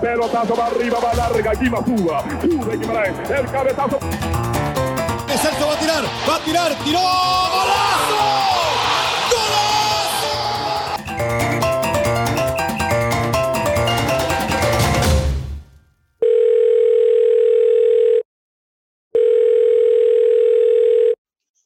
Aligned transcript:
Pelotazo 0.00 0.54
va 0.54 0.66
arriba, 0.66 0.98
va 0.98 1.14
larga, 1.14 1.50
aquí 1.50 1.68
va 1.68 1.84
Suba. 1.84 2.24
Sube 2.40 2.76
Guimaraes, 2.78 3.30
el 3.30 3.46
cabezazo. 3.50 3.98
Celso 5.28 5.66
va 5.66 5.74
a 5.74 5.78
tirar, 5.78 6.04
va 6.28 6.36
a 6.36 6.44
tirar, 6.44 6.84
tiró, 6.84 7.00
golazo. 7.00 8.40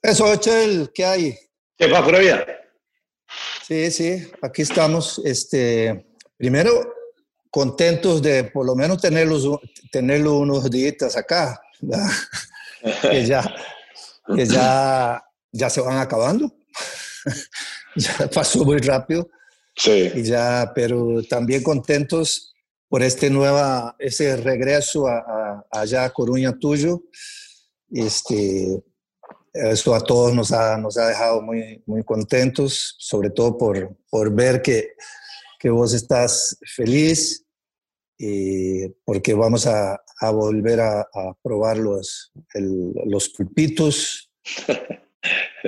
Eso, 0.03 0.33
Echel, 0.33 0.91
¿qué 0.93 1.05
hay? 1.05 1.39
¿Qué 1.79 1.89
pura 1.89 2.19
vida? 2.19 2.47
Sí, 3.67 3.91
sí, 3.91 4.31
aquí 4.43 4.63
estamos. 4.63 5.21
Este, 5.25 6.07
primero, 6.37 6.94
contentos 7.55 8.21
de 8.21 8.43
por 8.43 8.67
lo 8.67 8.75
menos 8.75 9.01
tenerlos, 9.01 9.47
tenerlo 9.93 10.39
unos 10.41 10.69
días 10.69 11.17
acá, 11.17 11.63
que, 13.03 13.25
ya, 13.25 13.43
que 14.35 14.45
ya, 14.45 15.25
ya 15.53 15.71
se 15.71 15.81
van 15.81 15.99
acabando. 15.99 16.53
ya 17.97 18.29
pasó 18.35 18.65
muy 18.65 18.79
rápido. 18.79 19.31
Sí. 19.77 20.11
Y 20.17 20.25
ya, 20.25 20.73
pero 20.75 21.23
también 21.31 21.63
contentos 21.63 22.53
por 22.89 23.05
este 23.05 23.31
nueva, 23.31 23.95
ese 24.01 24.37
regreso 24.37 25.07
a, 25.07 25.19
a- 25.19 25.67
allá 25.71 26.07
a 26.07 26.11
Coruña 26.13 26.59
tuyo. 26.59 27.05
Este, 27.89 28.83
eso 29.53 29.95
a 29.95 30.01
todos 30.01 30.35
nos 30.35 30.51
ha, 30.51 30.77
nos 30.77 30.99
ha 30.99 31.07
dejado 31.07 31.41
muy, 31.41 31.81
muy 31.87 32.03
contentos, 32.03 32.97
sobre 32.99 33.31
todo 33.31 33.57
por, 33.57 33.97
por 34.11 34.35
ver 34.35 34.61
que, 34.61 34.95
que 35.61 35.71
vos 35.71 35.95
estás 35.95 36.59
feliz 36.75 37.44
y 38.19 38.89
porque 39.05 39.35
vamos 39.35 39.67
a, 39.67 40.01
a 40.21 40.31
volver 40.31 40.81
a, 40.81 41.01
a 41.01 41.37
probar 41.43 41.79
los, 41.79 42.33
el- 42.55 42.93
los 43.07 43.29
pulpitos 43.31 44.31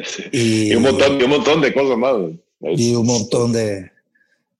Sí. 0.04 0.24
y, 0.32 0.72
Y 0.72 0.76
un 0.76 0.82
montón, 0.82 1.18
y 1.20 1.24
un 1.24 1.30
montón 1.30 1.60
de 1.62 1.72
cosas 1.72 1.96
más. 1.96 2.14
y 2.60 2.94
un 2.94 3.06
montón 3.06 3.52
de, 3.52 3.90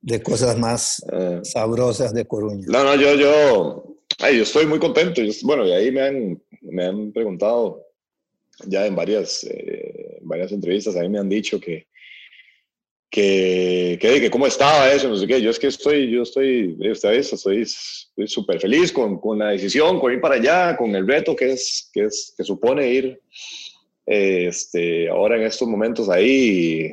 de 0.01 0.23
cosas 0.23 0.57
más 0.59 1.05
Eh, 1.13 1.41
sabrosas 1.43 2.15
de 2.15 2.25
Coruña. 2.27 2.65
no, 2.69 2.83
no, 2.85 2.95
yo, 2.97 3.15
yo, 3.15 3.97
ay, 4.21 4.39
yo 4.39 4.43
estoy 4.45 4.65
muy 4.67 4.79
contento. 4.79 5.21
Yo- 5.23 5.33
bueno, 5.45 5.67
y 5.67 5.73
ahí 5.73 5.91
me 5.93 6.01
han, 6.01 6.43
me 6.63 6.87
han 6.87 7.13
preguntado 7.13 7.83
ya 8.65 8.87
en 8.87 8.97
varias, 8.97 9.45
eh, 9.45 10.17
en 10.23 10.27
varias 10.27 10.51
entrevistas, 10.53 10.97
ahí 10.97 11.09
me 11.11 11.19
han 11.19 11.29
dicho 11.29 11.61
que, 11.61 11.87
que, 13.11 13.99
que, 14.01 14.21
que 14.21 14.31
cómo 14.31 14.47
estaba 14.47 14.91
eso, 14.93 15.09
no 15.09 15.17
sé 15.17 15.27
qué. 15.27 15.41
Yo 15.41 15.51
es 15.51 15.59
que 15.59 15.69
estoy, 15.69 16.11
yo 16.11 16.23
estoy, 16.23 16.77
esta 16.83 17.11
vez 17.11 17.33
estoy 17.33 17.65
súper 18.27 18.61
feliz 18.61 18.93
con, 18.93 19.21
con 19.21 19.39
la 19.39 19.51
decisión, 19.51 20.01
con 20.01 20.13
ir 20.13 20.21
para 20.21 20.35
allá, 20.37 20.77
con 20.77 20.95
el 20.95 21.07
reto 21.07 21.35
que 21.37 21.53
es, 21.53 21.91
que 21.93 22.05
es, 22.05 22.35
que 22.37 22.45
supone 22.45 22.89
ir 22.89 23.21
eh, 24.07 24.47
este, 24.49 25.09
ahora 25.09 25.37
en 25.37 25.43
estos 25.43 25.69
momentos 25.69 26.09
ahí. 26.09 26.93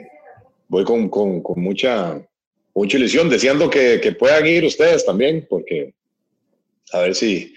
Voy 0.68 0.84
con, 0.86 1.10
con, 1.10 1.42
con 1.42 1.62
mucha, 1.62 2.26
mucha 2.74 2.98
ilusión, 2.98 3.30
deseando 3.30 3.70
que, 3.70 4.00
que 4.02 4.14
puedan 4.14 4.46
ir 4.48 4.66
ustedes 4.66 5.06
también, 5.06 5.46
porque 5.50 5.94
a 6.92 7.02
ver 7.02 7.16
si, 7.16 7.54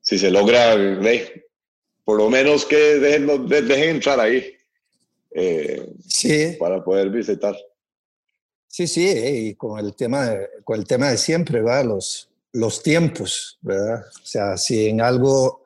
si 0.00 0.18
se 0.18 0.30
logra, 0.30 0.74
eh, 0.74 1.44
por 2.04 2.18
lo 2.18 2.28
menos 2.30 2.64
que 2.66 2.76
dejen, 2.76 3.48
de- 3.48 3.62
dejen 3.62 3.90
entrar 3.96 4.20
ahí 4.20 4.54
eh, 5.32 5.92
Sí, 6.06 6.56
para 6.58 6.82
poder 6.82 7.10
visitar. 7.10 7.56
sí, 8.66 8.86
sí, 8.86 9.08
y 9.08 9.54
con 9.54 9.78
el 9.78 9.94
tema 9.94 10.26
de, 10.30 10.48
con 10.64 10.78
el 10.78 10.86
tema 10.86 11.10
de 11.10 11.18
siempre, 11.18 11.62
¿verdad? 11.62 11.84
Los, 11.84 12.30
los 12.52 12.82
tiempos, 12.82 13.58
¿verdad? 13.60 14.04
O 14.22 14.26
sea, 14.26 14.56
si 14.56 14.86
en 14.88 15.00
algo, 15.00 15.64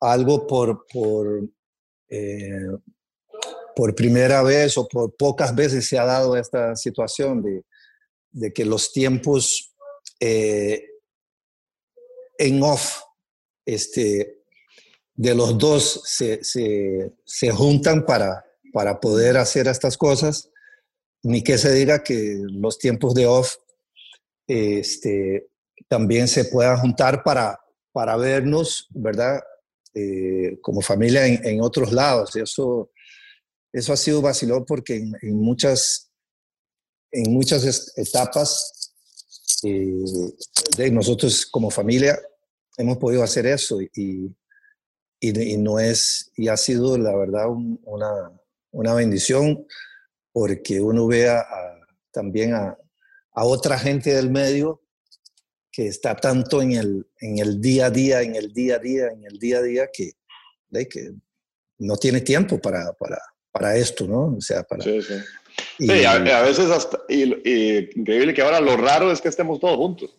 algo 0.00 0.46
por, 0.46 0.86
por, 0.86 1.48
eh, 2.08 2.68
por 3.74 3.94
primera 3.94 4.42
vez 4.42 4.76
o 4.78 4.86
por 4.88 5.14
pocas 5.16 5.54
veces 5.54 5.88
se 5.88 5.98
ha 5.98 6.04
dado 6.04 6.36
esta 6.36 6.76
situación 6.76 7.42
de, 7.42 7.64
de 8.30 8.52
que 8.52 8.64
los 8.64 8.92
tiempos 8.92 9.74
eh, 10.20 10.88
en 12.38 12.62
off 12.62 13.02
este, 13.64 14.42
de 15.14 15.34
los 15.34 15.58
dos 15.58 16.02
se, 16.04 16.42
se, 16.42 17.12
se 17.24 17.50
juntan 17.50 18.04
para, 18.04 18.44
para 18.72 19.00
poder 19.00 19.36
hacer 19.36 19.66
estas 19.68 19.96
cosas, 19.96 20.50
ni 21.22 21.42
que 21.42 21.58
se 21.58 21.72
diga 21.72 22.02
que 22.02 22.40
los 22.50 22.78
tiempos 22.78 23.14
de 23.14 23.26
off 23.26 23.54
este, 24.46 25.48
también 25.88 26.28
se 26.28 26.44
puedan 26.46 26.78
juntar 26.78 27.22
para, 27.22 27.60
para 27.92 28.16
vernos, 28.16 28.88
¿verdad? 28.90 29.40
Eh, 29.94 30.58
como 30.62 30.80
familia 30.80 31.26
en, 31.26 31.44
en 31.46 31.60
otros 31.60 31.92
lados. 31.92 32.34
Eso, 32.36 32.90
eso 33.72 33.92
ha 33.92 33.96
sido 33.96 34.22
vacilón 34.22 34.64
porque 34.64 34.96
en, 34.96 35.12
en 35.22 35.36
muchas, 35.36 36.10
en 37.10 37.32
muchas 37.32 37.92
etapas 37.96 38.92
eh, 39.64 40.02
de 40.76 40.90
nosotros 40.90 41.46
como 41.46 41.70
familia 41.70 42.18
hemos 42.78 42.96
podido 42.98 43.22
hacer 43.22 43.46
eso 43.46 43.80
y, 43.82 43.90
y, 43.94 44.34
y 45.20 45.56
no 45.58 45.78
es, 45.78 46.32
y 46.36 46.48
ha 46.48 46.56
sido 46.56 46.96
la 46.98 47.14
verdad 47.14 47.48
un- 47.48 47.78
una, 47.84 48.32
una 48.72 48.94
bendición 48.94 49.66
porque 50.32 50.80
uno 50.80 51.06
ve 51.06 51.28
a- 51.28 51.40
a- 51.40 51.78
también 52.10 52.54
a, 52.54 52.76
a 53.34 53.44
otra 53.44 53.78
gente 53.78 54.12
del 54.14 54.30
medio 54.30 54.80
que 55.70 55.86
está 55.86 56.14
tanto 56.16 56.60
en 56.60 56.72
el, 56.72 57.06
en 57.20 57.38
el 57.38 57.60
día 57.60 57.86
a 57.86 57.90
día, 57.90 58.20
en 58.22 58.34
el 58.34 58.52
día 58.52 58.76
a 58.76 58.78
día, 58.78 59.06
en 59.08 59.24
el 59.24 59.38
día 59.38 59.58
a 59.58 59.62
día, 59.62 59.88
que, 59.92 60.12
de 60.68 60.86
que 60.88 61.12
no 61.78 61.96
tiene 61.96 62.20
tiempo 62.20 62.60
para, 62.60 62.92
para, 62.92 63.18
para 63.50 63.76
esto, 63.76 64.06
¿no? 64.06 64.36
O 64.36 64.40
sea, 64.40 64.62
para... 64.64 64.82
Sí, 64.84 65.00
sí. 65.00 65.14
y- 65.78 65.86
Sí, 65.88 66.04
a, 66.04 66.12
a 66.12 66.42
veces 66.42 66.70
hasta, 66.70 66.98
y, 67.08 67.22
y 67.48 67.90
increíble 67.96 68.34
que 68.34 68.42
ahora 68.42 68.60
lo 68.60 68.76
raro 68.76 69.10
es 69.10 69.20
que 69.22 69.28
estemos 69.28 69.58
todos 69.60 69.76
juntos. 69.76 70.14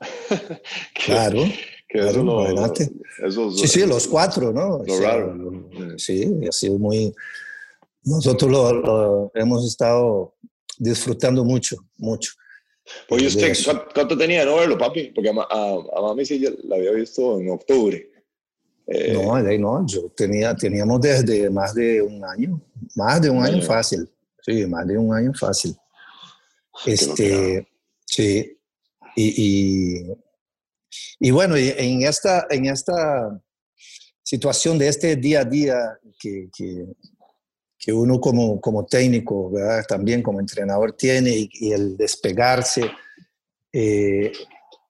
Que- 0.28 1.04
claro, 1.04 1.42
que 1.88 1.98
claro, 1.98 2.10
eso 2.10 2.22
lo- 2.24 2.44
adelante. 2.44 2.90
eso 3.24 3.48
es- 3.50 3.60
sí, 3.60 3.68
sí, 3.68 3.86
los 3.86 4.08
cuatro, 4.08 4.52
¿no? 4.52 4.76
O 4.78 4.84
Lo 4.84 4.96
sea, 4.96 5.12
raro. 5.18 5.34
lo- 5.34 5.98
sí, 5.98 6.30
ha 6.48 6.52
sido 6.52 6.78
muy... 6.78 7.14
Nosotros 8.06 8.50
lo, 8.50 8.72
lo 8.72 9.32
hemos 9.34 9.66
estado 9.66 10.34
disfrutando 10.78 11.44
mucho, 11.44 11.76
mucho. 11.98 12.32
Oye, 13.08 13.22
de 13.22 13.50
usted. 13.50 13.74
¿cuánto, 13.92 14.16
tenía 14.16 14.40
de 14.40 14.46
no 14.46 14.56
verlo, 14.56 14.78
papi? 14.78 15.10
Porque 15.14 15.28
a, 15.28 15.32
a, 15.32 15.74
a 15.96 16.02
mami 16.02 16.24
sí 16.24 16.38
ya 16.38 16.50
la 16.64 16.76
había 16.76 16.92
visto 16.92 17.40
en 17.40 17.50
octubre. 17.50 18.10
Eh, 18.86 19.12
No, 19.12 19.36
no, 19.58 19.86
yo 19.86 20.08
tenía, 20.16 20.54
teníamos 20.54 21.00
desde 21.00 21.50
más 21.50 21.74
de 21.74 22.00
un 22.00 22.24
año, 22.24 22.60
más 22.94 23.20
de 23.20 23.30
un 23.30 23.44
año 23.44 23.56
año. 23.56 23.66
fácil, 23.66 24.08
sí, 24.40 24.64
más 24.66 24.86
de 24.86 24.96
un 24.96 25.12
año 25.12 25.32
fácil. 25.34 25.74
qué 26.84 26.92
Este, 26.92 27.68
sí, 28.04 28.56
y, 29.16 29.98
y, 29.98 30.06
y 31.18 31.30
bueno, 31.32 31.56
en 31.56 32.02
esta, 32.02 32.46
en 32.48 32.66
esta 32.66 33.42
situación 34.22 34.78
de 34.78 34.88
este 34.88 35.16
día 35.16 35.40
a 35.40 35.44
día 35.44 35.98
que, 36.20 36.48
que, 36.56 36.86
que 37.86 37.92
uno 37.92 38.20
como, 38.20 38.60
como 38.60 38.84
técnico, 38.84 39.52
también 39.86 40.20
como 40.20 40.40
entrenador 40.40 40.94
tiene 40.94 41.48
y, 41.52 41.70
el 41.70 41.96
despegarse 41.96 42.90
eh, 43.72 44.32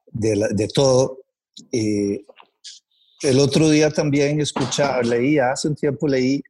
de, 0.07 0.69
todo. 0.75 1.19
eh, 1.73 2.25
el 3.21 3.39
otro 3.39 3.69
día 3.69 3.91
también 3.91 4.41
escuchaba, 4.41 5.03
leí, 5.03 5.39
hace 5.39 5.69
un 5.69 5.75
tiempo 5.75 6.09
leí 6.09 6.43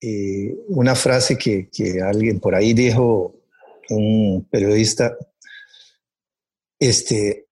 eh, 0.00 0.56
una 0.68 0.94
frase 0.94 1.36
que, 1.36 1.68
que 1.70 2.00
alguien 2.00 2.40
por 2.40 2.54
ahí 2.54 2.72
dijo, 2.72 3.34
un 3.90 4.48
periodista, 4.50 5.14
este, 6.78 7.46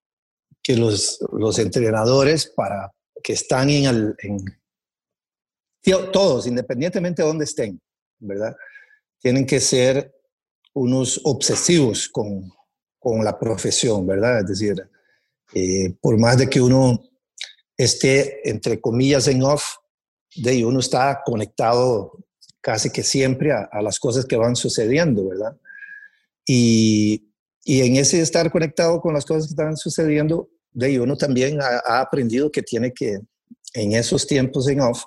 que 0.62 0.74
los, 0.74 1.18
los 1.34 1.58
entrenadores 1.58 2.46
para 2.46 2.90
que 3.22 3.34
están 3.34 3.68
en 3.68 4.14
en, 4.22 4.42
todos, 6.12 6.46
independientemente 6.46 7.20
de 7.20 7.28
dónde 7.28 7.44
estén, 7.44 7.78
¿verdad? 8.22 8.56
Tienen 9.20 9.46
que 9.46 9.60
ser 9.60 10.14
unos 10.74 11.20
obsesivos 11.24 12.08
con, 12.08 12.50
con 12.98 13.24
la 13.24 13.38
profesión, 13.38 14.06
¿verdad? 14.06 14.40
Es 14.40 14.46
decir, 14.46 14.88
eh, 15.54 15.94
por 16.00 16.18
más 16.18 16.38
de 16.38 16.48
que 16.48 16.60
uno 16.60 17.02
esté, 17.76 18.48
entre 18.48 18.80
comillas, 18.80 19.28
en 19.28 19.42
off, 19.42 19.64
de 20.34 20.64
uno 20.64 20.80
está 20.80 21.20
conectado 21.24 22.24
casi 22.60 22.90
que 22.90 23.02
siempre 23.02 23.52
a, 23.52 23.82
las 23.82 23.98
cosas 23.98 24.24
que 24.24 24.36
van 24.36 24.56
sucediendo, 24.56 25.28
¿verdad? 25.28 25.56
Y, 26.46 27.28
y 27.64 27.82
en 27.82 27.96
ese 27.96 28.20
estar 28.20 28.50
conectado 28.50 29.00
con 29.00 29.12
las 29.12 29.26
cosas 29.26 29.46
que 29.46 29.50
están 29.50 29.76
sucediendo, 29.76 30.48
de 30.70 30.98
uno 31.00 31.16
también 31.16 31.58
ha 31.60 32.00
aprendido 32.00 32.50
que 32.50 32.62
tiene 32.62 32.92
que, 32.92 33.20
en 33.74 33.92
esos 33.92 34.26
tiempos 34.26 34.68
en 34.68 34.80
off, 34.80 35.04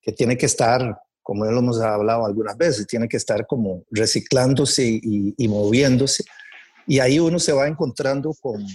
que 0.00 0.12
tiene 0.12 0.36
que 0.36 0.46
estar, 0.46 1.00
como 1.30 1.44
ya 1.44 1.52
lo 1.52 1.60
hemos 1.60 1.80
hablado 1.80 2.26
algunas 2.26 2.56
veces, 2.56 2.88
tiene 2.88 3.06
que 3.06 3.16
estar 3.16 3.46
como 3.46 3.84
reciclándose 3.92 4.84
y, 4.84 5.32
y 5.38 5.46
moviéndose. 5.46 6.24
Y 6.88 6.98
ahí 6.98 7.20
uno 7.20 7.38
se 7.38 7.52
va 7.52 7.68
encontrando 7.68 8.34
con, 8.40 8.66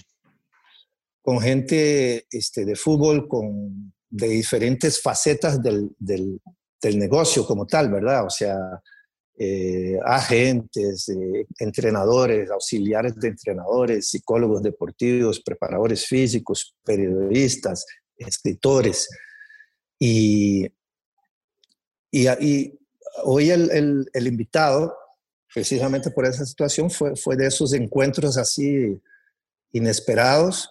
con 1.22 1.42
gente 1.42 2.25
este, 2.31 2.63
de 2.63 2.78
fútbol, 2.78 3.28
con, 3.28 3.94
de 4.10 4.30
diferentes 4.30 5.02
facetas 5.02 5.62
del, 5.62 5.94
del, 6.00 6.40
del 6.81 6.98
negocio 6.98 7.46
como 7.46 7.68
tal, 7.68 7.92
¿verdad? 7.92 8.25
O 8.25 8.30
sea, 8.30 8.58
eh, 9.38 10.00
agentes, 10.06 11.10
eh, 11.10 11.46
entrenadores, 11.60 12.50
auxiliares 12.51 13.18
de 13.18 13.28
entrenadores, 13.28 14.08
psicólogos 14.08 14.63
deportivos, 14.63 15.42
preparadores 15.42 16.08
físicos, 16.08 16.74
periodistas, 16.86 17.86
escritores. 18.18 19.10
Y, 20.00 20.69
y, 22.15 22.79
hoy 23.23 23.50
el, 23.50 24.07
invitado, 24.15 24.95
precisamente 25.53 26.12
por 26.12 26.25
esa 26.25 26.45
situación, 26.45 26.89
fue, 26.89 27.15
fue 27.15 27.35
de 27.35 27.47
esos 27.47 27.73
encuentros 27.73 28.38
así 28.38 29.00
inesperados 29.71 30.69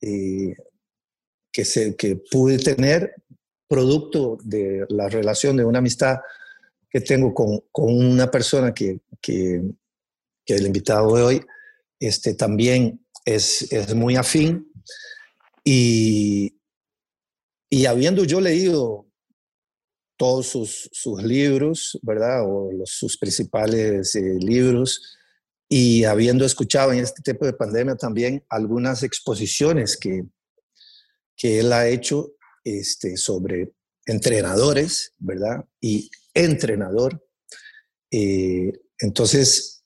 que, 0.00 1.64
se, 1.64 1.96
que 1.96 2.16
pude 2.30 2.58
tener 2.58 3.14
producto 3.68 4.38
de 4.42 4.84
la 4.88 5.08
relación 5.08 5.56
de 5.56 5.64
una 5.64 5.78
amistad 5.78 6.18
que 6.90 7.00
tengo 7.00 7.32
con, 7.32 7.60
con 7.72 7.92
una 7.92 8.30
persona 8.30 8.72
que, 8.72 9.00
que, 9.20 9.62
que, 10.44 10.54
el 10.54 10.66
invitado 10.66 11.16
de 11.16 11.22
hoy 11.22 11.40
este, 11.98 12.34
también 12.34 13.04
es, 13.24 13.72
es 13.72 13.94
muy 13.94 14.16
afín. 14.16 14.70
Y, 15.64 16.60
y 17.70 17.86
habiendo 17.86 18.24
yo 18.24 18.40
leído 18.40 19.06
todos 20.16 20.46
sus, 20.46 20.88
sus 20.92 21.22
libros, 21.22 21.98
¿verdad? 22.02 22.42
O 22.46 22.70
sus 22.84 23.16
principales 23.18 24.14
eh, 24.14 24.36
libros, 24.38 25.18
y 25.68 26.04
habiendo 26.04 26.44
escuchado 26.44 26.92
en 26.92 27.00
este 27.00 27.22
tiempo 27.22 27.46
de 27.46 27.52
pandemia 27.52 27.96
también 27.96 28.44
algunas 28.48 29.02
exposiciones 29.02 29.96
que, 29.96 30.24
que 31.36 31.58
él 31.60 31.72
ha 31.72 31.88
hecho 31.88 32.34
este, 32.62 33.16
sobre 33.16 33.72
entrenadores, 34.06 35.14
¿verdad? 35.18 35.64
Y 35.80 36.10
entrenador. 36.34 37.24
Eh, 38.10 38.72
entonces, 38.98 39.84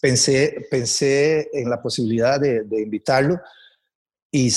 pensé, 0.00 0.66
pensé 0.70 1.50
en 1.52 1.68
la 1.68 1.82
posibilidad 1.82 2.40
de, 2.40 2.64
invitarlo 2.80 3.40
y 4.30 4.52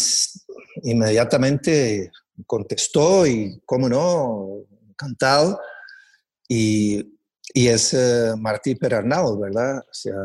inmediatamente 0.84 2.12
contestó 2.46 3.26
y, 3.26 3.62
cómo 3.66 3.90
no, 3.90 4.66
encantado. 4.90 5.60
Y, 6.48 7.16
y 7.54 7.68
es 7.68 7.94
eh, 7.94 8.34
Martí 8.38 8.76
Perarnau, 8.76 9.40
¿verdad? 9.40 9.80
O 9.80 9.94
sea, 9.94 10.16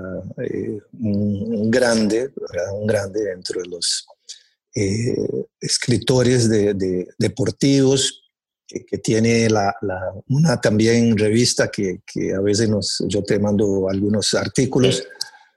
eh, 0.42 0.78
un, 1.00 1.70
grande, 1.70 2.30
un 2.72 2.86
grande 2.86 3.24
dentro 3.24 3.62
de 3.62 3.68
los 3.68 4.06
escritores 5.60 6.48
de, 6.48 7.06
deportivos 7.18 8.20
que, 8.66 8.98
tiene 8.98 9.48
la, 9.50 9.74
una 10.28 10.60
también 10.60 11.16
revista 11.18 11.68
que, 11.68 12.02
que, 12.06 12.32
a 12.32 12.40
veces 12.40 12.68
nos, 12.68 13.02
yo 13.08 13.22
te 13.22 13.38
mando 13.38 13.88
algunos 13.88 14.32
artículos, 14.34 15.02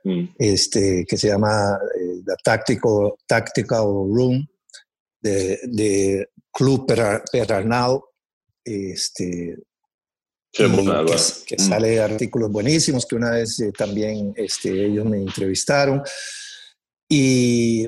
mm. 0.03 0.23
este, 0.37 1.05
que 1.07 1.17
se 1.17 1.27
llama 1.27 1.79
eh, 1.99 2.21
The 2.25 2.33
Tactical, 2.43 3.13
Tactical 3.27 3.85
Room 3.85 4.47
de, 5.23 5.59
de 5.63 6.29
Club 6.51 6.85
Perarnau, 7.31 8.05
este, 8.63 9.57
que, 10.51 10.63
que, 11.47 11.55
mm. 11.55 11.59
sale 11.59 11.99
artículos 11.99 12.51
buenísimos 12.51 13.07
que 13.07 13.15
una 13.15 13.31
vez 13.31 13.59
eh, 13.59 13.71
también 13.75 14.33
este, 14.35 14.85
ellos 14.85 15.05
me 15.05 15.17
entrevistaron. 15.17 16.03
Y, 17.09 17.87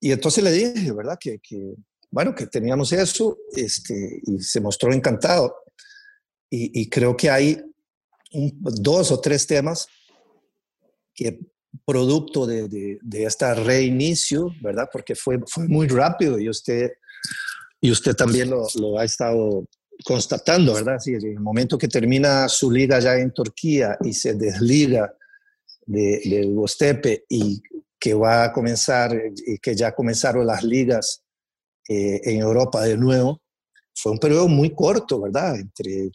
y 0.00 0.12
entonces 0.12 0.42
le 0.42 0.52
dije, 0.52 0.92
¿verdad? 0.92 1.18
Que, 1.20 1.38
que, 1.40 1.74
bueno, 2.10 2.34
que 2.34 2.46
teníamos 2.46 2.92
eso 2.92 3.38
este, 3.54 4.20
y 4.24 4.38
se 4.40 4.60
mostró 4.60 4.92
encantado. 4.92 5.54
Y, 6.52 6.90
creo 6.90 7.16
que 7.16 7.30
hay 7.30 7.62
dos 8.32 9.12
o 9.12 9.20
tres 9.20 9.46
temas 9.46 9.86
que 11.14 11.38
producto 11.84 12.46
de, 12.46 12.68
de, 12.68 13.24
este 13.24 13.54
reinicio, 13.54 14.52
¿verdad? 14.60 14.88
Porque 14.92 15.14
fue, 15.14 15.38
fue 15.46 15.68
muy 15.68 15.88
rápido 15.88 16.38
y 16.38 16.48
usted, 16.48 16.92
y 17.80 17.90
usted 17.90 18.14
también 18.14 18.50
lo, 18.50 18.66
lo 18.76 18.98
ha 18.98 19.04
estado 19.04 19.66
constatando, 20.04 20.74
¿verdad? 20.74 20.98
Sí, 20.98 21.14
en 21.14 21.26
el 21.26 21.40
momento 21.40 21.78
que 21.78 21.88
termina 21.88 22.48
su 22.48 22.70
liga 22.70 22.98
ya 22.98 23.16
en 23.16 23.32
Turquía 23.32 23.96
y 24.02 24.12
se 24.12 24.34
desliga 24.34 25.12
de, 25.86 26.20
del 26.24 26.54
Gostepe 26.54 27.24
y 27.28 27.62
que 27.98 28.14
va 28.14 28.44
a 28.44 28.52
comenzar, 28.52 29.14
y 29.46 29.58
que 29.58 29.74
ya 29.74 29.94
comenzaron 29.94 30.46
las 30.46 30.62
ligas 30.62 31.22
eh, 31.88 32.20
en 32.24 32.40
Europa 32.40 32.82
de 32.82 32.96
nuevo, 32.96 33.42
fue 33.94 34.12
un 34.12 34.18
periodo 34.18 34.48
muy 34.48 34.74
corto, 34.74 35.20
¿verdad? 35.20 35.56
Entre, 35.56 36.10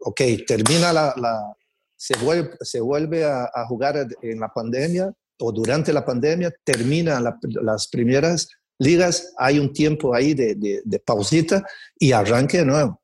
ok, 0.00 0.20
termina 0.46 0.92
la, 0.92 1.14
la 1.16 1.56
se 2.00 2.16
vuelve, 2.16 2.56
se 2.62 2.80
vuelve 2.80 3.24
a, 3.26 3.50
jugar 3.68 4.08
en 4.22 4.40
la 4.40 4.48
pandemia 4.48 5.12
o 5.38 5.52
durante 5.52 5.92
la 5.92 6.02
pandemia, 6.02 6.50
termina 6.64 7.20
las 7.62 7.88
primeras 7.88 8.48
ligas, 8.78 9.34
hay 9.36 9.58
un 9.58 9.70
tiempo 9.70 10.14
ahí 10.14 10.32
de, 10.32 10.54
de, 10.82 10.98
pausita 11.00 11.62
y 11.98 12.12
arranque 12.12 12.58
de 12.58 12.64
nuevo. 12.64 13.02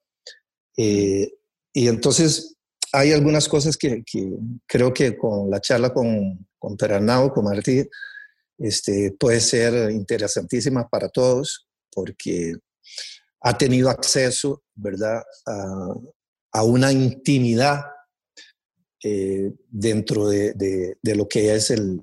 Eh, 0.79 1.31
y 1.75 1.89
entonces 1.89 2.57
hay 2.91 3.13
algunas 3.13 3.51
cosas 3.51 3.77
que, 3.77 4.03
creo 4.67 4.95
que 4.95 5.15
con 5.15 5.51
la 5.51 5.61
charla 5.61 5.93
con, 5.93 6.47
con 6.59 6.79
Perarnau, 6.79 7.31
con 7.35 7.45
Martí, 7.45 7.87
este, 8.57 9.15
puede 9.21 9.41
ser 9.41 9.91
interesantísima 9.91 10.89
para 10.89 11.11
todos 11.11 11.69
porque 11.93 12.55
ha 13.43 13.59
tenido 13.59 13.91
acceso, 13.91 14.63
¿verdad?, 14.75 15.23
a, 16.53 16.63
una 16.63 16.91
intimidad 16.91 17.83
eh, 19.09 19.53
dentro 19.71 20.27
de, 20.27 20.53
de, 20.53 21.15
lo 21.15 21.29
que 21.29 21.55
es 21.55 21.71
el, 21.71 22.01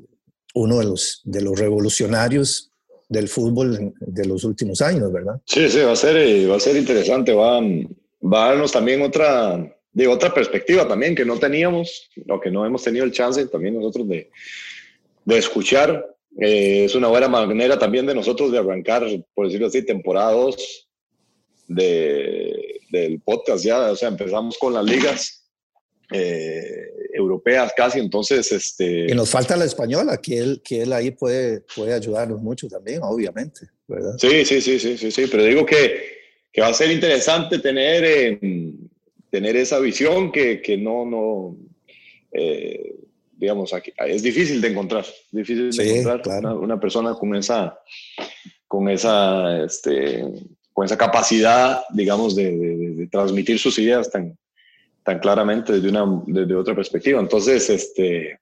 uno 0.54 0.80
de 0.80 0.86
los, 0.86 1.22
de 1.26 1.42
los 1.42 1.60
revolucionarios 1.60 2.72
del 3.10 3.28
fútbol 3.28 3.94
de 4.00 4.26
los 4.26 4.46
últimos 4.46 4.82
años, 4.82 5.12
¿verdad? 5.12 5.42
Sí, 5.46 5.68
sí, 5.70 5.80
va 5.80 5.92
a 5.92 5.98
ser, 5.98 6.16
eh, 6.16 6.48
va 6.48 6.56
a 6.56 6.62
ser 6.62 6.78
interesante, 6.78 7.34
va, 7.34 7.60
va 7.60 8.46
a 8.46 8.50
darnos 8.52 8.72
también 8.72 9.02
otra, 9.02 9.76
de 9.92 10.08
otra 10.08 10.34
perspectiva 10.34 10.88
también 10.88 11.14
que 11.14 11.26
no 11.26 11.38
teníamos, 11.38 12.10
o 12.30 12.40
que 12.40 12.50
no 12.50 12.66
hemos 12.66 12.84
tenido 12.84 13.04
el 13.04 13.12
chance 13.12 13.46
también 13.48 13.76
nosotros 13.76 14.08
de, 14.08 14.32
de 15.25 15.38
escuchar 15.38 16.08
eh, 16.39 16.86
es 16.86 16.96
una 16.96 17.10
buena 17.10 17.27
manera 17.27 17.77
también 17.77 18.06
de 18.06 18.16
nosotros 18.16 18.50
de 18.50 18.60
arrancar, 18.60 19.04
por 19.34 19.48
decirlo 19.48 19.68
así, 19.68 19.86
temporada 19.86 20.32
2 20.32 20.88
de, 21.68 22.80
del 22.92 23.20
podcast 23.20 23.66
ya, 23.66 23.92
o 23.92 23.96
sea, 23.98 24.08
empezamos 24.08 24.58
con 24.58 24.74
las 24.74 24.86
ligas 24.86 25.43
eh, 26.13 26.91
europeas 27.13 27.74
casi, 27.75 28.00
entonces... 28.00 28.51
Este... 28.51 29.12
Y 29.12 29.15
nos 29.15 29.29
falta 29.29 29.58
la 29.58 29.65
española, 29.65 30.17
que 30.17 30.38
él, 30.38 30.62
que 30.63 30.84
él 30.84 30.93
ahí 30.93 31.12
puede, 31.12 31.62
puede 31.75 31.93
ayudarnos 31.93 32.41
mucho 32.41 32.67
también, 32.67 33.00
obviamente, 33.03 33.67
¿verdad? 33.88 34.15
Sí, 34.17 34.46
sí, 34.46 34.62
sí, 34.62 34.79
sí, 34.79 34.98
sí, 34.98 35.12
sí, 35.12 35.27
pero 35.29 35.43
digo 35.43 35.65
que, 35.65 36.13
que 36.51 36.62
va 36.62 36.67
a 36.67 36.74
ser 36.74 36.91
interesante 36.91 37.60
tener, 37.60 38.39
tener 39.29 39.55
esa 39.55 39.79
visión 39.79 40.32
que, 40.32 40.62
que 40.62 40.77
no... 40.77 41.05
no 41.05 41.58
eh, 42.32 42.96
digamos, 43.36 43.74
aquí, 43.74 43.91
es 44.08 44.24
difícil 44.24 44.62
de 44.62 44.70
encontrar, 44.70 45.05
difícil 45.32 45.70
de 45.72 46.00
encontrar 46.00 46.55
una, 46.55 46.79
persona 46.79 47.13
con 47.15 47.36
esa, 47.36 47.77
con 48.70 48.88
esa, 48.88 49.65
este, 49.65 50.24
con 50.72 50.86
esa 50.86 50.98
capacidad, 50.98 51.82
digamos, 51.93 52.36
de, 52.36 53.08
transmitir 53.12 53.60
sus 53.60 53.77
ideas 53.79 54.10
tan, 54.10 54.38
tan 55.03 55.19
claramente 55.19 55.74
desde, 55.74 55.89
una, 55.89 56.24
desde 56.25 56.55
otra 56.55 56.75
perspectiva. 56.75 57.19
Entonces, 57.19 57.69
este, 57.69 58.39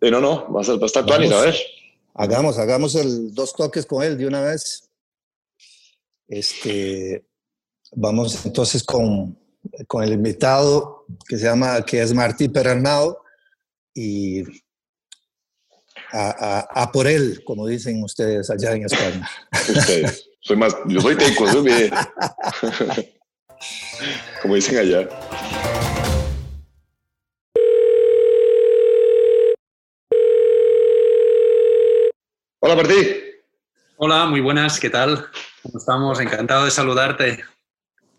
eh, 0.00 0.10
no, 0.10 0.20
no, 0.20 0.52
va 0.52 0.60
a, 0.60 0.64
ser, 0.64 0.78
va 0.78 0.84
a 0.84 0.86
estar 0.86 1.10
a 1.10 1.18
ver. 1.18 1.56
Hagamos, 2.14 2.58
hagamos 2.58 2.94
el 2.94 3.34
dos 3.34 3.54
toques 3.54 3.84
con 3.86 4.02
él 4.02 4.16
de 4.16 4.26
una 4.26 4.40
vez. 4.40 4.88
Este, 6.28 7.24
vamos 7.92 8.44
entonces 8.46 8.82
con, 8.82 9.38
con 9.86 10.02
el 10.02 10.12
invitado 10.12 11.06
que 11.28 11.36
se 11.36 11.44
llama, 11.44 11.84
que 11.84 12.00
es 12.00 12.12
Martí 12.14 12.48
Perarnao 12.48 13.18
y 13.94 14.42
a, 16.12 16.66
a, 16.82 16.92
por 16.92 17.06
él, 17.06 17.42
como 17.44 17.66
dicen 17.66 18.02
ustedes 18.02 18.48
allá 18.50 18.72
en 18.72 18.84
España. 18.84 19.28
Ustedes. 19.52 20.28
Soy 20.40 20.56
más, 20.56 20.76
yo 20.86 21.00
soy 21.00 21.16
teco, 21.16 21.44
como 24.42 24.54
dicen 24.54 24.78
allá. 24.78 25.08
Hola, 32.60 32.76
Martí. 32.76 33.16
Hola, 33.96 34.26
muy 34.26 34.40
buenas, 34.40 34.80
¿qué 34.80 34.90
tal? 34.90 35.26
¿Cómo 35.62 35.78
estamos? 35.78 36.20
Encantado 36.20 36.64
de 36.64 36.70
saludarte. 36.70 37.44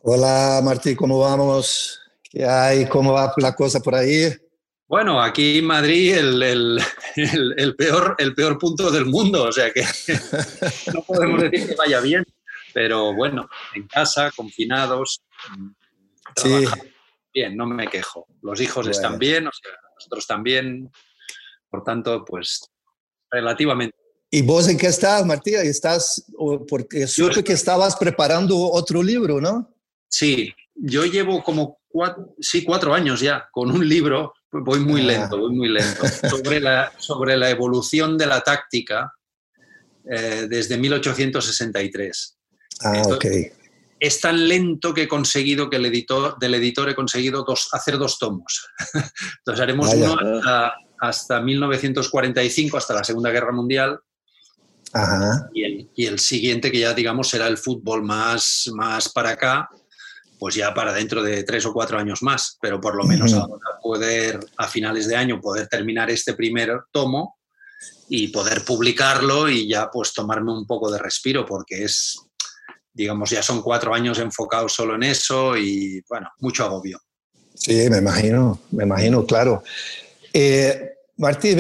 Hola, 0.02 0.62
Martí, 0.64 0.96
¿cómo 0.96 1.20
vamos? 1.20 2.00
¿Qué 2.24 2.46
hay? 2.46 2.88
¿Cómo 2.88 3.14
va 3.14 3.34
la 3.38 3.54
cosa 3.54 3.80
por 3.80 3.96
ahí? 3.96 4.34
Bueno, 4.88 5.22
aquí 5.22 5.60
en 5.60 5.66
Madrid 5.66 6.16
el, 6.16 6.42
el, 7.58 7.76
peor, 7.76 8.16
el 8.18 8.34
peor 8.34 8.58
punto 8.58 8.90
del 8.90 9.06
mundo, 9.06 9.44
o 9.44 9.52
sea 9.52 9.72
que 9.74 9.82
no 10.94 11.02
podemos 11.02 11.42
decir 11.42 11.68
que 11.68 11.76
vaya 11.76 12.00
bien, 12.00 12.26
pero 12.78 13.12
bueno, 13.12 13.50
en 13.74 13.88
casa, 13.88 14.32
confinados, 14.36 15.24
sí. 16.36 16.64
bien, 17.34 17.58
no 17.58 17.66
me 17.66 17.88
quejo. 17.88 18.28
Los 18.44 18.62
hijos 18.62 18.88
están 18.88 19.18
bien, 19.18 19.48
o 19.48 19.52
sea, 19.52 19.72
nosotros 19.96 20.28
también, 20.28 20.92
por 21.72 21.84
tanto, 21.84 22.24
pues 22.24 22.70
relativamente. 23.32 23.98
¿Y 24.30 24.44
vos 24.44 24.68
en 24.68 24.78
qué 24.78 24.86
estás, 24.86 25.26
Martí? 25.26 25.56
Estás, 25.56 26.24
porque 26.70 27.08
supe 27.08 27.44
que 27.44 27.54
estabas 27.54 27.96
preparando 27.96 28.56
otro 28.56 29.02
libro, 29.02 29.42
¿no? 29.42 29.74
Sí, 30.08 30.54
yo 30.76 31.04
llevo 31.06 31.42
como 31.42 31.80
cuatro, 31.88 32.36
sí, 32.40 32.64
cuatro 32.64 32.94
años 32.94 33.22
ya 33.22 33.50
con 33.52 33.72
un 33.72 33.90
libro 33.90 34.36
voy 34.52 34.82
muy 34.82 35.02
ah. 35.02 35.06
lento, 35.06 35.40
voy 35.40 35.56
muy 35.56 35.70
lento, 35.70 36.06
sobre 36.30 36.60
la, 36.60 36.94
sobre 37.00 37.38
la 37.38 37.50
evolución 37.50 38.20
de 38.20 38.28
la 38.28 38.42
táctica 38.42 39.12
eh, 40.06 40.46
desde 40.48 40.78
1863. 40.78 42.37
Ah, 42.84 43.02
ok. 43.06 43.26
Es 44.00 44.22
tan 44.22 44.48
lento 44.48 44.94
que 44.94 45.04
he 45.04 45.08
conseguido 45.08 45.70
que 45.70 45.78
el 45.78 45.86
editor, 45.86 46.38
del 46.40 46.54
editor 46.56 46.90
he 46.90 46.96
conseguido 46.96 47.44
dos, 47.44 47.70
hacer 47.72 47.98
dos 47.98 48.20
tomos. 48.20 48.68
Entonces 49.40 49.62
haremos 49.62 49.94
uno 49.94 50.16
hasta, 51.00 51.42
1945, 51.42 52.78
hasta 52.78 52.94
la 52.94 53.04
Segunda 53.04 53.32
Guerra 53.32 53.52
Mundial, 53.52 54.00
Ajá. 54.94 55.50
Y, 55.54 55.64
el, 55.64 55.90
y, 55.96 56.06
el, 56.06 56.18
siguiente, 56.18 56.72
que 56.72 56.80
ya 56.80 56.94
digamos 56.94 57.28
será 57.30 57.48
el 57.48 57.58
fútbol 57.58 58.04
más, 58.04 58.70
más 58.74 59.10
para 59.10 59.32
acá, 59.32 59.70
pues 60.40 60.56
ya 60.56 60.74
para 60.74 60.94
dentro 60.94 61.24
de 61.24 61.44
tres 61.44 61.66
o 61.66 61.74
cuatro 61.74 61.98
años 61.98 62.22
más, 62.22 62.58
pero 62.62 62.80
por 62.80 62.96
lo 62.96 63.04
menos 63.04 63.34
a 63.34 63.48
poder 63.82 64.40
a 64.58 64.68
finales 64.68 65.08
de 65.08 65.16
año 65.16 65.42
poder 65.42 65.68
terminar 65.68 66.10
este 66.10 66.34
primer 66.34 66.84
tomo 66.92 67.38
y 68.10 68.30
poder 68.30 68.64
publicarlo 68.64 69.50
y 69.50 69.68
ya 69.68 69.90
pues 69.92 70.14
tomarme 70.14 70.52
un 70.54 70.66
poco 70.66 70.92
de 70.92 71.00
respiro 71.00 71.46
porque 71.46 71.84
es, 71.84 72.20
digamos, 72.98 73.30
ya 73.30 73.44
son 73.44 73.62
cuatro 73.62 73.94
años 73.94 74.18
enfocados 74.18 74.74
solo 74.74 74.96
en 74.96 75.04
eso 75.04 75.56
y 75.56 76.04
bueno, 76.10 76.30
mucho 76.40 76.66
agobio. 76.66 77.00
Sí, 77.54 77.88
me 77.90 78.00
imagino, 78.00 78.60
me 78.72 78.84
imagino, 78.84 79.26
claro. 79.26 79.64
Eh, 80.34 80.96
Martí, 81.18 81.56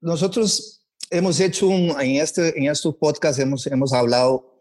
nosotros 0.00 0.84
hemos 1.10 1.38
hecho 1.38 1.68
un, 1.68 1.94
en 2.00 2.16
este, 2.16 2.58
en 2.58 2.70
estos 2.70 2.96
podcasts 2.96 3.40
hemos, 3.40 3.66
hemos 3.68 3.92
hablado 3.92 4.58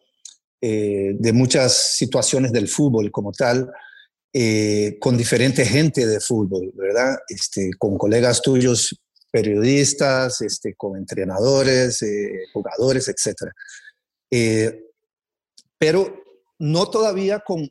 eh, 0.61 1.15
de 1.17 1.33
muchas 1.33 1.95
situaciones 1.97 2.51
del 2.51 2.67
fútbol 2.67 3.11
como 3.11 3.31
tal, 3.31 3.71
eh, 4.31 4.97
con 4.99 5.17
diferente 5.17 5.65
gente 5.65 6.05
de 6.05 6.19
fútbol, 6.19 6.71
¿verdad? 6.75 7.17
Este, 7.27 7.71
con 7.77 7.97
colegas 7.97 8.41
tuyos 8.41 8.99
periodistas, 9.31 10.41
este, 10.41 10.75
con 10.75 10.95
entrenadores, 10.95 12.03
eh, 12.03 12.45
jugadores, 12.53 13.07
etc. 13.07 13.51
pero 15.77 16.23
no 16.59 16.89
todavía 16.89 17.39
con 17.39 17.69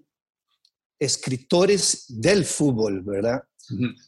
escritores 0.98 2.04
del 2.08 2.44
fútbol, 2.44 3.02
¿verdad? 3.02 3.42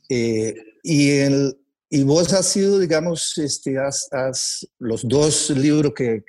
y 0.02 1.10
el, 1.10 1.56
y 1.88 2.02
vos 2.02 2.32
has 2.32 2.48
sido, 2.48 2.78
digamos, 2.80 3.38
este, 3.38 3.78
has, 3.78 4.66
los 4.78 5.06
dos 5.06 5.50
libros 5.50 5.92
que, 5.94 6.24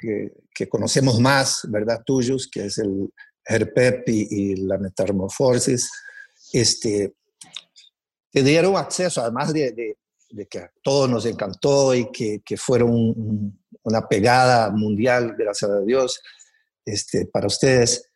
que, 0.53 0.69
conocemos 0.69 1.19
más, 1.19 1.61
¿verdad? 1.69 2.03
Tuyos, 2.05 2.47
que 2.47 2.65
es 2.65 2.77
el 2.77 3.09
Herpep 3.43 4.07
y, 4.07 4.27
y 4.29 4.55
la 4.57 4.77
Metamorfosis, 4.77 5.89
este, 6.53 7.15
te 8.31 8.43
dieron 8.43 8.75
acceso, 8.75 9.21
además 9.21 9.53
de, 9.53 9.71
de, 10.29 10.47
que 10.47 10.59
a 10.59 10.71
todos 10.83 11.09
nos 11.09 11.25
encantó 11.25 11.95
y 11.95 12.11
que, 12.11 12.41
que 12.45 12.57
fueron 12.57 13.57
una 13.81 14.07
pegada 14.07 14.69
mundial, 14.69 15.35
gracias 15.37 15.71
a 15.71 15.81
Dios, 15.81 16.21
este, 16.85 17.25
para 17.25 17.47
ustedes, 17.47 18.09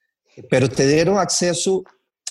pero 0.49 0.69
te 0.69 0.87
dieron 0.87 1.17
acceso 1.17 1.83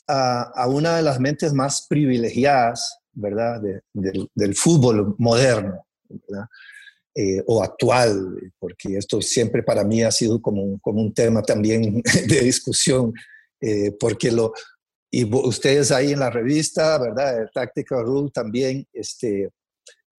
a, 0.06 0.42
a 0.54 0.68
una 0.68 0.96
de 0.96 1.02
las 1.02 1.20
mentes 1.20 1.52
más 1.52 1.86
privilegiadas 1.88 2.98
¿verdad? 3.18 3.60
del, 3.92 4.54
fútbol 4.54 5.14
moderno, 5.18 5.84
eh, 7.14 7.42
o 7.46 7.62
actual, 7.62 8.52
porque 8.58 8.96
esto 8.96 9.20
siempre 9.20 9.62
para 9.62 9.84
mí 9.84 10.02
ha 10.02 10.10
sido 10.10 10.40
como 10.40 10.62
un, 10.62 10.78
como 10.78 11.00
un 11.02 11.12
tema 11.12 11.42
también 11.42 12.02
de 12.28 12.40
discusión, 12.40 13.12
eh, 13.60 13.92
porque 13.98 14.30
lo, 14.30 14.52
y 15.10 15.24
ustedes 15.34 15.90
ahí 15.90 16.12
en 16.12 16.20
la 16.20 16.30
revista, 16.30 16.98
¿verdad? 16.98 17.48
Tactical 17.52 18.04
Rule 18.04 18.30
también 18.32 18.86
este, 18.92 19.50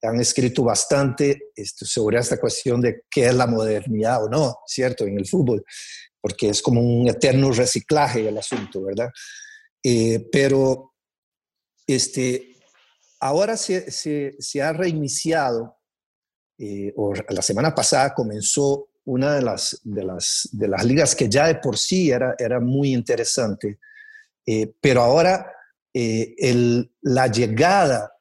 han 0.01 0.19
escrito 0.19 0.63
bastante 0.63 1.51
este, 1.55 1.85
sobre 1.85 2.19
esta 2.19 2.39
cuestión 2.39 2.81
de 2.81 3.03
qué 3.09 3.27
es 3.27 3.33
la 3.33 3.47
modernidad 3.47 4.23
o 4.23 4.29
no, 4.29 4.57
¿cierto? 4.65 5.05
En 5.05 5.17
el 5.17 5.27
fútbol, 5.27 5.63
porque 6.21 6.49
es 6.49 6.61
como 6.61 6.81
un 6.81 7.07
eterno 7.09 7.51
reciclaje 7.51 8.27
el 8.27 8.37
asunto, 8.37 8.83
¿verdad? 8.83 9.09
Eh, 9.83 10.27
pero 10.31 10.93
este, 11.87 12.55
ahora 13.19 13.57
se, 13.57 13.91
se, 13.91 14.61
ha 14.61 14.73
reiniciado, 14.73 15.77
eh, 16.57 16.93
o 16.95 17.13
la 17.29 17.41
semana 17.41 17.73
pasada 17.73 18.13
comenzó 18.13 18.89
una 19.05 19.35
de 19.35 19.41
las, 19.41 19.79
de 19.83 20.03
las, 20.03 20.49
de 20.51 20.67
las 20.67 20.83
ligas 20.85 21.15
que 21.15 21.27
ya 21.27 21.47
de 21.47 21.55
por 21.55 21.77
sí 21.77 22.11
era, 22.11 22.35
era 22.37 22.59
muy 22.59 22.93
interesante, 22.93 23.79
eh, 24.45 24.71
pero 24.79 25.01
ahora 25.01 25.51
eh, 25.93 26.35
el, 26.37 26.93
la 27.01 27.27
llegada 27.27 28.13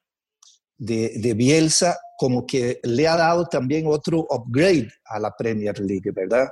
de, 0.78 1.18
de, 1.18 1.34
Bielsa 1.34 1.98
como 2.16 2.46
que 2.46 2.80
le 2.84 3.06
ha 3.06 3.16
dado 3.16 3.46
también 3.46 3.86
otro 3.86 4.26
upgrade 4.30 4.88
a 5.04 5.18
la 5.18 5.34
Premier 5.36 5.78
League, 5.80 6.10
¿verdad? 6.12 6.48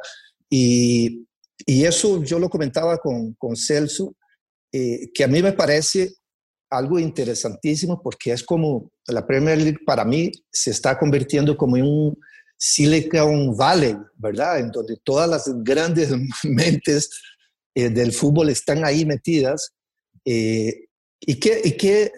Y, 0.50 1.26
y 1.64 1.84
eso 1.84 2.22
yo 2.22 2.38
lo 2.38 2.50
comentaba 2.50 2.98
con, 2.98 3.34
con 3.34 3.56
Celso, 3.56 4.14
que 4.70 5.24
a 5.24 5.28
mí 5.28 5.42
me 5.42 5.52
parece 5.52 6.12
algo 6.70 6.98
interesantísimo 6.98 8.02
porque 8.02 8.32
es 8.32 8.42
como 8.42 8.90
la 9.06 9.26
Premier 9.26 9.58
League 9.58 9.78
para 9.86 10.04
mí 10.04 10.30
se 10.52 10.70
está 10.70 10.98
convirtiendo 10.98 11.56
como 11.56 11.76
en 11.76 11.84
un 11.84 12.18
Silicon 12.58 13.56
Valley, 13.56 13.96
¿verdad? 14.16 14.60
En 14.60 14.70
donde 14.70 14.96
todas 15.04 15.28
las 15.28 15.44
grandes 15.62 16.10
mentes 16.44 17.10
eh, 17.74 17.90
del 17.90 18.12
fútbol 18.12 18.48
están 18.48 18.84
ahí 18.84 19.04
metidas. 19.04 19.72
Eh, 20.24 20.86
¿Y, 21.20 21.38
qué, 21.38 21.60
y 21.64 21.72
qué, 21.72 22.12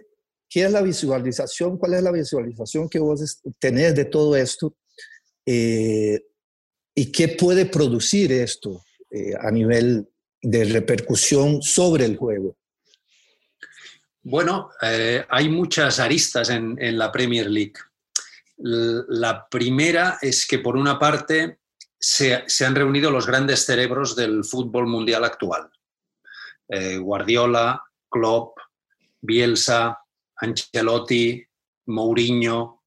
qué, 0.48 0.64
es 0.64 0.72
la 0.72 0.82
visualización? 0.82 1.78
¿Cuál 1.78 1.94
es 1.94 2.02
la 2.02 2.12
visualización 2.12 2.88
que 2.88 2.98
vos 2.98 3.40
tenés 3.58 3.94
de 3.94 4.04
todo 4.04 4.36
esto? 4.36 4.76
Eh, 5.46 6.20
¿Y 6.94 7.12
qué 7.12 7.28
puede 7.28 7.66
producir 7.66 8.32
esto 8.32 8.82
a 9.40 9.50
nivel 9.50 10.06
de 10.42 10.64
repercusión 10.64 11.62
sobre 11.62 12.04
el 12.04 12.16
juego? 12.16 12.56
Bueno, 14.22 14.70
eh, 14.82 15.24
hay 15.28 15.48
muchas 15.48 16.00
aristas 16.00 16.50
en, 16.50 16.76
la 16.98 17.10
Premier 17.10 17.48
League. 17.48 17.74
La 18.58 19.48
primera 19.48 20.18
es 20.20 20.46
que, 20.46 20.58
por 20.58 20.76
una 20.76 20.98
parte, 20.98 21.60
se, 21.98 22.44
han 22.64 22.74
reunido 22.74 23.10
los 23.10 23.26
grandes 23.26 23.64
cerebros 23.64 24.16
del 24.16 24.44
fútbol 24.44 24.86
mundial 24.86 25.24
actual. 25.24 25.70
Eh, 26.68 26.98
Guardiola, 26.98 27.82
Klopp, 28.10 28.58
Bielsa, 29.22 29.97
Ancelotti, 30.40 31.44
Mourinho, 31.86 32.82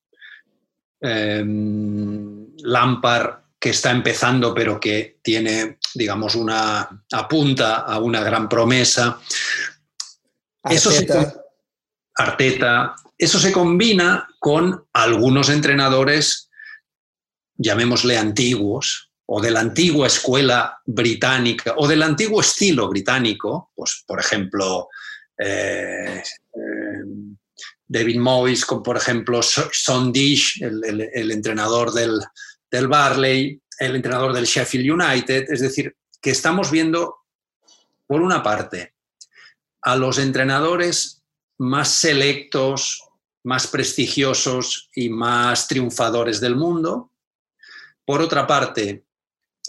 em, 1.00 2.48
Lampard, 2.63 3.41
que 3.60 3.70
está 3.70 3.91
empezando 3.91 4.53
pero 4.53 4.79
que 4.79 5.20
tiene, 5.22 5.77
digamos, 5.93 6.36
una 6.36 7.05
apunta 7.12 7.77
a 7.77 8.00
una 8.00 8.24
gran 8.24 8.50
promesa. 8.50 9.20
Eso 10.63 10.91
se, 10.91 11.08
Arteta, 12.15 12.96
eso 13.17 13.39
se 13.39 13.51
combina 13.51 14.27
con 14.39 14.88
algunos 14.93 15.50
entrenadores, 15.50 16.50
llamémosle 17.55 18.17
antiguos, 18.17 19.12
o 19.25 19.39
de 19.39 19.51
la 19.51 19.62
antigua 19.62 20.08
escuela 20.08 20.81
británica, 20.86 21.75
o 21.77 21.88
del 21.88 22.03
antiguo 22.03 22.41
estilo 22.41 22.89
británico, 22.89 23.72
pues 23.75 24.03
por 24.05 24.20
ejemplo, 24.20 24.89
eh, 25.38 26.22
eh, 26.53 26.80
David 27.91 28.19
Moyes, 28.19 28.65
con 28.65 28.81
por 28.81 28.95
ejemplo 28.95 29.41
Son 29.41 30.13
Dish, 30.13 30.62
el, 30.62 31.31
entrenador 31.31 31.91
del, 31.91 32.19
del 32.69 32.88
Barley, 32.88 33.62
el 33.79 33.95
entrenador 33.98 34.31
del 34.31 34.45
Sheffield 34.45 34.91
United, 34.91 35.48
es 35.50 35.60
decir, 35.60 35.93
que 36.21 36.29
estamos 36.29 36.71
viendo, 36.71 37.17
por 38.07 38.21
una 38.21 38.41
parte, 38.41 38.93
a 39.81 39.95
los 39.95 40.19
entrenadores 40.19 41.21
más 41.57 41.89
selectos, 41.89 43.03
más 43.43 43.67
prestigiosos 43.67 44.89
y 44.95 45.10
más 45.10 45.67
triunfadores 45.67 46.39
del 46.39 46.55
mundo. 46.55 47.12
Por 48.05 48.21
otra 48.21 48.48
parte, 48.48 49.03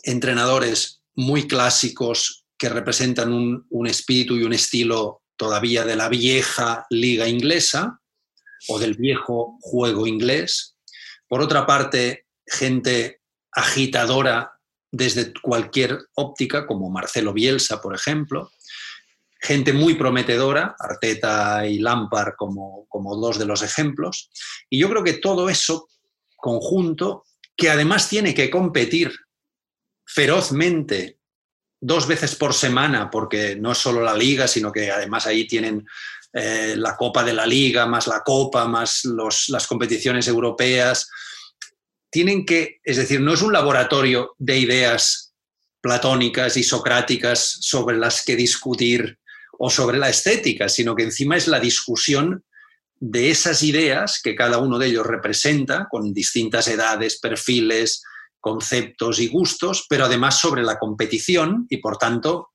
entrenadores 0.05 1.03
muy 1.15 1.49
clásicos 1.49 2.45
que 2.57 2.69
representan 2.69 3.33
un, 3.33 3.87
espíritu 3.89 4.37
y 4.37 4.45
un 4.45 4.53
estilo 4.53 5.23
todavía 5.37 5.85
de 5.85 5.97
la 5.97 6.09
vieja 6.09 6.87
liga 6.91 7.27
inglesa. 7.27 8.01
O 8.69 8.79
del 8.79 8.95
viejo 8.95 9.59
juego 9.61 10.07
inglés. 10.07 10.77
Por 11.29 11.41
otra 11.41 11.67
parte, 11.67 12.27
gente 12.47 13.21
agitadora 13.51 14.53
desde 14.91 15.33
cualquier 15.41 15.99
óptica, 16.15 16.67
como 16.67 16.91
Marcelo 16.91 17.33
Bielsa, 17.33 17.81
por 17.81 17.95
ejemplo. 17.95 18.51
Gente 19.41 19.73
muy 19.73 19.95
prometedora, 19.95 20.77
Arteta 20.79 21.67
y 21.67 21.79
Lampard 21.79 22.35
como, 22.37 22.87
como 22.89 23.17
dos 23.17 23.39
de 23.39 23.47
los 23.47 23.63
ejemplos. 23.63 24.31
Y 24.71 24.79
yo 24.79 24.89
creo 24.89 25.03
que 25.03 25.15
todo 25.15 25.49
eso 25.49 25.89
conjunto, 26.37 27.25
que 27.57 27.71
además 27.71 28.09
tiene 28.09 28.35
que 28.35 28.51
competir 28.51 29.13
ferozmente 30.05 31.19
dos 31.81 32.07
veces 32.07 32.37
por 32.37 32.55
semana, 32.55 33.11
porque 33.11 33.57
no 33.57 33.73
es 33.73 33.79
solo 33.79 34.03
la 34.03 34.15
liga, 34.15 34.47
sino 34.47 34.71
que 34.71 34.91
además 34.91 35.27
ahí 35.27 35.47
tienen 35.47 35.85
eh, 36.33 36.75
la 36.77 36.97
Copa 36.97 37.23
de 37.23 37.35
la 37.35 37.47
Liga, 37.47 37.87
más 37.87 38.07
la 38.07 38.23
Copa, 38.25 38.67
más 38.67 39.03
las 39.05 39.67
competiciones 39.67 40.29
europeas. 40.29 41.09
Tienen 42.11 42.47
que, 42.47 42.81
es 42.83 42.97
decir, 42.97 43.21
no 43.21 43.35
es 43.35 43.43
un 43.43 43.53
laboratorio 43.53 44.35
de 44.39 44.59
ideas 44.59 45.35
platónicas 45.81 46.57
y 46.57 46.63
socráticas 46.63 47.59
sobre 47.61 47.99
las 47.99 48.25
que 48.25 48.37
discutir 48.37 49.19
o 49.59 49.69
sobre 49.69 49.99
la 49.99 50.09
estética, 50.09 50.69
sino 50.69 50.95
que 50.95 51.03
encima 51.03 51.37
es 51.37 51.49
la 51.49 51.61
discusión 51.61 52.45
de 52.99 53.31
esas 53.31 53.63
ideas 53.63 54.21
que 54.23 54.37
cada 54.37 54.59
uno 54.59 54.79
de 54.79 54.87
ellos 54.87 55.07
representa, 55.07 55.89
con 55.91 56.15
distintas 56.15 56.69
edades, 56.69 57.19
perfiles, 57.19 58.03
conceptos 58.41 59.19
y 59.19 59.29
gustos, 59.29 59.87
pero 59.89 60.05
además 60.05 60.39
sobre 60.39 60.63
la 60.63 60.79
competición 60.79 61.67
y 61.69 61.79
por 61.79 61.97
tanto 61.97 62.52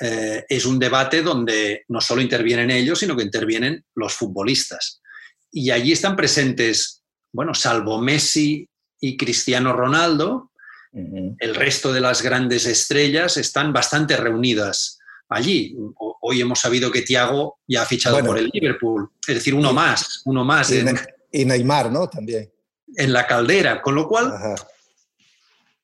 eh, 0.00 0.44
es 0.48 0.64
un 0.64 0.78
debate 0.78 1.22
donde 1.22 1.84
no 1.88 2.00
solo 2.00 2.22
intervienen 2.22 2.70
ellos, 2.70 2.98
sino 2.98 3.16
que 3.16 3.22
intervienen 3.22 3.84
los 3.94 4.14
futbolistas. 4.14 5.00
Y 5.52 5.70
allí 5.70 5.92
están 5.92 6.16
presentes, 6.16 7.02
bueno, 7.32 7.54
salvo 7.54 8.00
Messi 8.00 8.68
y 9.00 9.16
Cristiano 9.16 9.72
Ronaldo, 9.72 10.50
el 10.92 11.54
resto 11.54 11.92
de 11.92 12.00
las 12.00 12.20
grandes 12.20 12.66
estrellas 12.66 13.36
están 13.36 13.72
bastante 13.72 14.16
reunidas 14.16 14.98
allí. 15.28 15.76
Hoy 16.20 16.40
hemos 16.40 16.58
sabido 16.58 16.90
que 16.90 17.02
Thiago 17.02 17.60
ya 17.66 17.82
ha 17.82 17.86
fichado 17.86 18.24
por 18.24 18.36
el 18.36 18.50
Liverpool, 18.52 19.08
es 19.26 19.34
decir, 19.36 19.54
uno 19.54 19.72
más, 19.72 20.22
uno 20.24 20.44
más. 20.44 20.72
Y, 21.32 21.44
Neymar, 21.44 21.92
¿no? 21.92 22.08
También. 22.08 22.50
En 22.96 23.12
la 23.12 23.26
caldera, 23.26 23.80
con 23.80 23.94
lo 23.94 24.08
cual, 24.08 24.34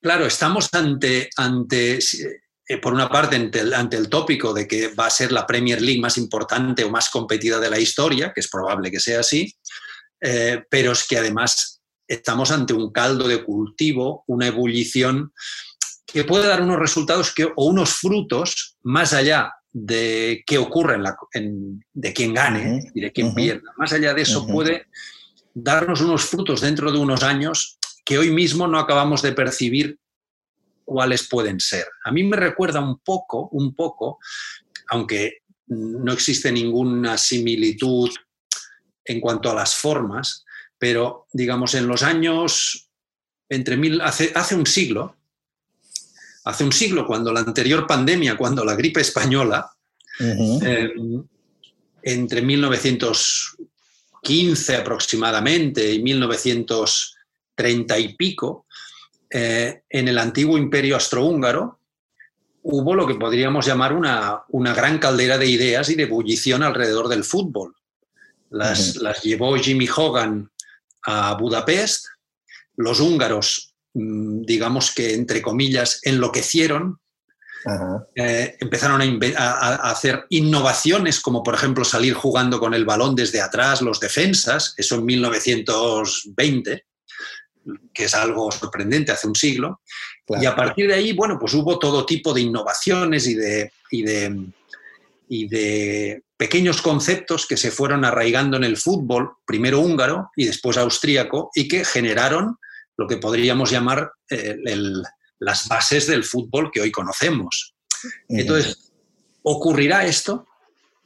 claro, 0.00 0.26
estamos 0.26 0.68
ante, 0.72 1.30
ante 1.36 2.00
eh, 2.68 2.78
por 2.78 2.92
una 2.92 3.08
parte, 3.08 3.36
ante 3.36 3.96
el, 3.96 4.08
tópico 4.08 4.52
de 4.52 4.66
que 4.66 4.88
va 4.88 5.06
a 5.06 5.10
ser 5.10 5.30
la 5.30 5.46
Premier 5.46 5.80
League 5.80 6.00
más 6.00 6.18
importante 6.18 6.84
o 6.84 6.90
más 6.90 7.10
competida 7.10 7.60
de 7.60 7.70
la 7.70 7.78
historia, 7.78 8.32
que 8.34 8.40
es 8.40 8.48
probable 8.48 8.90
que 8.90 8.98
sea 8.98 9.20
así, 9.20 9.54
eh, 10.20 10.62
pero 10.68 10.92
es 10.92 11.06
que 11.06 11.18
además 11.18 11.80
estamos 12.08 12.50
ante 12.50 12.72
un 12.72 12.92
caldo 12.92 13.28
de 13.28 13.44
cultivo, 13.44 14.24
una 14.26 14.48
ebullición 14.48 15.32
que 16.06 16.24
puede 16.24 16.46
dar 16.48 16.62
unos 16.62 16.78
resultados 16.78 17.32
que, 17.32 17.44
o 17.44 17.66
unos 17.66 17.94
frutos 17.94 18.76
más 18.82 19.12
allá 19.12 19.52
de 19.72 20.42
qué 20.46 20.58
ocurre, 20.58 20.98
en 21.34 21.84
de 21.92 22.12
quién 22.12 22.32
gane 22.32 22.90
y 22.94 23.00
de 23.00 23.12
quién 23.12 23.34
pierda. 23.34 23.72
Más 23.76 23.92
allá 23.92 24.14
de 24.14 24.22
eso 24.22 24.46
puede 24.46 24.86
darnos 25.52 26.00
unos 26.00 26.24
frutos 26.24 26.62
dentro 26.62 26.90
de 26.90 26.98
unos 26.98 27.22
años 27.22 27.78
que 28.04 28.18
hoy 28.18 28.30
mismo 28.30 28.66
no 28.66 28.78
acabamos 28.78 29.20
de 29.22 29.32
percibir 29.32 29.98
cuáles 30.86 31.28
pueden 31.28 31.60
ser. 31.60 31.86
A 32.04 32.12
mí 32.12 32.24
me 32.24 32.38
recuerda 32.38 32.80
un 32.80 33.00
poco, 33.00 33.50
un 33.52 33.74
poco, 33.74 34.18
aunque 34.88 35.42
no 35.66 36.12
existe 36.12 36.52
ninguna 36.52 37.18
similitud 37.18 38.08
en 39.04 39.20
cuanto 39.20 39.50
a 39.50 39.54
las 39.54 39.74
formas, 39.74 40.46
pero 40.78 41.26
digamos 41.32 41.74
en 41.74 41.88
los 41.88 42.02
años, 42.02 42.88
entre 43.48 43.76
mil, 43.76 44.00
hace, 44.00 44.32
hace 44.34 44.54
un 44.54 44.64
siglo, 44.66 45.16
hace 46.44 46.64
un 46.64 46.72
siglo, 46.72 47.06
cuando 47.06 47.30
la 47.32 47.40
anterior 47.40 47.86
pandemia, 47.86 48.36
cuando 48.36 48.62
la 48.64 48.76
gripe 48.76 49.00
española, 49.00 49.68
eh, 50.20 50.92
entre 52.02 52.42
1915 52.42 54.76
aproximadamente 54.76 55.92
y 55.92 56.02
1930 56.02 57.98
y 57.98 58.14
pico, 58.14 58.65
eh, 59.30 59.82
en 59.88 60.08
el 60.08 60.18
antiguo 60.18 60.58
imperio 60.58 60.94
austrohúngaro 60.94 61.80
hubo 62.62 62.94
lo 62.94 63.06
que 63.06 63.14
podríamos 63.14 63.66
llamar 63.66 63.92
una, 63.92 64.44
gran 64.74 64.98
caldera 64.98 65.38
de 65.38 65.46
ideas 65.46 65.88
y 65.88 65.94
de 65.94 66.04
ebullición 66.04 66.62
alrededor 66.62 67.08
del 67.08 67.24
fútbol. 67.24 67.74
Las, 68.50 68.94
llevó 69.22 69.56
Jimmy 69.56 69.88
Hogan 69.94 70.50
a 71.04 71.34
Budapest, 71.34 72.06
los 72.76 73.00
húngaros, 73.00 73.74
mm, 73.94 74.42
digamos 74.42 74.92
que 74.92 75.14
entre 75.14 75.42
comillas, 75.42 76.00
enloquecieron, 76.02 76.98
eh, 78.14 78.56
empezaron 78.60 79.00
a, 79.36 79.90
hacer 79.90 80.26
innovaciones, 80.30 81.20
como 81.20 81.42
por 81.42 81.54
ejemplo 81.54 81.84
salir 81.84 82.14
jugando 82.14 82.60
con 82.60 82.74
el 82.74 82.84
balón 82.84 83.16
desde 83.16 83.40
atrás, 83.40 83.82
los 83.82 83.98
defensas, 83.98 84.74
eso 84.76 84.96
en 84.96 85.04
1920 85.04 86.86
que 87.92 88.04
es 88.04 88.14
algo 88.14 88.50
sorprendente 88.50 89.12
hace 89.12 89.26
un 89.26 89.34
siglo. 89.34 89.80
Y 90.40 90.46
a 90.46 90.56
partir 90.56 90.88
de 90.88 90.94
ahí, 90.94 91.12
bueno, 91.12 91.38
pues 91.38 91.54
hubo 91.54 91.78
todo 91.78 92.04
tipo 92.04 92.32
de 92.32 92.40
innovaciones 92.40 93.26
y 93.26 93.34
de, 93.34 93.72
y 93.90 94.02
de, 94.02 94.46
y 95.28 95.48
de 95.48 96.22
pequeños 96.36 96.82
conceptos 96.82 97.46
que 97.46 97.56
se 97.56 97.70
fueron 97.70 98.04
arraigando 98.04 98.56
en 98.56 98.64
el 98.64 98.76
fútbol, 98.76 99.36
primero 99.46 99.80
húngaro 99.80 100.30
y 100.36 100.46
después 100.46 100.76
austríaco, 100.76 101.50
y 101.54 101.68
que 101.68 101.84
generaron 101.84 102.58
lo 102.96 103.06
que 103.06 103.18
podríamos 103.18 103.70
llamar 103.70 104.12
eh, 104.30 104.56
las 105.38 105.68
bases 105.68 106.06
del 106.06 106.24
fútbol 106.24 106.70
que 106.72 106.80
hoy 106.80 106.90
conocemos. 106.90 107.74
Entonces, 108.28 108.92
¿ocurrirá 109.42 110.06
esto? 110.06 110.46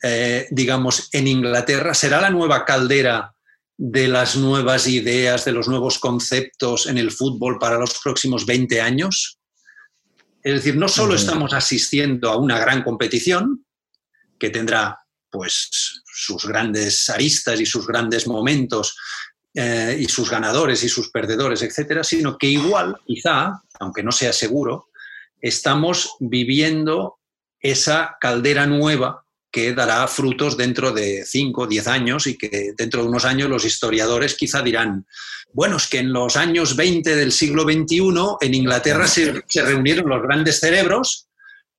Eh, 0.03 0.49
digamos, 0.51 1.09
en 1.13 1.29
Inglaterra, 1.29 1.95
¿será 1.95 2.21
la 2.21 2.31
nueva 2.31 2.65
caldera 2.65 3.35
de 3.83 4.09
las 4.09 4.37
nuevas 4.37 4.87
ideas, 4.87 5.47
de 5.47 5.53
los 5.53 5.67
nuevos 5.67 5.99
conceptos 5.99 6.85
en 6.85 6.99
el 6.99 7.11
fútbol 7.11 7.59
para 7.59 7.79
los 7.79 7.99
próximos 7.99 8.45
20 8.45 8.79
años. 8.79 9.39
Es 10.43 10.53
decir, 10.53 10.77
no 10.77 10.87
solo 10.87 11.15
estamos 11.15 11.55
asistiendo 11.55 12.29
a 12.31 12.37
una 12.37 12.59
gran 12.59 12.83
competición, 12.83 13.65
que 14.39 14.51
tendrá 14.51 14.99
pues 15.31 16.03
sus 16.05 16.45
grandes 16.45 17.09
aristas 17.09 17.59
y 17.59 17.65
sus 17.65 17.87
grandes 17.87 18.27
momentos 18.27 18.99
eh, 19.55 19.97
y 19.99 20.05
sus 20.05 20.29
ganadores 20.29 20.85
y 20.85 20.91
sus 20.91 21.11
perdedores, 21.11 21.63
etcétera, 21.63 22.05
sino 22.05 22.37
que 22.37 22.49
igual, 22.49 22.99
quizá, 23.07 23.63
aunque 23.79 24.03
no 24.03 24.13
sea 24.13 24.35
seguro, 24.35 24.89
estamos 25.41 26.17
viviendo 26.21 27.19
esa 27.59 28.19
caldera 28.21 28.67
nueva 28.67 29.25
que 29.51 29.75
dará 29.75 30.07
frutos 30.07 30.57
dentro 30.57 30.93
de 30.93 31.25
5 31.25 31.63
o 31.63 31.67
10 31.67 31.87
años 31.89 32.27
y 32.27 32.39
que 32.39 32.73
dentro 32.77 33.03
de 33.03 33.09
unos 33.09 33.25
años 33.25 33.49
los 33.49 33.65
historiadores 33.65 34.35
quizá 34.35 34.63
dirán, 34.63 35.07
bueno, 35.53 35.77
es 35.77 35.89
que 35.89 35.99
en 35.99 36.13
los 36.13 36.37
años 36.37 36.77
20 36.77 37.17
del 37.17 37.33
siglo 37.33 37.65
XXI 37.65 38.03
en 38.41 38.55
Inglaterra 38.55 39.09
se, 39.09 39.43
reunieron 39.63 40.09
los 40.09 40.23
grandes 40.23 40.61
cerebros 40.61 41.29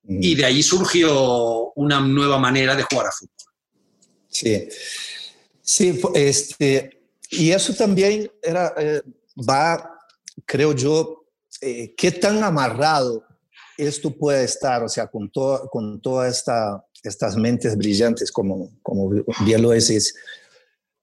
y 0.06 0.34
de 0.34 0.44
ahí 0.44 0.62
surgió 0.62 1.72
una 1.74 2.00
nueva 2.00 2.38
manera 2.38 2.74
de 2.74 2.82
jugar 2.82 3.06
a 3.06 3.12
fútbol. 3.12 3.52
Sí, 4.28 4.68
sí, 5.62 6.00
este, 6.14 7.02
y 7.30 7.50
eso 7.50 7.74
también 7.74 8.30
era, 8.42 8.74
eh, 8.76 9.02
va, 9.48 9.98
creo 10.44 10.74
yo, 10.74 11.24
eh, 11.60 11.94
qué 11.96 12.10
tan 12.12 12.42
amarrado 12.42 13.24
esto 13.76 14.10
puede 14.10 14.44
estar, 14.44 14.82
o 14.82 14.88
sea, 14.88 15.06
con, 15.06 15.30
con 15.70 16.00
toda 16.00 16.28
esta 16.28 16.84
estas 17.02 17.36
mentes 17.36 17.76
brillantes, 17.76 18.30
como, 18.30 18.70
como 18.82 19.10
bien 19.44 19.62
lo 19.62 19.70
decís, 19.70 20.14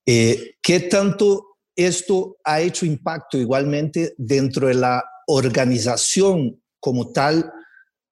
eh, 0.05 0.55
¿qué 0.62 0.79
tanto 0.79 1.58
esto 1.75 2.38
ha 2.43 2.62
hecho 2.62 2.86
impacto 2.86 3.38
igualmente 3.38 4.13
dentro 4.17 4.67
de 4.67 4.75
la 4.75 5.03
organización 5.27 6.62
como 6.79 7.12
tal 7.12 7.51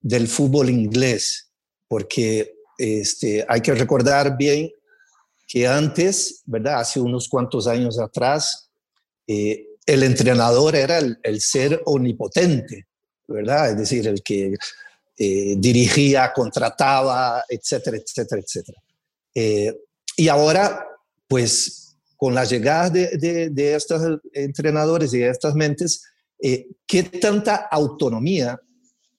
del 0.01 0.27
fútbol 0.27 0.69
inglés? 0.69 1.49
Porque 1.87 2.55
este, 2.77 3.45
hay 3.47 3.61
que 3.61 3.73
recordar 3.73 4.37
bien 4.37 4.71
que 5.47 5.65
antes, 5.65 6.41
¿verdad? 6.45 6.81
Hace 6.81 6.99
unos 6.99 7.29
cuantos 7.29 7.67
años 7.67 7.99
atrás, 7.99 8.69
eh, 9.27 9.65
el 9.85 10.03
entrenador 10.03 10.75
era 10.75 10.97
el, 10.97 11.17
el, 11.23 11.39
ser 11.39 11.81
omnipotente, 11.85 12.86
¿verdad? 13.27 13.71
Es 13.71 13.77
decir, 13.77 14.07
el 14.07 14.21
que 14.23 14.55
eh, 15.17 15.55
dirigía, 15.57 16.31
contrataba, 16.33 17.43
etcétera, 17.49 17.97
etcétera, 17.97 18.41
etcétera. 18.41 18.81
Eh, 19.33 19.75
y 20.15 20.27
ahora, 20.27 20.85
pues, 21.27 21.95
con 22.15 22.33
la 22.33 22.45
llegada 22.45 22.89
de, 22.89 23.49
de, 23.49 23.75
estos 23.75 24.19
entrenadores 24.33 25.13
y 25.13 25.19
de 25.19 25.29
estas 25.29 25.53
mentes, 25.53 26.03
eh, 26.39 26.67
¿qué 26.85 27.03
tanta 27.03 27.67
autonomía 27.71 28.59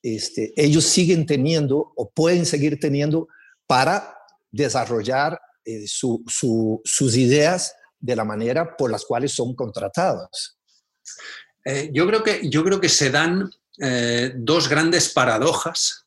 este, 0.02 0.52
ellos 0.56 0.84
siguen 0.84 1.26
teniendo 1.26 1.92
o 1.96 2.10
pueden 2.10 2.46
seguir 2.46 2.78
teniendo 2.78 3.28
para 3.66 4.16
desarrollar 4.50 5.40
sus 5.86 7.16
ideas 7.16 7.74
de 7.98 8.16
la 8.16 8.24
manera 8.24 8.76
por 8.76 8.90
las 8.90 9.04
cuales 9.04 9.32
son 9.32 9.54
contratados. 9.54 10.58
Yo, 11.92 12.06
creo 12.06 12.22
que, 12.22 12.48
yo 12.48 12.64
creo 12.64 12.80
que 12.80 12.88
se 12.88 13.10
dan 13.10 13.50
eh, 13.80 14.32
dos 14.36 14.68
grandes 14.68 15.08
paradojas 15.10 16.06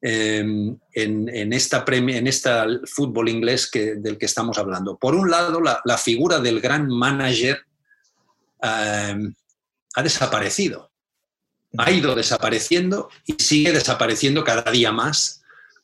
em, 0.00 0.78
en, 0.92 1.52
esta 1.52 1.84
en 1.88 2.26
este 2.26 2.50
fútbol 2.86 3.28
inglés 3.28 3.68
que, 3.70 3.96
del 3.96 4.16
que 4.16 4.26
estamos 4.26 4.58
hablando. 4.58 4.96
Por 4.96 5.14
un 5.14 5.30
lado, 5.30 5.60
la, 5.60 5.98
figura 5.98 6.38
del 6.38 6.60
gran 6.60 6.88
manager 6.88 7.60
em, 8.62 9.34
ha 9.94 10.02
desaparecido. 10.02 10.90
Ha 11.78 11.90
ido 11.90 12.14
desapareciendo 12.14 13.10
y 13.24 13.34
sigue 13.34 13.72
desapareciendo 13.72 14.42
cada 14.42 14.70
día 14.70 14.90
más 14.90 15.40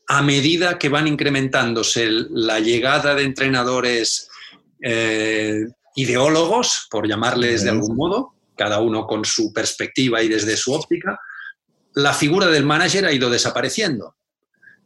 a 0.08 0.22
medida 0.22 0.78
que 0.78 0.88
van 0.88 1.08
incrementándose 1.08 2.08
la 2.30 2.60
llegada 2.60 3.14
de 3.14 3.24
entrenadores 3.24 4.28
eh, 4.80 5.66
ideólogos, 5.96 6.86
por 6.90 7.08
llamarles 7.08 7.64
de 7.64 7.70
algún 7.70 7.96
modo, 7.96 8.34
cada 8.56 8.80
uno 8.80 9.06
con 9.06 9.24
su 9.24 9.52
perspectiva 9.52 10.22
y 10.22 10.28
desde 10.28 10.56
su 10.56 10.72
óptica, 10.72 11.18
la 11.94 12.12
figura 12.12 12.46
del 12.46 12.64
manager 12.64 13.06
ha 13.06 13.12
ido 13.12 13.30
desapareciendo. 13.30 14.16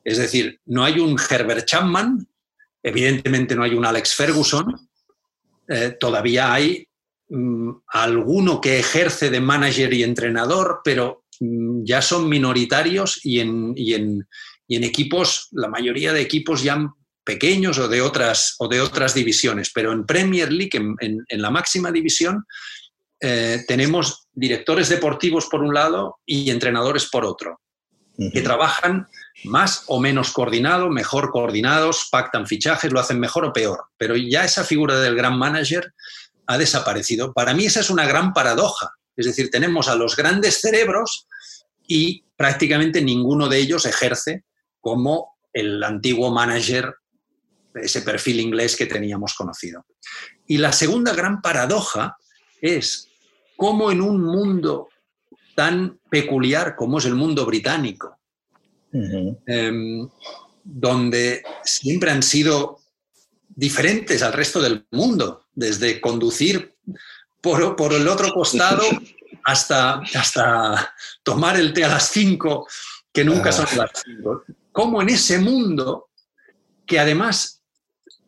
Es 0.04 0.18
decir, 0.18 0.60
no 0.66 0.84
hay 0.84 0.98
un 0.98 1.18
Herbert 1.18 1.66
Chapman, 1.66 2.26
evidentemente 2.82 3.54
no 3.54 3.64
hay 3.64 3.74
un 3.74 3.84
Alex 3.84 4.14
Ferguson, 4.14 4.88
eh, 5.68 5.96
todavía 5.98 6.52
hay 6.52 6.88
mm, 7.28 7.70
alguno 7.88 8.60
que 8.60 8.78
ejerce 8.78 9.28
de 9.30 9.40
manager 9.40 9.92
y 9.92 10.02
entrenador, 10.02 10.80
pero 10.84 11.24
mm, 11.40 11.84
ya 11.84 12.00
son 12.00 12.28
minoritarios 12.28 13.24
y 13.24 13.40
en, 13.40 13.74
en, 13.76 14.26
equipos, 14.68 15.48
la 15.50 15.68
mayoría 15.68 16.12
de 16.12 16.20
equipos 16.20 16.62
ya 16.62 16.92
pequeños 17.24 17.78
o 17.78 17.88
de 17.88 18.00
otras, 18.00 18.54
o 18.58 18.68
de 18.68 18.80
otras 18.80 19.14
divisiones, 19.14 19.70
pero 19.74 19.92
en 19.92 20.06
Premier 20.06 20.50
League, 20.52 20.70
en, 20.72 20.96
en 20.98 21.42
la 21.42 21.50
máxima 21.50 21.92
división, 21.92 22.44
eh, 23.20 23.64
tenemos 23.68 24.28
directores 24.32 24.88
deportivos 24.88 25.46
por 25.46 25.62
un 25.62 25.74
lado 25.74 26.18
y 26.24 26.50
entrenadores 26.50 27.08
por 27.10 27.24
otro, 27.24 27.60
que 28.32 28.42
trabajan 28.42 29.08
más 29.44 29.84
o 29.86 29.98
menos 29.98 30.32
coordinado, 30.32 30.90
mejor 30.90 31.30
coordinados, 31.30 32.08
pactan 32.10 32.46
fichajes, 32.46 32.92
lo 32.92 33.00
hacen 33.00 33.18
mejor 33.18 33.46
o 33.46 33.52
peor, 33.52 33.84
pero 33.96 34.16
ya 34.16 34.44
esa 34.44 34.64
figura 34.64 35.00
del 35.00 35.16
gran 35.16 35.38
manager 35.38 35.94
ha 36.46 36.58
desaparecido. 36.58 37.32
Para 37.32 37.54
mí 37.54 37.66
esa 37.66 37.80
es 37.80 37.88
una 37.88 38.06
gran 38.06 38.32
paradoja, 38.34 38.90
es 39.16 39.26
decir, 39.26 39.50
tenemos 39.50 39.88
a 39.88 39.94
los 39.94 40.16
grandes 40.16 40.60
cerebros 40.60 41.26
y 41.86 42.24
prácticamente 42.36 43.02
ninguno 43.02 43.48
de 43.48 43.58
ellos 43.58 43.86
ejerce 43.86 44.44
como 44.80 45.36
el 45.52 45.82
antiguo 45.82 46.30
manager, 46.30 46.94
ese 47.74 48.02
perfil 48.02 48.40
inglés 48.40 48.76
que 48.76 48.86
teníamos 48.86 49.34
conocido. 49.34 49.84
Y 50.46 50.58
la 50.58 50.72
segunda 50.72 51.14
gran 51.14 51.40
paradoja 51.42 52.16
es 52.60 53.09
cómo 53.60 53.92
en 53.92 54.00
un 54.00 54.22
mundo 54.22 54.88
tan 55.54 56.00
peculiar 56.08 56.74
como 56.74 56.96
es 56.96 57.04
el 57.04 57.14
mundo 57.14 57.44
británico, 57.44 58.18
em, 58.90 60.08
donde 60.64 61.42
siempre 61.62 62.10
han 62.10 62.22
sido 62.22 62.78
diferentes 63.46 64.22
al 64.22 64.32
resto 64.32 64.62
del 64.62 64.86
mundo, 64.92 65.44
desde 65.54 66.00
conducir 66.00 66.74
por, 67.42 67.76
por 67.76 67.92
el 67.92 68.08
otro 68.08 68.32
costado 68.32 68.82
hasta, 69.44 70.00
hasta 70.14 70.94
tomar 71.22 71.60
el 71.60 71.74
té 71.74 71.84
a 71.84 71.88
las 71.88 72.08
5, 72.08 72.66
que 73.12 73.24
nunca 73.24 73.52
son 73.52 73.66
las 73.76 73.90
5. 74.06 74.44
Cómo 74.72 75.02
en 75.02 75.10
ese 75.10 75.38
mundo, 75.38 76.08
que 76.86 76.98
además 76.98 77.59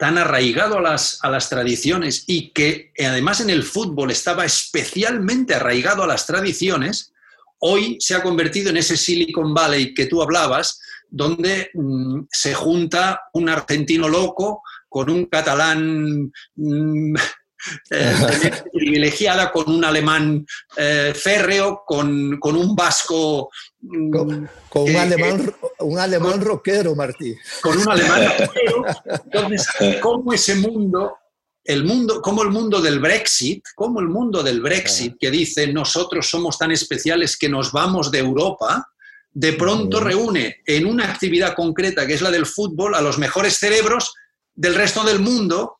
tan 0.02 0.18
arraigado 0.18 0.78
a 0.78 0.82
las, 0.82 1.20
a 1.22 1.30
las 1.30 1.48
tradiciones 1.48 2.24
y 2.26 2.50
que 2.50 2.92
además 2.98 3.40
en 3.40 3.50
el 3.50 3.62
fútbol 3.62 4.10
estaba 4.10 4.44
especialmente 4.44 5.54
arraigado 5.54 6.02
a 6.02 6.08
las 6.08 6.26
tradiciones, 6.26 7.12
hoy 7.60 7.98
se 8.00 8.16
ha 8.16 8.22
convertido 8.24 8.70
en 8.70 8.78
ese 8.78 8.96
Silicon 8.96 9.54
Valley 9.54 9.94
que 9.94 10.06
tú 10.06 10.20
hablabas, 10.20 10.80
donde 11.08 11.70
mm, 11.74 12.22
se 12.28 12.52
junta 12.52 13.20
un 13.32 13.48
argentino 13.48 14.08
loco 14.08 14.62
con 14.88 15.08
un 15.08 15.26
catalán 15.26 16.32
mm, 16.56 17.14
eh, 17.90 18.50
privilegiada, 18.72 19.52
con 19.52 19.70
un 19.70 19.84
alemán 19.84 20.44
eh, 20.78 21.12
férreo, 21.14 21.84
con, 21.86 22.40
un 22.42 22.74
vasco... 22.74 23.50
Mm, 23.82 24.10
con, 24.10 24.48
un, 24.82 24.96
alemán, 24.96 25.54
un 25.82 25.98
alemán 25.98 26.40
rockero, 26.40 26.94
Martí. 26.94 27.34
Con 27.60 27.78
un 27.78 27.90
alemán 27.90 28.22
rockero. 28.38 28.84
Entonces, 29.24 29.66
¿cómo 30.00 30.32
ese 30.32 30.54
mundo 30.56 31.16
el 31.64 31.84
mundo, 31.84 32.20
como 32.20 32.42
el 32.42 32.50
mundo 32.50 32.80
del 32.80 32.98
Brexit, 32.98 33.64
como 33.76 34.00
el 34.00 34.08
mundo 34.08 34.42
del 34.42 34.60
Brexit 34.60 35.16
que 35.18 35.30
dice 35.30 35.72
nosotros 35.72 36.28
somos 36.28 36.58
tan 36.58 36.72
especiales 36.72 37.36
que 37.36 37.48
nos 37.48 37.70
vamos 37.70 38.10
de 38.10 38.18
Europa, 38.18 38.88
de 39.30 39.52
pronto 39.54 40.00
reúne 40.00 40.60
en 40.66 40.86
una 40.86 41.10
actividad 41.10 41.54
concreta 41.54 42.06
que 42.06 42.14
es 42.14 42.22
la 42.22 42.30
del 42.30 42.46
fútbol 42.46 42.94
a 42.94 43.00
los 43.00 43.18
mejores 43.18 43.58
cerebros 43.58 44.12
del 44.54 44.74
resto 44.74 45.04
del 45.04 45.20
mundo, 45.20 45.78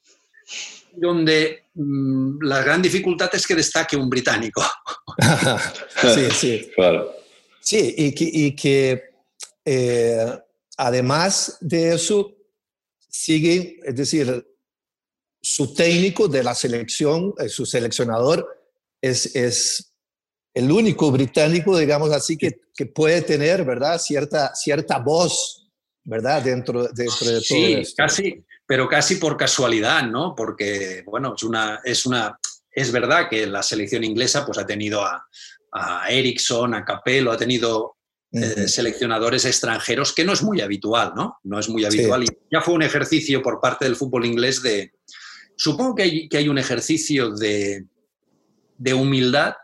donde 0.95 1.65
mm, 1.75 2.43
la 2.43 2.63
gran 2.63 2.81
dificultad 2.81 3.31
es 3.35 3.47
que 3.47 3.55
destaque 3.55 3.97
un 3.97 4.09
británico. 4.09 4.65
sí, 6.15 6.31
sí. 6.31 6.71
Claro. 6.75 7.13
Sí, 7.61 7.95
y 7.97 8.57
que, 8.57 9.12
eh, 9.65 10.39
además 10.77 11.59
de 11.61 11.95
eso, 11.95 12.35
sigue, 13.09 13.79
es 13.85 13.95
decir, 13.95 14.47
su 15.41 15.75
técnico 15.75 16.29
de 16.29 16.43
la 16.43 16.55
selección, 16.55 17.35
eh, 17.39 17.49
su 17.49 17.67
seleccionador, 17.67 18.47
es, 19.01 19.35
es 19.35 19.93
el 20.55 20.71
único 20.71 21.11
británico, 21.11 21.77
digamos 21.77 22.11
así, 22.13 22.37
que, 22.37 22.61
que, 22.75 22.87
puede 22.87 23.23
tener, 23.23 23.65
¿verdad? 23.65 23.99
Cierta, 23.99 24.55
cierta 24.55 24.99
voz, 24.99 25.69
¿verdad? 26.05 26.43
Dentro, 26.43 26.89
dentro 26.89 27.27
de 27.27 27.35
todo 27.35 27.43
sí, 27.43 27.83
casi, 27.97 28.45
pero 28.67 28.89
casi 28.89 29.17
por 29.17 29.37
casualidad, 29.37 30.05
¿no? 30.05 30.35
Porque, 30.35 31.03
bueno, 31.07 31.35
es 31.37 31.43
una, 31.43 31.81
es 31.85 32.07
una, 32.07 32.39
es 32.71 32.93
verdad 32.93 33.29
que 33.29 33.47
la 33.47 33.63
selección 33.63 34.05
inglesa 34.05 34.47
pues 34.47 34.59
ha 34.59 34.67
tenido 34.67 35.03
a, 35.03 35.27
a 35.73 36.11
Ericsson, 36.11 36.75
a 36.75 36.85
Capello, 36.85 37.33
ha 37.33 37.37
tenido 37.37 37.97
eh, 38.33 38.67
seleccionadores 38.67 39.45
extranjeros, 39.45 40.15
que 40.15 40.25
no 40.25 40.33
es 40.33 40.43
muy 40.43 40.63
habitual, 40.63 41.13
¿no? 41.15 41.39
No 41.43 41.59
es 41.59 41.69
muy 41.69 41.85
habitual. 41.85 42.25
Y 42.25 42.29
ya 42.51 42.63
fue 42.63 42.73
un 42.73 42.83
ejercicio 42.83 43.43
por 43.43 43.61
parte 43.61 43.85
del 43.85 43.95
fútbol 43.95 44.25
inglés 44.25 44.63
de... 44.63 44.95
Supongo 45.55 45.95
que 45.95 46.03
hay, 46.03 46.29
que 46.31 46.39
hay 46.39 46.49
un 46.49 46.57
ejercicio 46.57 47.31
de, 47.31 47.85
de 48.79 48.95
humildad 48.95 49.55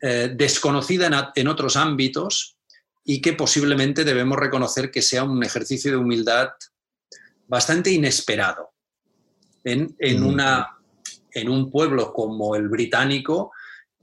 eh, 0.00 0.32
desconocida 0.36 1.08
en, 1.08 1.14
en, 1.34 1.48
otros 1.48 1.76
ámbitos 1.76 2.56
y 3.04 3.20
que 3.20 3.32
posiblemente 3.32 4.04
debemos 4.04 4.38
reconocer 4.38 4.92
que 4.92 5.02
sea 5.02 5.24
un 5.24 5.42
ejercicio 5.42 5.90
de 5.90 5.96
humildad 5.96 6.50
bastante 7.48 7.90
inesperado 7.90 8.70
en, 9.64 9.96
en, 9.98 10.22
una, 10.22 10.78
en 11.32 11.48
un 11.48 11.72
pueblo 11.72 12.12
como 12.12 12.54
el 12.54 12.68
británico, 12.68 13.52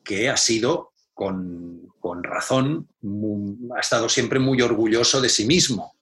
que 0.04 0.30
ha 0.30 0.36
sido 0.36 0.92
con, 1.14 1.93
razón, 2.22 2.90
ha 3.76 3.80
estado 3.80 4.10
siempre 4.10 4.40
muy 4.40 4.62
orgulloso 4.62 5.22
de 5.22 5.30
sí 5.30 5.46
mismo. 5.46 5.96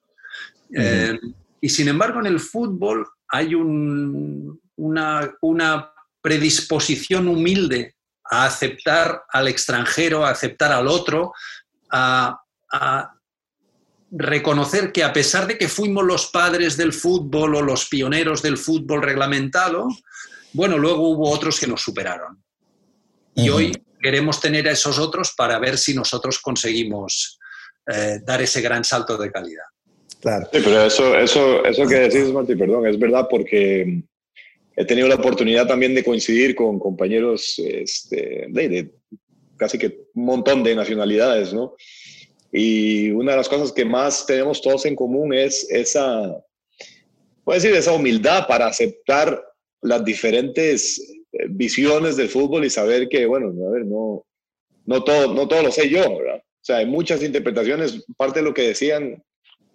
Eh, 0.74 1.18
y 1.60 1.68
sin 1.68 1.88
embargo, 1.88 2.18
en 2.20 2.26
el 2.26 2.40
fútbol 2.40 3.06
hay 3.28 3.54
una, 3.54 5.28
predisposición 6.20 7.26
humilde 7.26 7.96
a 8.30 8.46
aceptar 8.46 9.24
al 9.28 9.48
extranjero, 9.48 10.24
a 10.24 10.30
aceptar 10.30 10.72
al 10.72 10.86
otro, 10.86 11.32
a, 11.90 12.38
reconocer 14.14 14.92
que 14.92 15.02
a 15.02 15.12
pesar 15.12 15.46
de 15.46 15.56
que 15.56 15.68
fuimos 15.68 16.04
los 16.04 16.26
padres 16.26 16.76
del 16.76 16.92
fútbol 16.92 17.54
o 17.54 17.62
los 17.62 17.88
pioneros 17.88 18.42
del 18.42 18.58
fútbol 18.58 19.02
reglamentado, 19.02 19.88
bueno, 20.52 20.76
luego 20.76 21.08
hubo 21.08 21.30
otros 21.30 21.58
que 21.58 21.66
nos 21.66 21.80
superaron. 21.80 22.42
Y 23.34 23.48
hoy 23.48 23.72
queremos 24.02 24.40
tener 24.40 24.68
a 24.68 24.72
esos 24.72 24.98
otros 24.98 25.32
para 25.36 25.58
ver 25.58 25.78
si 25.78 25.94
nosotros 25.94 26.38
conseguimos 26.38 27.38
eh, 27.86 28.18
dar 28.24 28.42
ese 28.42 28.60
gran 28.60 28.84
salto 28.84 29.16
de 29.16 29.30
calidad. 29.30 29.64
Claro. 30.20 30.48
Sí, 30.52 30.60
pero 30.62 30.84
eso, 30.84 31.16
eso, 31.16 31.64
eso 31.64 31.86
que 31.86 31.94
decís, 31.96 32.32
Martín, 32.32 32.58
perdón, 32.58 32.86
es 32.86 32.98
verdad 32.98 33.26
porque 33.30 34.02
he 34.76 34.84
tenido 34.84 35.08
la 35.08 35.16
oportunidad 35.16 35.66
también 35.66 35.94
de 35.94 36.04
coincidir 36.04 36.54
con 36.54 36.78
compañeros 36.78 37.58
este, 37.58 38.46
de, 38.48 38.90
casi 39.56 39.78
que 39.78 40.06
un 40.14 40.24
montón 40.24 40.62
de 40.62 40.74
nacionalidades, 40.74 41.52
¿no? 41.52 41.74
Y 42.52 43.10
una 43.10 43.32
de 43.32 43.38
las 43.38 43.48
cosas 43.48 43.72
que 43.72 43.84
más 43.84 44.26
tenemos 44.26 44.60
todos 44.60 44.84
en 44.86 44.94
común 44.94 45.32
es 45.32 45.66
esa, 45.70 46.36
puedo 47.44 47.58
decir, 47.58 47.74
esa 47.74 47.92
humildad 47.92 48.46
para 48.46 48.66
aceptar 48.66 49.42
las 49.80 50.04
diferentes 50.04 51.11
visiones 51.50 52.16
del 52.16 52.28
fútbol 52.28 52.64
y 52.64 52.70
saber 52.70 53.08
que, 53.08 53.26
bueno, 53.26 53.52
a 53.66 53.70
ver, 53.70 53.86
no, 53.86 54.24
no, 54.86 55.04
todo, 55.04 55.34
no 55.34 55.48
todo 55.48 55.62
lo 55.62 55.70
sé 55.70 55.88
yo, 55.88 56.18
¿verdad? 56.18 56.38
O 56.38 56.64
sea, 56.64 56.76
hay 56.78 56.86
muchas 56.86 57.22
interpretaciones, 57.22 58.04
parte 58.16 58.40
de 58.40 58.44
lo 58.44 58.54
que 58.54 58.68
decían 58.68 59.22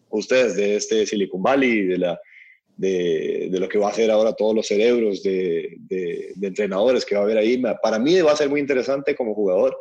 ustedes 0.10 0.56
de 0.56 0.76
este 0.76 1.06
Silicon 1.06 1.44
Valley, 1.44 1.84
de 1.84 1.98
la, 1.98 2.20
de, 2.78 3.50
lo 3.52 3.68
que 3.68 3.78
va 3.78 3.88
a 3.88 3.92
hacer 3.92 4.10
ahora 4.10 4.34
todos 4.34 4.56
los 4.56 4.68
cerebros 4.68 5.24
de, 5.24 5.76
de, 5.80 6.34
entrenadores 6.42 7.06
que 7.06 7.16
va 7.16 7.22
a 7.22 7.24
haber 7.26 7.38
ahí. 7.38 7.62
Para 7.82 8.00
mí 8.00 8.20
va 8.22 8.32
a 8.32 8.38
ser 8.38 8.50
muy 8.50 8.60
interesante 8.60 9.16
como 9.16 9.34
jugador 9.34 9.78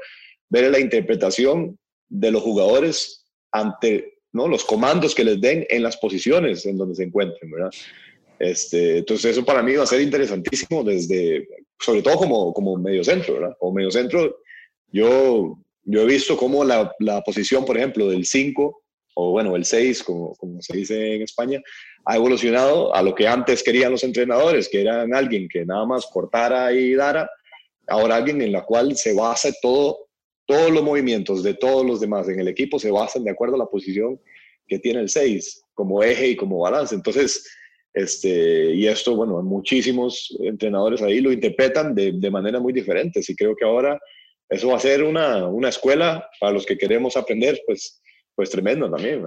ver 0.48 0.70
la 0.70 0.80
interpretación 0.80 1.78
de 2.08 2.30
los 2.30 2.42
jugadores 2.42 3.24
ante 3.52 4.18
¿no? 4.32 4.48
los 4.48 4.64
comandos 4.64 5.14
que 5.14 5.24
les 5.24 5.40
den 5.40 5.66
en 5.68 5.82
las 5.82 5.96
posiciones 5.96 6.66
en 6.66 6.76
donde 6.76 6.94
se 6.94 7.04
encuentren, 7.04 7.50
¿verdad? 7.50 7.70
Este, 8.38 8.98
entonces 8.98 9.32
eso 9.32 9.44
para 9.44 9.62
mí 9.62 9.74
va 9.74 9.84
a 9.84 9.86
ser 9.86 10.00
interesantísimo 10.02 10.84
desde, 10.84 11.48
sobre 11.78 12.02
todo 12.02 12.16
como, 12.16 12.52
como 12.52 12.76
medio 12.76 13.04
centro, 13.04 13.34
¿verdad? 13.34 13.56
Como 13.58 13.74
medio 13.74 13.90
centro, 13.90 14.38
yo, 14.88 15.58
yo 15.84 16.02
he 16.02 16.06
visto 16.06 16.36
cómo 16.36 16.64
la, 16.64 16.92
la 17.00 17.20
posición, 17.22 17.64
por 17.64 17.76
ejemplo, 17.76 18.08
del 18.08 18.24
5 18.24 18.82
o 19.18 19.30
bueno, 19.30 19.56
el 19.56 19.64
6, 19.64 20.02
como, 20.02 20.34
como 20.34 20.60
se 20.60 20.76
dice 20.76 21.14
en 21.14 21.22
España, 21.22 21.60
ha 22.04 22.16
evolucionado 22.16 22.94
a 22.94 23.02
lo 23.02 23.14
que 23.14 23.26
antes 23.26 23.62
querían 23.62 23.92
los 23.92 24.04
entrenadores, 24.04 24.68
que 24.68 24.82
eran 24.82 25.14
alguien 25.14 25.48
que 25.48 25.64
nada 25.64 25.86
más 25.86 26.06
cortara 26.06 26.70
y 26.72 26.94
dara, 26.94 27.28
ahora 27.88 28.16
alguien 28.16 28.42
en 28.42 28.52
la 28.52 28.64
cual 28.64 28.94
se 28.94 29.14
basa 29.14 29.48
todo, 29.62 30.08
todos 30.44 30.70
los 30.70 30.82
movimientos 30.82 31.42
de 31.42 31.54
todos 31.54 31.84
los 31.86 32.00
demás 32.00 32.28
en 32.28 32.40
el 32.40 32.48
equipo 32.48 32.78
se 32.78 32.90
basan 32.90 33.24
de 33.24 33.30
acuerdo 33.30 33.54
a 33.54 33.60
la 33.60 33.66
posición 33.66 34.20
que 34.68 34.78
tiene 34.78 35.00
el 35.00 35.08
6, 35.08 35.62
como 35.72 36.02
eje 36.02 36.28
y 36.28 36.36
como 36.36 36.58
balance. 36.58 36.94
Entonces, 36.94 37.48
este, 37.96 38.74
y 38.74 38.87
esto, 38.87 39.16
bueno, 39.16 39.42
muchísimos 39.42 40.37
entrenadores 40.40 41.02
ahí 41.02 41.20
lo 41.20 41.32
interpretan 41.32 41.94
de, 41.94 42.12
de 42.12 42.30
manera 42.30 42.61
muy 42.61 42.72
diferente. 42.72 43.20
Y 43.26 43.35
creo 43.35 43.56
que 43.56 43.64
ahora 43.64 43.98
eso 44.48 44.68
va 44.68 44.76
a 44.76 44.80
ser 44.80 45.02
una, 45.02 45.46
una 45.46 45.70
escuela 45.70 46.28
para 46.38 46.52
los 46.52 46.64
que 46.64 46.78
queremos 46.78 47.16
aprender, 47.16 47.61
pues 47.66 48.00
pues 48.37 48.50
tremendo 48.50 48.88
también. 48.88 49.24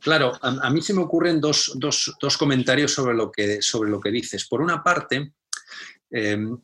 Claro, 0.00 0.32
a, 0.42 0.70
mí 0.70 0.82
se 0.82 0.92
me 0.92 1.02
ocurren 1.02 1.40
dos, 1.40 1.72
comentarios 2.38 2.92
sobre 2.92 3.14
lo, 3.14 3.32
que, 3.32 3.62
sobre 3.62 3.90
lo 3.90 4.00
que 4.00 4.10
dices. 4.10 4.46
Por 4.46 4.60
una 4.60 4.82
parte, 4.82 5.32
em, 6.10 6.58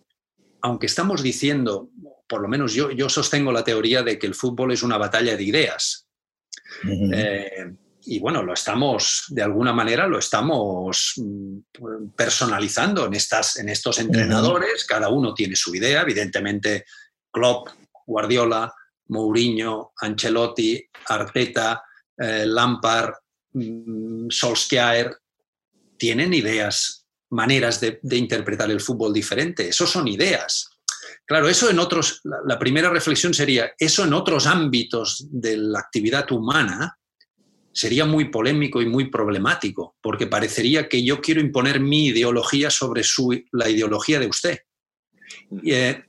aunque 0.60 0.86
estamos 0.86 1.22
diciendo, 1.22 1.90
por 2.28 2.42
lo 2.42 2.48
menos 2.48 2.74
yo, 2.74 2.90
yo 2.90 3.08
sostengo 3.08 3.52
la 3.52 3.64
teoría 3.64 4.02
de 4.02 4.18
que 4.18 4.26
el 4.26 4.34
fútbol 4.34 4.72
es 4.72 4.82
una 4.82 4.98
batalla 4.98 5.36
de 5.36 5.42
ideas. 5.42 6.08
Eh, 7.12 7.72
y 8.06 8.18
bueno, 8.18 8.42
lo 8.42 8.52
estamos, 8.52 9.24
de 9.28 9.42
alguna 9.42 9.72
manera, 9.72 10.06
lo 10.06 10.18
estamos 10.18 11.14
mm, 11.16 11.58
personalizando 12.16 13.06
en, 13.06 13.14
estas, 13.14 13.56
en 13.56 13.68
estos 13.68 13.98
entrenadores. 13.98 14.84
Cada 14.84 15.08
uno 15.08 15.34
tiene 15.34 15.56
su 15.56 15.74
idea. 15.74 16.02
Evidentemente, 16.02 16.84
Klopp, 17.30 17.68
Guardiola, 18.06 18.72
Mourinho, 19.08 19.92
Ancelotti, 20.00 20.82
Arteta, 21.06 21.82
eh, 22.16 22.44
Lampard, 22.46 23.14
mm, 23.52 24.28
Solskjaer, 24.30 25.16
tienen 25.96 26.34
ideas, 26.34 27.06
maneras 27.30 27.80
de, 27.80 28.00
interpretar 28.16 28.70
el 28.70 28.80
fútbol 28.80 29.12
diferente. 29.12 29.68
Eso 29.68 29.86
son 29.86 30.08
ideas. 30.08 30.68
Claro, 31.26 31.48
eso 31.48 31.70
en 31.70 31.78
otros, 31.78 32.20
la, 32.24 32.58
primera 32.58 32.90
reflexión 32.90 33.32
sería, 33.32 33.72
eso 33.78 34.04
en 34.04 34.12
otros 34.12 34.46
ámbitos 34.46 35.26
de 35.30 35.56
la 35.56 35.80
actividad 35.80 36.30
humana 36.32 36.98
sería 37.74 38.04
muy 38.04 38.26
polémico 38.26 38.80
y 38.80 38.86
muy 38.86 39.10
problemático, 39.10 39.96
porque 40.00 40.28
parecería 40.28 40.88
que 40.88 41.04
yo 41.04 41.20
quiero 41.20 41.40
imponer 41.40 41.80
mi 41.80 42.06
ideología 42.06 42.70
sobre 42.70 43.02
la 43.52 43.68
ideología 43.68 44.20
de 44.20 44.26
usted. 44.28 44.58
Eh, 45.64 46.04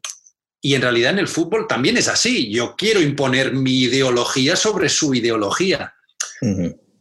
y 0.61 0.75
en 0.75 0.81
realidad 0.81 1.13
en 1.13 1.19
el 1.19 1.27
fútbol 1.27 1.67
también 1.67 1.97
es 1.97 2.07
así. 2.07 2.51
Yo 2.51 2.75
quiero 2.77 3.01
imponer 3.01 3.53
mi 3.53 3.81
ideología 3.81 4.55
sobre 4.55 4.89
su 4.89 5.13
ideología. 5.15 5.93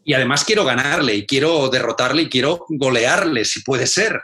Y 0.05 0.15
además 0.15 0.45
quiero 0.45 0.65
ganarle 0.65 1.15
y 1.15 1.27
quiero 1.27 1.69
derrotarle 1.69 2.23
y 2.23 2.29
quiero 2.29 2.65
golearle, 2.69 3.45
si 3.45 3.63
puede 3.63 3.87
ser. 3.87 4.21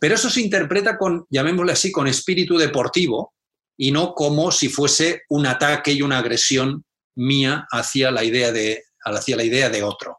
Pero 0.00 0.16
eso 0.16 0.28
se 0.28 0.40
interpreta 0.40 0.98
con, 0.98 1.26
llamémosle 1.30 1.72
así, 1.72 1.92
con 1.92 2.08
espíritu 2.08 2.56
deportivo 2.56 3.34
y 3.76 3.92
no 3.92 4.14
como 4.14 4.50
si 4.50 4.68
fuese 4.68 5.22
un 5.28 5.46
ataque 5.46 5.92
y 5.92 6.02
una 6.02 6.18
agresión 6.18 6.84
mía 7.16 7.66
hacia 7.70 8.10
la 8.10 8.24
idea 8.24 8.52
de, 8.52 8.84
hacia 9.04 9.36
la 9.36 9.44
idea 9.44 9.68
de 9.70 9.82
otro. 9.82 10.18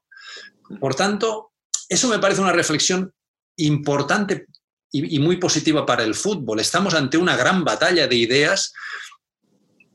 Por 0.80 0.96
tanto, 0.96 1.52
eso 1.88 2.08
me 2.08 2.20
parece 2.20 2.42
una 2.42 2.52
reflexión 2.52 3.13
importante 3.58 4.46
y, 4.92 5.20
muy 5.20 5.38
positiva 5.38 5.86
para 5.86 6.04
el 6.04 6.15
fútbol. 6.15 6.60
Estamos 6.60 6.94
ante 6.94 7.18
una 7.18 7.36
gran 7.36 7.63
batalla 7.63 8.08
de 8.08 8.15
ideas 8.15 8.74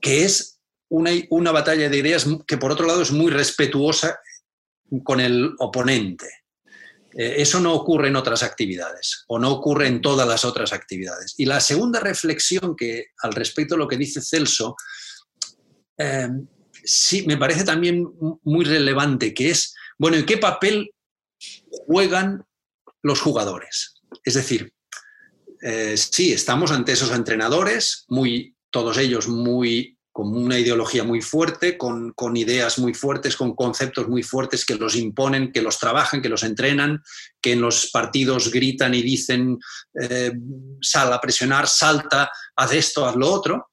que 0.01 0.25
es 0.25 0.61
una, 0.89 1.11
una 1.31 1.51
batalla 1.51 1.89
de 1.89 1.97
ideas 1.97 2.27
que 2.47 2.59
por 2.59 2.71
otro 2.71 2.87
lado 2.87 3.03
es 3.03 3.11
muy 3.11 3.31
respetuosa 3.31 4.19
con 5.03 5.21
el 5.21 5.55
oponente. 5.59 6.27
Eh, 7.17 7.37
eso 7.39 7.61
no 7.61 7.75
ocurre 7.75 8.09
en 8.09 8.17
otras 8.17 8.43
actividades 8.43 9.25
o 9.29 9.39
no 9.39 9.53
ocurre 9.53 9.87
en 9.87 10.01
todas 10.03 10.27
las 10.27 10.45
otras 10.45 10.73
actividades. 10.73 11.35
Y 11.39 11.47
la 11.47 11.61
segunda 11.61 12.01
reflexión 12.01 12.75
que 12.77 13.07
al 13.23 13.33
respecto 13.33 13.75
de 13.75 13.79
lo 13.79 13.89
que 13.89 13.97
dice 13.97 14.21
Celso, 14.21 14.77
eh, 15.97 16.29
sí, 16.85 17.27
me 17.27 17.37
parece 17.37 17.65
también 17.65 18.07
muy 18.43 18.65
relevante, 18.65 19.35
que 19.35 19.51
es, 19.51 19.75
bueno, 19.99 20.17
¿y 20.17 20.25
qué 20.25 20.39
papel 20.39 20.93
juegan 21.87 22.45
los 23.03 23.21
jugadores? 23.21 23.95
Es 24.25 24.35
decir, 24.35 24.73
eh, 25.63 25.97
sí, 25.97 26.33
estamos 26.33 26.71
ante 26.71 26.93
esos 26.93 27.11
entrenadores, 27.11 28.05
muy, 28.09 28.55
todos 28.71 28.99
ellos 28.99 29.29
muy, 29.29 29.99
con 30.13 30.29
una 30.37 30.59
ideología 30.59 31.03
muy 31.03 31.23
fuerte, 31.23 31.77
con, 31.77 32.15
ideas 32.37 32.79
muy 32.79 32.95
fuertes, 32.95 33.35
con 33.35 33.57
conceptos 33.57 34.09
muy 34.09 34.23
fuertes 34.23 34.65
que 34.65 34.77
los 34.77 34.95
imponen, 34.95 35.51
que 35.51 35.63
los 35.63 35.79
trabajan, 35.79 36.23
que 36.23 36.29
los 36.29 36.45
entrenan, 36.45 37.03
que 37.41 37.53
en 37.53 37.61
los 37.61 37.91
partidos 37.91 38.53
gritan 38.53 38.95
y 38.95 39.03
dicen, 39.03 39.59
eh, 40.01 40.33
sal 40.81 41.13
a 41.13 41.21
presionar, 41.21 41.67
salta, 41.67 42.31
haz 42.55 42.73
esto, 42.73 43.07
haz 43.07 43.17
lo 43.17 43.29
otro. 43.29 43.71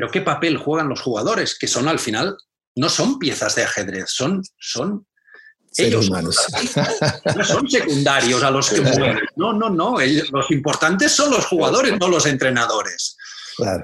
Pero 0.00 0.10
¿qué 0.10 0.22
papel 0.22 0.56
juegan 0.56 0.88
los 0.88 1.02
jugadores? 1.02 1.58
Que 1.58 1.66
son 1.66 1.86
al 1.86 1.98
final, 1.98 2.34
no 2.74 2.88
son 2.88 3.18
piezas 3.18 3.54
de 3.54 3.64
ajedrez, 3.64 4.06
son, 4.08 4.40
son 4.58 5.06
ellos 5.76 6.08
humanos. 6.08 6.38
no 7.36 7.44
son 7.44 7.68
secundarios 7.68 8.42
a 8.42 8.50
los 8.50 8.70
que 8.70 8.80
mueren. 8.80 9.18
No, 9.36 9.52
no, 9.52 9.68
no. 9.68 9.98
los 10.32 10.50
importantes 10.52 11.12
son 11.12 11.30
los 11.30 11.44
jugadores, 11.44 11.98
no 12.00 12.08
los 12.08 12.24
entrenadores. 12.24 13.18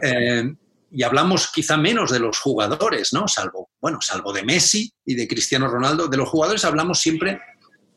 Eh, 0.00 0.54
y 0.90 1.02
hablamos 1.02 1.48
quizá 1.52 1.76
menos 1.76 2.10
de 2.10 2.20
los 2.20 2.38
jugadores, 2.38 3.12
¿no? 3.12 3.28
Salvo, 3.28 3.68
bueno, 3.78 3.98
salvo 4.00 4.32
de 4.32 4.42
Messi 4.42 4.90
y 5.04 5.16
de 5.16 5.28
Cristiano 5.28 5.68
Ronaldo. 5.68 6.08
De 6.08 6.16
los 6.16 6.30
jugadores 6.30 6.64
hablamos 6.64 6.98
siempre, 6.98 7.42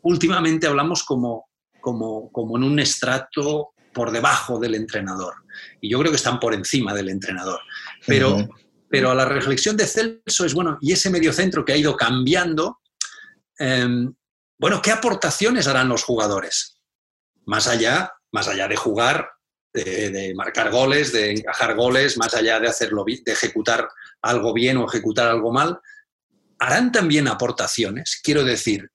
últimamente 0.02 0.68
hablamos 0.68 1.06
como, 1.06 1.48
como, 1.80 2.30
como 2.34 2.58
en 2.58 2.64
un 2.66 2.80
estrato 2.82 3.70
por 3.94 4.12
debajo 4.12 4.60
del 4.60 4.76
entrenador. 4.76 5.36
Y 5.80 5.90
yo 5.90 6.00
creo 6.00 6.12
que 6.12 6.18
están 6.18 6.38
por 6.38 6.54
encima 6.54 6.94
del 6.94 7.08
entrenador. 7.08 7.62
Pero, 8.08 8.48
pero 8.90 9.12
a 9.12 9.16
la 9.16 9.26
reflexión 9.26 9.78
de 9.78 9.86
Celso 9.86 10.46
es, 10.46 10.54
bueno, 10.54 10.78
y 10.82 10.94
ese 10.94 11.10
mediocentro 11.10 11.64
que 11.64 11.74
ha 11.74 11.78
ido 11.78 11.96
cambiando, 11.96 12.80
Em, 13.60 14.14
bueno, 14.58 14.82
¿qué 14.82 14.92
aportaciones 14.92 15.68
harán 15.68 15.90
los 15.90 16.04
jugadores? 16.04 16.80
Más 17.46 17.68
allá, 17.68 18.14
más 18.32 18.48
allá 18.48 18.68
de 18.68 18.78
jugar, 18.78 19.30
de, 19.74 20.34
marcar 20.36 20.72
goles, 20.72 21.12
de 21.12 21.32
encajar 21.32 21.76
goles, 21.76 22.18
más 22.18 22.34
allá 22.34 22.60
de 22.60 22.70
hacerlo, 22.70 23.04
de 23.06 23.32
ejecutar 23.32 23.88
algo 24.22 24.54
bien 24.54 24.78
o 24.78 24.88
ejecutar 24.88 25.28
algo 25.28 25.52
mal, 25.52 25.80
harán 26.58 26.92
también 26.92 27.28
aportaciones. 27.28 28.20
Quiero 28.24 28.44
decir, 28.44 28.90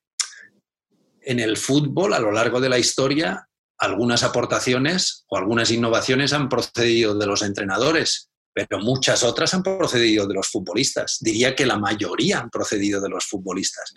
en 1.20 1.40
el 1.40 1.56
fútbol 1.56 2.14
a 2.14 2.18
lo 2.18 2.32
largo 2.32 2.60
de 2.60 2.68
la 2.68 2.78
historia, 2.78 3.48
algunas 3.78 4.22
aportaciones 4.22 5.24
o 5.28 5.36
algunas 5.36 5.70
innovaciones 5.70 6.32
han 6.32 6.48
procedido 6.48 7.14
de 7.16 7.26
los 7.26 7.42
entrenadores 7.42 8.30
pero 8.54 8.78
muchas 8.78 9.24
otras 9.24 9.52
han 9.52 9.62
procedido 9.64 10.26
de 10.26 10.34
los 10.34 10.48
futbolistas. 10.48 11.18
Diría 11.20 11.56
que 11.56 11.66
la 11.66 11.76
mayoría 11.76 12.38
han 12.38 12.50
procedido 12.50 13.00
de 13.00 13.08
los 13.08 13.26
futbolistas. 13.26 13.92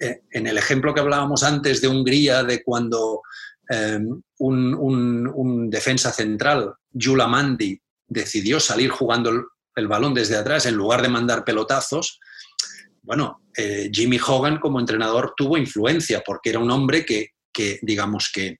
Eh, 0.00 0.22
en 0.32 0.48
el 0.48 0.58
ejemplo 0.58 0.92
que 0.92 1.00
hablábamos 1.00 1.44
antes 1.44 1.80
de 1.80 1.86
Hungría, 1.88 2.42
de 2.42 2.64
cuando 2.64 3.22
em, 3.68 4.20
un, 4.38 5.70
defensa 5.70 6.12
central, 6.12 6.74
Jula 6.92 7.28
Mandi, 7.28 7.80
decidió 8.08 8.58
salir 8.58 8.90
jugando 8.90 9.30
el, 9.76 9.86
balón 9.86 10.14
desde 10.14 10.36
atrás 10.36 10.66
en 10.66 10.74
lugar 10.74 11.00
de 11.00 11.08
mandar 11.08 11.44
pelotazos, 11.44 12.18
bueno, 13.02 13.42
eh, 13.56 13.88
Jimmy 13.92 14.18
Hogan 14.24 14.58
como 14.58 14.80
entrenador 14.80 15.34
tuvo 15.36 15.56
influencia 15.56 16.22
porque 16.24 16.50
era 16.50 16.58
un 16.58 16.70
hombre 16.70 17.04
que, 17.04 17.30
que, 17.52 17.78
digamos 17.82 18.30
que 18.32 18.58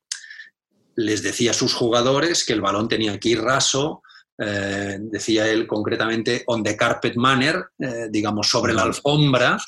les 0.96 1.22
decía 1.22 1.52
a 1.52 1.54
sus 1.54 1.74
jugadores 1.74 2.44
que 2.44 2.52
el 2.52 2.60
balón 2.60 2.88
tenía 2.88 3.18
que 3.18 3.30
ir 3.30 3.40
raso, 3.40 4.02
eh, 4.38 4.98
decía 5.00 5.48
él 5.48 5.66
concretamente, 5.66 6.42
on 6.46 6.62
the 6.62 6.76
carpet 6.76 7.16
manner, 7.16 7.66
eh, 7.78 8.08
digamos, 8.10 8.48
sobre 8.48 8.72
la 8.72 8.82
alfombra, 8.82 9.58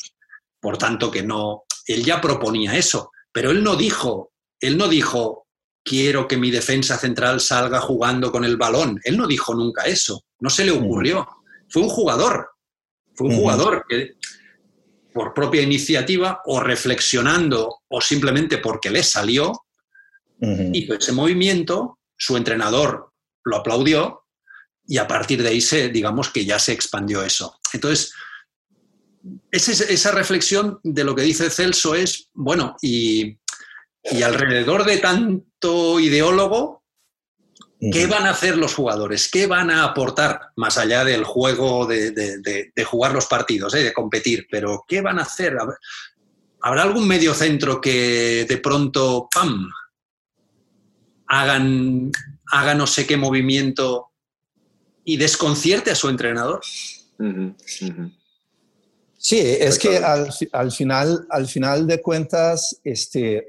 por 0.61 0.79
tanto 0.79 1.11
que 1.11 1.23
no, 1.23 1.65
él 1.87 2.05
ya 2.05 2.21
proponía 2.21 2.77
eso, 2.77 3.11
pero 3.31 3.51
él 3.51 3.63
no 3.63 3.77
dijo, 3.77 4.33
él 4.61 4.77
no 4.77 4.89
dijo, 4.89 5.47
quiero 5.83 6.27
que 6.27 6.37
mi 6.37 6.51
defensa 6.51 6.97
central 6.97 7.41
salga 7.41 7.81
jugando 7.81 8.33
con 8.33 8.45
el 8.45 8.57
balón, 8.57 8.99
él 9.05 9.17
no 9.17 9.27
dijo 9.27 9.55
nunca 9.55 9.85
eso, 9.85 10.25
no 10.41 10.51
se 10.51 10.65
le 10.65 10.73
ocurrió, 10.73 11.27
fue 11.69 11.83
un 11.83 11.89
jugador, 11.89 12.49
fue 13.15 13.29
un 13.29 13.37
jugador 13.37 13.85
que 13.89 14.15
por 15.13 15.33
propia 15.33 15.63
iniciativa 15.63 16.41
o 16.47 16.59
reflexionando 16.59 17.83
o 17.89 18.01
simplemente 18.01 18.59
porque 18.59 18.91
le 18.91 19.03
salió, 19.03 19.53
Hizo 20.73 20.95
ese 20.95 21.13
movimiento, 21.13 21.99
su 22.17 22.37
entrenador 22.37 23.13
lo 23.45 23.57
aplaudió 23.57 24.24
y 24.87 24.99
a 24.99 25.07
partir 25.07 25.43
de 25.43 25.49
ahí 25.49 25.61
se, 25.61 25.89
digamos 25.89 26.31
que 26.31 26.45
ya 26.45 26.59
se 26.59 26.73
expandió 26.73 27.23
eso. 27.23 27.59
Entonces, 27.73 28.13
esa 29.51 30.13
reflexión 30.13 30.81
de 30.83 31.05
lo 31.05 31.15
que 31.15 31.23
dice 31.23 31.51
Celso 31.51 31.95
es, 31.95 32.29
bueno, 32.35 32.77
y, 32.83 33.39
alrededor 34.23 34.85
de 34.85 34.99
tanto 34.99 35.99
ideólogo, 35.99 36.83
¿qué 37.91 38.07
van 38.07 38.27
a 38.27 38.31
hacer 38.31 38.59
los 38.59 38.75
jugadores? 38.75 39.31
¿Qué 39.31 39.47
van 39.47 39.71
a 39.71 39.85
aportar 39.85 40.53
más 40.57 40.77
allá 40.77 41.05
del 41.05 41.25
juego 41.25 41.87
de, 41.87 42.73
jugar 42.85 43.13
los 43.13 43.27
partidos, 43.27 43.75
eh, 43.75 43.83
de 43.83 43.93
competir? 43.95 44.47
Pero 44.51 44.85
¿qué 44.87 45.01
van 45.01 45.19
a 45.19 45.23
hacer? 45.23 45.57
¿Habrá 46.61 46.83
algún 46.83 47.09
medio 47.09 47.33
centro 47.33 47.81
que 47.81 48.45
de 48.47 48.59
pronto, 48.59 49.29
¡pam!, 49.35 49.71
hagan, 51.27 52.11
haga 52.53 52.75
no 52.75 52.87
sé 52.87 53.07
qué 53.07 53.17
movimiento 53.17 54.14
y 55.05 55.17
desconcierte 55.17 55.91
a 55.91 55.95
su 55.95 56.09
entrenador? 56.09 56.61
Sí, 59.17 59.39
es 59.41 59.79
que 59.79 59.97
al, 59.99 60.71
final, 60.71 61.27
al 61.31 61.47
final 61.47 61.87
de 61.87 62.03
cuentas, 62.03 62.79
este, 62.85 63.47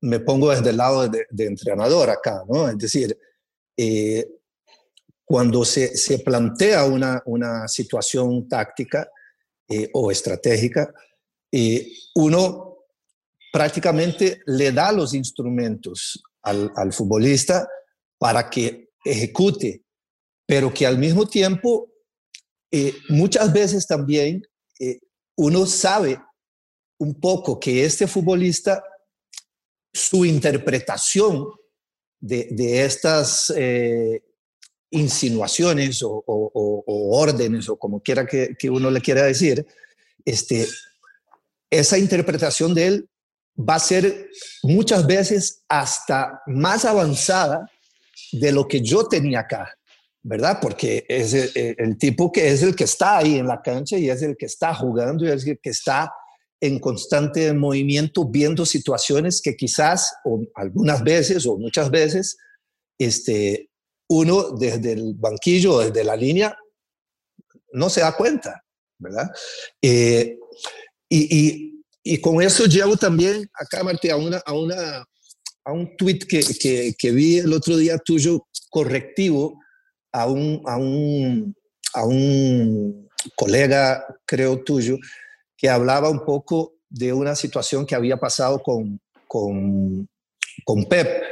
me 0.00 0.20
pongo 0.20 0.50
desde 0.50 0.70
el 0.70 0.76
lado 0.76 1.08
de, 1.08 1.26
entrenador 1.44 2.10
acá, 2.10 2.42
¿no? 2.48 2.68
Es 2.68 2.78
decir, 2.78 3.16
eh, 3.76 4.28
cuando 5.24 5.64
se, 5.64 5.96
se 5.96 6.18
plantea 6.18 6.86
una, 6.86 7.22
una, 7.24 7.68
situación 7.68 8.48
táctica 8.48 9.08
eh, 9.68 9.88
o 9.92 10.10
estratégica, 10.10 10.92
eh, 11.52 11.86
uno 12.16 12.78
prácticamente 13.52 14.40
le 14.46 14.72
da 14.72 14.90
los 14.90 15.14
instrumentos 15.14 16.20
al, 16.42 16.72
al, 16.74 16.92
futbolista 16.92 17.68
para 18.18 18.50
que 18.50 18.90
ejecute, 19.04 19.84
pero 20.50 20.74
que 20.74 20.84
al 20.84 20.98
mismo 20.98 21.28
tiempo 21.28 21.88
muchas 23.08 23.52
veces 23.52 23.86
también 23.86 24.42
eh, 24.80 24.98
uno 25.36 25.64
sabe 25.64 26.20
un 26.98 27.20
poco 27.20 27.60
que 27.60 27.84
este 27.84 28.08
futbolista, 28.08 28.82
su 29.92 30.24
interpretación 30.24 31.46
de, 32.18 32.84
estas 32.84 33.52
eh, 33.56 34.24
insinuaciones 34.90 36.02
o, 36.02 36.24
órdenes 36.26 37.68
o 37.68 37.78
como 37.78 38.00
quiera 38.00 38.26
que, 38.26 38.70
uno 38.70 38.90
le 38.90 39.00
quiera 39.00 39.22
decir, 39.22 39.64
este, 40.24 40.66
esa 41.70 41.96
interpretación 41.96 42.74
de 42.74 42.86
él 42.88 43.08
va 43.56 43.76
a 43.76 43.78
ser 43.78 44.28
muchas 44.64 45.06
veces 45.06 45.62
hasta 45.68 46.42
más 46.48 46.84
avanzada 46.84 47.70
de 48.32 48.50
lo 48.50 48.66
que 48.66 48.80
yo 48.80 49.06
tenía 49.06 49.40
acá. 49.40 49.76
¿Verdad? 50.22 50.58
Porque 50.60 51.04
es 51.08 51.32
el, 51.34 51.96
tipo 51.98 52.30
que 52.30 52.50
es 52.50 52.62
el 52.62 52.76
que 52.76 52.84
está 52.84 53.18
ahí 53.18 53.36
en 53.36 53.46
la 53.46 53.62
cancha 53.62 53.96
y 53.96 54.10
es 54.10 54.22
el 54.22 54.36
que 54.36 54.46
está 54.46 54.74
jugando 54.74 55.24
y 55.24 55.30
es 55.30 55.46
el 55.46 55.58
que 55.60 55.70
está 55.70 56.12
en 56.60 56.78
constante 56.78 57.52
movimiento, 57.54 58.26
viendo 58.26 58.66
situaciones 58.66 59.40
que 59.40 59.56
quizás, 59.56 60.12
o 60.24 60.42
algunas 60.54 61.02
veces 61.02 61.46
o 61.46 61.56
muchas 61.56 61.90
veces, 61.90 62.36
este, 62.98 63.70
uno 64.10 64.50
desde 64.50 64.92
el 64.92 65.14
banquillo, 65.14 65.78
desde 65.78 66.04
la 66.04 66.16
línea, 66.16 66.54
no 67.72 67.88
se 67.88 68.02
da 68.02 68.14
cuenta, 68.14 68.62
¿verdad? 68.98 69.30
Eh, 69.80 70.36
y, 71.08 71.82
y, 72.04 72.20
con 72.20 72.42
eso 72.42 72.66
llevo 72.66 72.96
también 72.96 73.48
acá, 73.54 73.82
Martí, 73.82 74.10
a, 74.10 74.16
una, 74.16 74.38
a, 74.44 74.52
una, 74.52 75.04
a 75.64 75.72
un 75.72 75.96
tweet 75.96 76.18
que, 76.20 76.40
que, 76.60 76.94
que 76.96 77.10
vi 77.10 77.38
el 77.38 77.52
otro 77.52 77.76
día 77.76 77.98
tuyo 77.98 78.46
correctivo 78.68 79.58
a 80.12 80.26
un, 80.26 80.62
a 80.66 80.76
un, 80.76 81.54
a 81.94 82.04
un 82.04 83.08
colega, 83.34 84.04
creo 84.24 84.62
tuyo, 84.62 84.96
que 85.56 85.68
hablaba 85.68 86.10
un 86.10 86.24
poco 86.24 86.74
de 86.88 87.12
una 87.12 87.36
situación 87.36 87.86
que 87.86 87.94
había 87.94 88.16
pasado 88.16 88.62
con, 88.62 89.00
con, 89.26 90.08
con 90.64 90.84
Pep, 90.86 91.22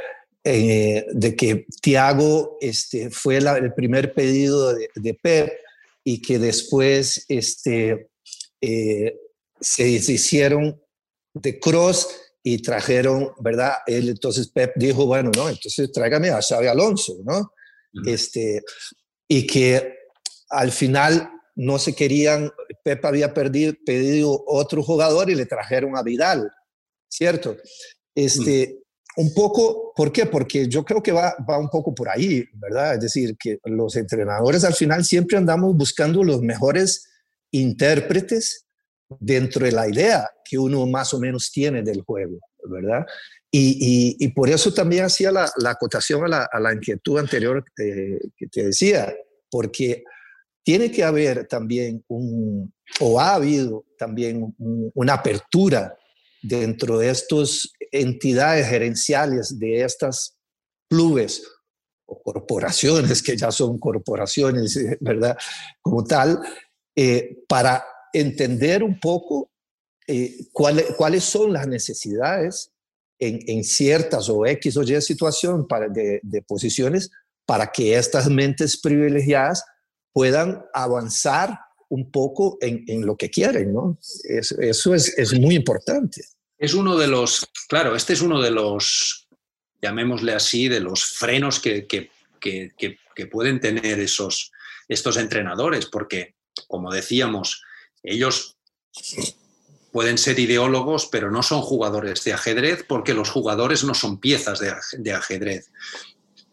eh, 0.43 1.05
de 1.11 1.35
que 1.35 1.65
Tiago 1.81 2.57
este, 2.61 3.09
fue 3.09 3.37
el 3.37 3.73
primer 3.73 4.13
pedido 4.13 4.73
de, 4.73 4.89
de, 4.95 5.13
Pep 5.13 5.51
y 6.03 6.21
que 6.21 6.39
después 6.39 7.25
este, 7.27 8.09
eh, 8.61 9.17
se 9.59 9.87
hicieron 9.87 10.81
de 11.33 11.59
Cross 11.59 12.07
y 12.41 12.61
trajeron, 12.61 13.31
¿verdad? 13.39 13.73
Él 13.85 14.09
entonces 14.09 14.47
Pep 14.47 14.73
dijo, 14.75 15.05
bueno, 15.05 15.29
no, 15.35 15.49
entonces 15.49 15.91
tráigame 15.91 16.29
a 16.29 16.41
Xavi 16.41 16.67
Alonso, 16.67 17.17
¿no? 17.23 17.51
Este, 18.05 18.61
y 19.27 19.45
que 19.47 19.97
al 20.49 20.71
final 20.71 21.29
no 21.55 21.77
se 21.77 21.93
querían, 21.93 22.51
Pep 22.83 23.03
había 23.05 23.33
perdido, 23.33 23.73
pedido 23.85 24.43
otro 24.47 24.81
jugador 24.81 25.29
y 25.29 25.35
le 25.35 25.45
trajeron 25.45 25.97
a 25.97 26.03
Vidal, 26.03 26.49
¿cierto? 27.09 27.57
Este, 28.15 28.77
Un 29.17 29.33
poco, 29.33 29.91
¿por 29.95 30.11
qué? 30.11 30.25
Porque 30.25 30.67
yo 30.67 30.85
creo 30.85 31.03
que 31.03 31.11
va, 31.11 31.35
va 31.49 31.57
un 31.57 31.69
poco 31.69 31.93
por 31.93 32.07
ahí, 32.07 32.45
¿verdad? 32.53 32.93
Es 32.93 33.01
decir, 33.01 33.35
que 33.37 33.57
los 33.65 33.95
entrenadores 33.97 34.63
al 34.63 34.75
final 34.75 35.03
siempre 35.03 35.37
andamos 35.37 35.75
buscando 35.75 36.23
los 36.23 36.41
mejores 36.41 37.05
intérpretes 37.51 38.65
dentro 39.19 39.65
de 39.65 39.71
la 39.71 39.89
idea 39.89 40.29
que 40.45 40.57
uno 40.57 40.85
más 40.85 41.13
o 41.13 41.19
menos 41.19 41.51
tiene 41.51 41.81
del 41.81 42.03
juego, 42.03 42.39
¿verdad? 42.69 43.05
Y, 43.51 44.27
por 44.29 44.49
eso 44.49 44.73
también 44.73 45.05
hacía 45.05 45.31
la, 45.31 45.51
acotación 45.65 46.31
a 46.31 46.59
la, 46.59 46.73
inquietud 46.73 47.17
anterior 47.17 47.65
eh, 47.79 48.19
que 48.37 48.47
te 48.47 48.65
decía, 48.65 49.13
porque 49.49 50.03
tiene 50.63 50.91
que 50.91 51.03
haber 51.03 51.47
también 51.47 52.03
un, 52.07 52.71
o 52.99 53.19
ha 53.19 53.35
habido 53.35 53.85
también 53.97 54.55
una 54.93 55.13
apertura 55.13 55.97
dentro 56.43 56.99
de 56.99 57.09
estas 57.09 57.71
entidades 57.91 58.67
gerenciales 58.67 59.57
de 59.57 59.83
estas 59.83 60.37
clubes 60.87 61.43
o 62.05 62.21
corporaciones, 62.21 63.23
que 63.23 63.35
ya 63.35 63.51
son 63.51 63.79
corporaciones, 63.79 64.77
¿verdad? 64.99 65.37
Como 65.81 66.03
tal, 66.03 66.39
eh, 66.95 67.37
para 67.47 67.83
entender 68.13 68.83
un 68.83 68.99
poco 68.99 69.49
eh, 70.07 70.47
cuáles 70.51 71.23
son 71.23 71.53
las 71.53 71.67
necesidades 71.67 72.71
en, 73.19 73.63
ciertas 73.63 74.29
o 74.29 74.45
X 74.45 74.77
o 74.77 74.83
Y 74.83 75.01
situación 75.01 75.67
para, 75.67 75.89
de, 75.89 76.43
posiciones 76.47 77.11
para 77.45 77.71
que 77.71 77.95
estas 77.95 78.29
mentes 78.29 78.79
privilegiadas 78.79 79.63
puedan 80.13 80.63
avanzar 80.73 81.59
un 81.89 82.11
poco 82.11 82.57
en, 82.61 83.05
lo 83.05 83.17
que 83.17 83.29
quieren, 83.29 83.73
¿no? 83.73 83.97
eso 84.23 84.93
es, 84.93 85.17
es, 85.17 85.33
muy 85.39 85.55
importante. 85.55 86.23
Es 86.57 86.73
uno 86.73 86.97
de 86.97 87.07
los, 87.07 87.47
claro, 87.67 87.95
este 87.95 88.13
es 88.13 88.21
uno 88.21 88.41
de 88.41 88.51
los, 88.51 89.27
llamémosle 89.81 90.33
así, 90.33 90.67
de 90.67 90.79
los 90.79 91.03
frenos 91.03 91.59
que, 91.59 91.87
que, 91.87 92.11
que, 92.39 92.71
que 92.77 93.25
pueden 93.25 93.59
tener 93.59 93.99
esos, 93.99 94.51
estos 94.87 95.17
entrenadores, 95.17 95.87
porque, 95.87 96.35
como 96.67 96.91
decíamos, 96.91 97.63
ellos 98.03 98.57
pueden 99.91 100.17
ser 100.17 100.39
ideólogos, 100.39 101.07
pero 101.07 101.31
no 101.31 101.43
son 101.43 101.61
jugadores 101.61 102.23
de 102.23 102.33
ajedrez 102.33 102.85
porque 102.87 103.13
los 103.13 103.29
jugadores 103.29 103.83
no 103.83 103.93
son 103.93 104.19
piezas 104.19 104.59
de, 104.59 105.13
ajedrez. 105.13 105.71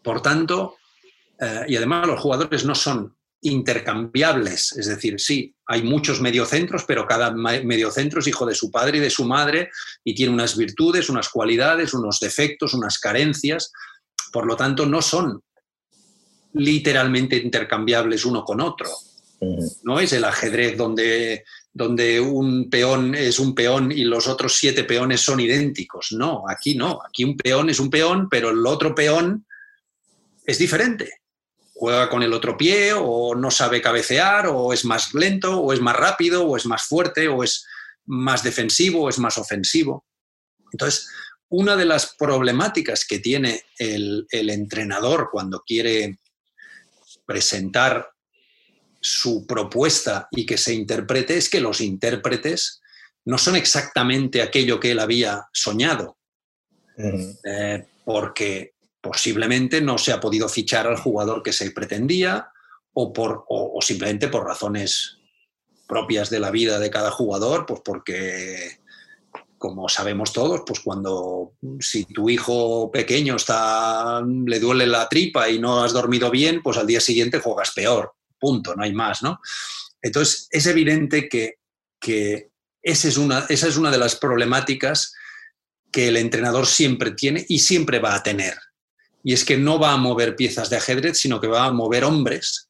Por 0.01 0.21
tanto, 0.21 0.77
eh, 1.39 1.65
y 1.67 1.75
además 1.75 2.07
los 2.07 2.19
jugadores 2.19 2.65
no 2.65 2.75
son 2.75 3.15
intercambiables, 3.41 4.73
es 4.73 4.87
decir, 4.87 5.19
sí, 5.19 5.55
hay 5.67 5.83
muchos 5.83 6.21
mediocentros, 6.21 6.85
pero 6.85 7.05
cada 7.05 7.31
mediocentro 7.31 8.19
es 8.19 8.27
hijo 8.27 8.45
de 8.45 8.55
su 8.55 8.71
padre 8.71 8.97
y 8.97 9.01
de 9.01 9.11
su 9.11 9.25
madre 9.25 9.69
y 10.03 10.15
tiene 10.15 10.33
unas 10.33 10.57
virtudes, 10.57 11.09
unas 11.09 11.29
cualidades, 11.29 11.93
unos 11.93 12.19
defectos, 12.19 12.73
unas 12.73 12.97
carencias, 12.97 13.71
por 14.31 14.47
lo 14.47 14.55
tanto 14.55 14.85
no 14.85 15.01
son 15.01 15.41
literalmente 16.53 17.37
intercambiables 17.37 18.25
uno 18.25 18.43
con 18.43 18.59
otro. 18.59 18.89
No 19.83 19.99
es 19.99 20.13
el 20.13 20.23
ajedrez 20.23 20.75
donde 20.75 21.43
donde 21.77 22.19
un 22.19 22.71
peón 22.71 23.13
es 23.13 23.37
un 23.37 23.53
peón 23.53 23.91
y 23.91 24.03
los 24.03 24.27
otros 24.27 24.55
siete 24.55 24.83
peones 24.83 25.21
son 25.21 25.39
idénticos. 25.39 26.11
No, 26.11 26.43
aquí 26.49 26.73
no. 26.73 26.99
Aquí 27.07 27.23
un 27.23 27.37
peón 27.37 27.69
es 27.69 27.79
un 27.79 27.91
peón, 27.91 28.27
pero 28.31 28.49
el 28.49 28.65
otro 28.65 28.95
peón 28.95 29.45
es 30.43 30.57
diferente. 30.57 31.19
Juega 31.75 32.09
con 32.09 32.23
el 32.23 32.33
otro 32.33 32.57
pie 32.57 32.93
o 32.95 33.35
no 33.35 33.51
sabe 33.51 33.79
cabecear 33.79 34.47
o 34.47 34.73
es 34.73 34.85
más 34.85 35.13
lento 35.13 35.59
o 35.59 35.71
es 35.71 35.79
más 35.79 35.95
rápido 35.95 36.47
o 36.47 36.57
es 36.57 36.65
más 36.65 36.83
fuerte 36.85 37.27
o 37.27 37.43
es 37.43 37.63
más 38.07 38.41
defensivo 38.41 39.03
o 39.03 39.09
es 39.09 39.19
más 39.19 39.37
ofensivo. 39.37 40.03
Entonces, 40.71 41.07
una 41.49 41.75
de 41.75 41.85
las 41.85 42.15
problemáticas 42.17 43.05
que 43.05 43.19
tiene 43.19 43.65
el, 43.77 44.25
el 44.31 44.49
entrenador 44.49 45.29
cuando 45.31 45.61
quiere 45.63 46.17
presentar 47.27 48.09
su 49.07 49.47
propuesta 49.47 50.27
y 50.31 50.45
que 50.45 50.57
se 50.57 50.73
interprete 50.73 51.37
es 51.37 51.49
que 51.49 51.61
los 51.61 51.79
intérpretes 51.79 52.81
no 53.23 53.37
son 53.37 53.55
exactamente 53.55 54.41
aquello 54.41 54.79
que 54.79 54.91
él 54.91 54.99
había 54.99 55.47
soñado. 55.53 56.17
eh, 57.43 57.85
porque 58.03 58.73
posiblemente 58.99 59.79
no 59.81 59.97
se 59.97 60.11
ha 60.11 60.19
podido 60.19 60.49
fichar 60.49 60.87
al 60.87 60.97
jugador 60.97 61.43
que 61.43 61.53
se 61.53 61.71
pretendía 61.71 62.49
o, 62.93 63.13
por, 63.13 63.45
o, 63.47 63.79
simplemente 63.81 64.27
por 64.27 64.45
razones 64.45 65.19
propias 65.87 66.29
de 66.29 66.39
la 66.39 66.51
vida 66.51 66.79
de 66.79 66.89
cada 66.89 67.11
jugador, 67.11 67.65
pues 67.65 67.81
porque, 67.85 68.79
como 69.57 69.87
sabemos 69.87 70.33
todos, 70.33 70.63
pues 70.65 70.79
cuando 70.79 71.53
si 71.79 72.05
tu 72.05 72.29
hijo 72.29 72.91
pequeño 72.91 73.35
está, 73.35 74.21
le 74.21 74.59
duele 74.59 74.87
la 74.87 75.07
tripa 75.07 75.47
y 75.49 75.59
no 75.59 75.83
has 75.83 75.93
dormido 75.93 76.31
bien, 76.31 76.61
pues 76.63 76.77
al 76.77 76.87
día 76.87 76.99
siguiente 76.99 77.39
juegas 77.39 77.71
peor. 77.71 78.16
Punto, 78.39 78.75
no 78.75 78.83
hay 78.83 78.93
más, 78.93 79.23
¿no? 79.23 79.39
Entonces, 80.01 80.47
es 80.51 80.65
evidente 80.67 81.27
que, 81.27 81.55
que 81.99 82.49
esa, 82.81 83.07
es 83.07 83.17
una, 83.17 83.45
esa 83.49 83.67
es 83.67 83.77
una 83.77 83.91
de 83.91 83.97
las 83.97 84.15
problemáticas 84.15 85.13
que 85.91 86.07
el 86.07 86.17
entrenador 86.17 86.67
siempre 86.67 87.11
tiene 87.11 87.45
y 87.47 87.59
siempre 87.59 87.99
va 87.99 88.15
a 88.15 88.23
tener. 88.23 88.55
Y 89.23 89.33
es 89.33 89.43
que 89.43 89.57
no 89.57 89.79
va 89.79 89.93
a 89.93 89.97
mover 89.97 90.35
piezas 90.35 90.69
de 90.69 90.77
ajedrez, 90.77 91.17
sino 91.17 91.41
que 91.41 91.47
va 91.47 91.65
a 91.65 91.71
mover 91.71 92.03
hombres 92.03 92.69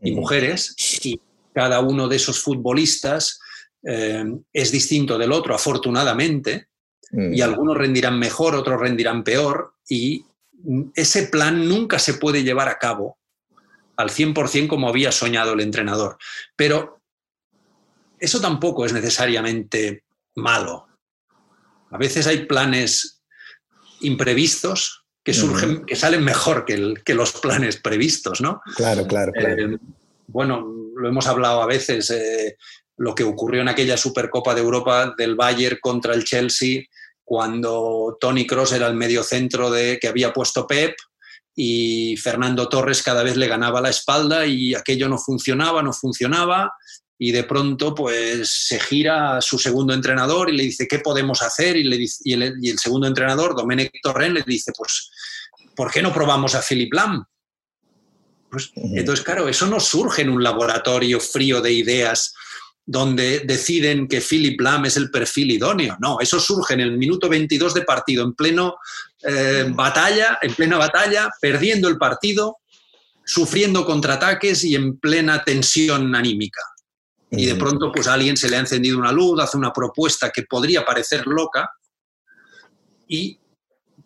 y 0.00 0.12
mujeres. 0.12 0.74
Y 1.02 1.20
cada 1.54 1.80
uno 1.80 2.08
de 2.08 2.16
esos 2.16 2.40
futbolistas 2.40 3.40
eh, 3.82 4.24
es 4.52 4.70
distinto 4.70 5.18
del 5.18 5.32
otro, 5.32 5.54
afortunadamente. 5.54 6.68
Y 7.10 7.40
algunos 7.40 7.76
rendirán 7.76 8.18
mejor, 8.18 8.54
otros 8.54 8.78
rendirán 8.78 9.24
peor. 9.24 9.72
Y 9.88 10.24
ese 10.94 11.28
plan 11.28 11.66
nunca 11.66 11.98
se 11.98 12.14
puede 12.14 12.44
llevar 12.44 12.68
a 12.68 12.78
cabo 12.78 13.18
al 13.98 14.10
100% 14.10 14.68
como 14.68 14.88
había 14.88 15.12
soñado 15.12 15.52
el 15.52 15.60
entrenador. 15.60 16.16
Pero 16.56 17.02
eso 18.18 18.40
tampoco 18.40 18.86
es 18.86 18.92
necesariamente 18.92 20.04
malo. 20.36 20.86
A 21.90 21.98
veces 21.98 22.26
hay 22.26 22.46
planes 22.46 23.20
imprevistos 24.00 25.04
que 25.24 25.34
surgen, 25.34 25.84
que 25.84 25.96
salen 25.96 26.24
mejor 26.24 26.64
que, 26.64 27.14
los 27.14 27.32
planes 27.32 27.76
previstos, 27.76 28.40
¿no? 28.40 28.62
Claro, 28.76 29.06
claro, 29.06 29.32
claro. 29.32 29.74
Eh, 29.74 29.78
bueno, 30.28 30.64
lo 30.94 31.08
hemos 31.08 31.26
hablado 31.26 31.60
a 31.60 31.66
veces, 31.66 32.08
eh, 32.10 32.56
lo 32.96 33.14
que 33.14 33.24
ocurrió 33.24 33.60
en 33.60 33.68
aquella 33.68 33.96
Supercopa 33.96 34.54
de 34.54 34.60
Europa 34.60 35.14
del 35.18 35.34
Bayern 35.34 35.78
contra 35.82 36.14
el 36.14 36.24
Chelsea, 36.24 36.84
cuando 37.24 38.16
Tony 38.20 38.46
Cross 38.46 38.72
era 38.72 38.86
el 38.86 38.94
medio 38.94 39.22
centro 39.22 39.70
de, 39.70 39.98
que 40.00 40.08
había 40.08 40.32
puesto 40.32 40.66
Pep 40.66 40.94
y 41.60 42.16
Fernando 42.16 42.68
Torres 42.68 43.02
cada 43.02 43.24
vez 43.24 43.36
le 43.36 43.48
ganaba 43.48 43.80
la 43.80 43.90
espalda 43.90 44.46
y 44.46 44.76
aquello 44.76 45.08
no 45.08 45.18
funcionaba, 45.18 45.82
no 45.82 45.92
funcionaba 45.92 46.72
y 47.18 47.32
de 47.32 47.42
pronto 47.42 47.96
pues 47.96 48.48
se 48.48 48.78
gira 48.78 49.36
a 49.36 49.40
su 49.40 49.58
segundo 49.58 49.92
entrenador 49.92 50.50
y 50.50 50.56
le 50.56 50.62
dice 50.62 50.86
qué 50.86 51.00
podemos 51.00 51.42
hacer 51.42 51.76
y, 51.76 51.82
le 51.82 52.06
y, 52.22 52.32
el, 52.32 52.78
segundo 52.78 53.08
entrenador, 53.08 53.56
Domenic 53.56 53.90
Torren, 54.00 54.34
le 54.34 54.44
dice 54.46 54.70
pues 54.76 55.10
¿por 55.74 55.90
qué 55.90 56.00
no 56.00 56.14
probamos 56.14 56.54
a 56.54 56.62
Philip 56.62 56.94
Lam? 56.94 57.24
Pues, 58.48 58.70
entonces, 58.76 59.24
claro, 59.24 59.48
eso 59.48 59.66
no 59.66 59.80
surge 59.80 60.22
en 60.22 60.30
un 60.30 60.42
laboratorio 60.42 61.18
frío 61.18 61.60
de 61.60 61.72
ideas 61.72 62.34
donde 62.86 63.40
deciden 63.40 64.06
que 64.06 64.20
Philip 64.22 64.60
Lam 64.60 64.86
es 64.86 64.96
el 64.96 65.10
perfil 65.10 65.50
idóneo. 65.50 65.96
No, 66.00 66.20
eso 66.20 66.38
surge 66.38 66.74
en 66.74 66.80
el 66.80 66.96
minuto 66.96 67.28
22 67.28 67.74
de 67.74 67.82
partido, 67.82 68.24
en 68.24 68.32
pleno 68.34 68.76
eh, 69.22 69.66
batalla, 69.68 70.38
en 70.42 70.54
plena 70.54 70.78
batalla, 70.78 71.30
perdiendo 71.40 71.88
el 71.88 71.98
partido, 71.98 72.58
sufriendo 73.24 73.84
contraataques 73.84 74.64
y 74.64 74.74
en 74.74 74.98
plena 74.98 75.44
tensión 75.44 76.14
anímica 76.14 76.60
y 77.30 77.46
de 77.46 77.54
pronto 77.56 77.92
pues 77.92 78.06
a 78.06 78.14
alguien 78.14 78.36
se 78.36 78.48
le 78.48 78.56
ha 78.56 78.60
encendido 78.60 78.98
una 78.98 79.12
luz, 79.12 79.40
hace 79.40 79.56
una 79.56 79.72
propuesta 79.72 80.30
que 80.30 80.44
podría 80.44 80.84
parecer 80.84 81.26
loca 81.26 81.70
y 83.06 83.38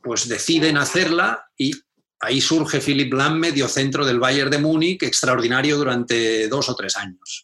pues 0.02 0.28
deciden 0.28 0.76
hacerla 0.76 1.46
y 1.56 1.72
ahí 2.20 2.40
surge 2.40 2.80
Philip 2.80 3.12
Lam, 3.12 3.38
medio 3.38 3.68
centro 3.68 4.04
del 4.04 4.18
Bayern 4.18 4.50
de 4.50 4.58
Múnich, 4.58 5.02
extraordinario 5.02 5.76
durante 5.76 6.48
dos 6.48 6.68
o 6.68 6.74
tres 6.74 6.96
años. 6.96 7.42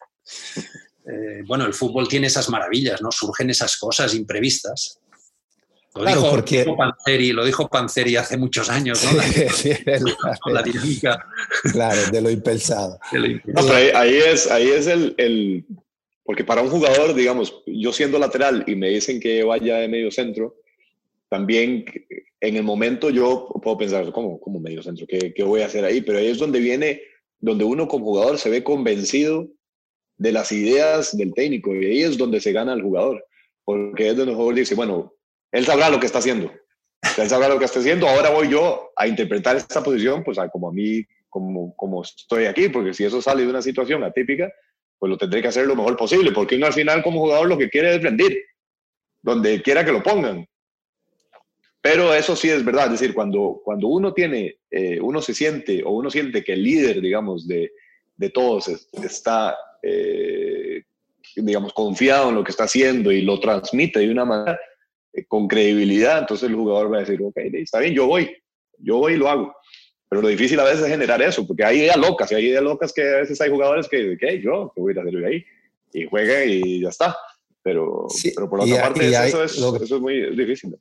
Eh, 1.05 1.43
bueno, 1.45 1.65
el 1.65 1.73
fútbol 1.73 2.07
tiene 2.07 2.27
esas 2.27 2.49
maravillas, 2.49 3.01
¿no? 3.01 3.11
Surgen 3.11 3.49
esas 3.49 3.77
cosas 3.77 4.13
imprevistas. 4.13 4.99
Lo, 5.99 6.05
claro, 6.05 6.21
dijo, 6.21 6.31
porque... 6.31 6.65
Panzeri, 6.77 7.33
lo 7.33 7.43
dijo 7.43 7.67
Panzeri 7.67 8.15
hace 8.15 8.37
muchos 8.37 8.69
años, 8.69 9.03
¿no? 9.03 9.17
La, 10.53 10.63
dinámica. 10.63 11.27
Claro, 11.73 11.99
de 12.09 12.21
lo 12.21 12.29
impensado. 12.29 12.97
No, 13.11 13.61
pero 13.67 13.97
ahí, 13.97 14.15
es, 14.15 14.49
ahí 14.49 14.69
es 14.69 14.87
el, 14.87 15.13
el, 15.17 15.65
Porque 16.23 16.45
para 16.45 16.61
un 16.61 16.69
jugador, 16.69 17.13
digamos, 17.13 17.61
yo 17.65 17.91
siendo 17.91 18.17
lateral 18.17 18.63
y 18.65 18.75
me 18.75 18.87
dicen 18.87 19.19
que 19.19 19.43
vaya 19.43 19.79
de 19.79 19.89
medio 19.89 20.09
centro, 20.09 20.55
también 21.27 21.83
en 22.39 22.55
el 22.55 22.63
momento 22.63 23.09
yo 23.09 23.49
puedo 23.61 23.77
pensar, 23.77 24.09
¿cómo, 24.13 24.39
cómo 24.39 24.61
medio 24.61 24.81
centro? 24.81 25.05
¿Qué, 25.05 25.33
¿Qué 25.33 25.43
voy 25.43 25.63
a 25.63 25.65
hacer 25.65 25.83
ahí? 25.83 25.99
Pero 25.99 26.19
ahí 26.19 26.27
es 26.27 26.37
donde 26.37 26.61
viene, 26.61 27.01
donde 27.39 27.65
uno 27.65 27.89
como 27.89 28.05
jugador 28.05 28.37
se 28.37 28.49
ve 28.49 28.63
convencido 28.63 29.49
de 30.15 30.31
las 30.31 30.53
ideas 30.53 31.17
del 31.17 31.33
técnico 31.33 31.75
y 31.75 31.85
ahí 31.85 32.03
es 32.03 32.17
donde 32.17 32.39
se 32.39 32.53
gana 32.53 32.71
el 32.71 32.83
jugador. 32.83 33.25
Porque 33.65 34.07
es 34.07 34.15
donde 34.15 34.31
el 34.31 34.37
jugador 34.37 34.55
dice, 34.55 34.75
bueno, 34.75 35.13
él 35.51 35.65
sabrá 35.65 35.89
lo 35.89 35.99
que 35.99 36.05
está 36.05 36.19
haciendo. 36.19 36.51
Él 37.17 37.29
sabrá 37.29 37.49
lo 37.49 37.59
que 37.59 37.65
está 37.65 37.79
haciendo. 37.79 38.07
Ahora 38.07 38.29
voy 38.29 38.49
yo 38.49 38.91
a 38.95 39.07
interpretar 39.07 39.55
esta 39.55 39.81
posición, 39.83 40.23
pues 40.23 40.37
a, 40.37 40.49
como 40.49 40.69
a 40.69 40.73
mí, 40.73 41.03
como, 41.29 41.75
como 41.75 42.01
estoy 42.01 42.45
aquí, 42.45 42.69
porque 42.69 42.93
si 42.93 43.05
eso 43.05 43.21
sale 43.21 43.43
de 43.43 43.49
una 43.49 43.61
situación 43.61 44.03
atípica, 44.03 44.51
pues 44.97 45.09
lo 45.09 45.17
tendré 45.17 45.41
que 45.41 45.47
hacer 45.47 45.65
lo 45.65 45.75
mejor 45.75 45.95
posible, 45.95 46.31
porque 46.31 46.55
uno 46.55 46.65
al 46.65 46.73
final 46.73 47.01
como 47.01 47.21
jugador 47.21 47.47
lo 47.47 47.57
que 47.57 47.69
quiere 47.69 47.95
es 47.95 48.03
rendir, 48.03 48.37
donde 49.21 49.61
quiera 49.61 49.85
que 49.85 49.93
lo 49.93 50.03
pongan. 50.03 50.45
Pero 51.81 52.13
eso 52.13 52.35
sí 52.35 52.49
es 52.49 52.65
verdad, 52.65 52.87
es 52.87 52.99
decir, 52.99 53.13
cuando, 53.13 53.61
cuando 53.63 53.87
uno 53.87 54.13
tiene, 54.13 54.57
eh, 54.69 54.99
uno 54.99 55.21
se 55.21 55.33
siente, 55.33 55.81
o 55.83 55.91
uno 55.91 56.09
siente 56.09 56.43
que 56.43 56.53
el 56.53 56.63
líder, 56.63 56.99
digamos, 56.99 57.47
de, 57.47 57.71
de 58.17 58.29
todos 58.29 58.67
está, 59.01 59.55
eh, 59.81 60.83
digamos, 61.37 61.71
confiado 61.71 62.29
en 62.29 62.35
lo 62.35 62.43
que 62.43 62.51
está 62.51 62.65
haciendo 62.65 63.13
y 63.13 63.21
lo 63.21 63.39
transmite 63.39 63.99
de 63.99 64.11
una 64.11 64.25
manera, 64.25 64.59
eh, 65.13 65.25
con 65.25 65.47
credibilidad, 65.47 66.19
entonces 66.19 66.49
el 66.49 66.55
jugador 66.55 66.91
va 66.91 66.97
a 66.97 67.01
decir, 67.01 67.21
ok, 67.21 67.37
está 67.53 67.79
bien, 67.79 67.93
yo 67.93 68.07
voy, 68.07 68.29
yo 68.77 68.97
voy 68.97 69.13
y 69.13 69.17
lo 69.17 69.29
hago. 69.29 69.53
Pero 70.09 70.23
lo 70.23 70.27
difícil 70.27 70.59
a 70.59 70.63
veces 70.63 70.81
es 70.81 70.87
generar 70.87 71.21
eso, 71.21 71.45
porque 71.45 71.63
hay 71.63 71.79
ideas 71.79 71.97
locas, 71.97 72.31
y 72.31 72.35
hay 72.35 72.47
ideas 72.47 72.63
locas 72.63 72.91
que 72.91 73.01
a 73.01 73.17
veces 73.17 73.39
hay 73.41 73.49
jugadores 73.49 73.87
que, 73.87 74.13
ok, 74.13 74.41
yo, 74.43 74.71
¿qué 74.73 74.81
voy 74.81 74.97
a 74.97 75.01
hacer 75.01 75.25
ahí? 75.25 75.45
Y 75.93 76.07
juega 76.07 76.45
y 76.45 76.81
ya 76.81 76.89
está. 76.89 77.15
Pero, 77.61 78.07
pero 78.35 78.49
por 78.49 78.61
otra 78.61 78.81
parte, 78.81 79.07
eso, 79.07 79.43
es, 79.43 79.53
eso, 79.53 79.75
es, 79.75 79.91
muy 79.91 80.35
difícil. 80.35 80.77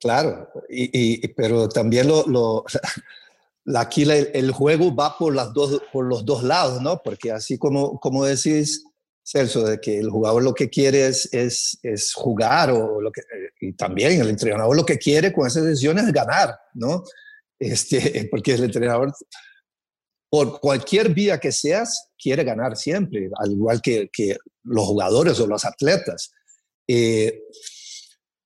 Claro, 0.00 0.48
y, 0.68 1.22
y 1.24 1.28
pero 1.28 1.68
también 1.68 2.08
lo, 2.08 2.24
lo 2.26 2.64
aquí 3.74 4.02
el, 4.02 4.30
el, 4.32 4.50
juego 4.50 4.94
va 4.94 5.16
por, 5.16 5.34
las 5.34 5.52
dos, 5.52 5.82
por 5.92 6.06
los 6.06 6.24
dos 6.24 6.42
lados, 6.42 6.80
¿no? 6.82 7.00
Porque 7.02 7.30
así 7.30 7.58
como, 7.58 8.00
como 8.00 8.24
decís, 8.24 8.84
Celso, 9.24 9.64
de 9.64 9.80
que 9.80 9.98
el 9.98 10.10
jugador 10.10 10.42
lo 10.42 10.52
que 10.52 10.68
quiere 10.68 11.06
es, 11.06 11.28
es, 11.32 12.12
jugar 12.14 12.70
o 12.70 13.00
lo 13.00 13.10
que, 13.10 13.22
y 13.58 13.72
también 13.72 14.20
el 14.20 14.28
entrenador 14.28 14.76
lo 14.76 14.84
que 14.84 14.98
quiere 14.98 15.32
con 15.32 15.46
esa 15.46 15.62
decisión 15.62 15.98
es 15.98 16.12
ganar, 16.12 16.54
¿no? 16.74 17.02
Este, 17.58 18.28
porque 18.30 18.52
el 18.52 18.64
entrenador, 18.64 19.14
por 20.28 20.60
cualquier 20.60 21.14
vía 21.14 21.40
que 21.40 21.52
seas, 21.52 22.10
quiere 22.18 22.44
ganar 22.44 22.76
siempre, 22.76 23.30
al 23.36 23.52
igual 23.52 23.80
que, 23.80 24.10
que 24.12 24.36
los 24.62 24.84
jugadores 24.84 25.40
o 25.40 25.46
los 25.46 25.64
atletas. 25.64 26.30
Eh, 26.86 27.44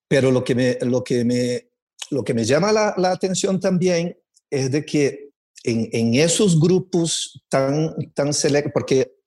pero 0.07 0.31
lo 0.31 0.45
que 0.45 0.55
me, 0.55 0.79
lo 0.83 1.03
que 1.03 1.25
me, 1.25 1.71
lo 2.11 2.23
que 2.23 2.35
me 2.35 2.45
llama 2.45 2.71
la, 2.71 2.95
la 2.97 3.11
atención 3.11 3.59
también 3.59 4.17
es 4.49 4.71
de 4.71 4.87
que 4.87 5.31
en, 5.65 5.89
en 5.93 6.15
esos 6.15 6.61
grupos 6.61 7.43
tan, 7.49 7.95
tan 8.15 8.33
selectos, 8.33 8.73
porque 8.73 9.18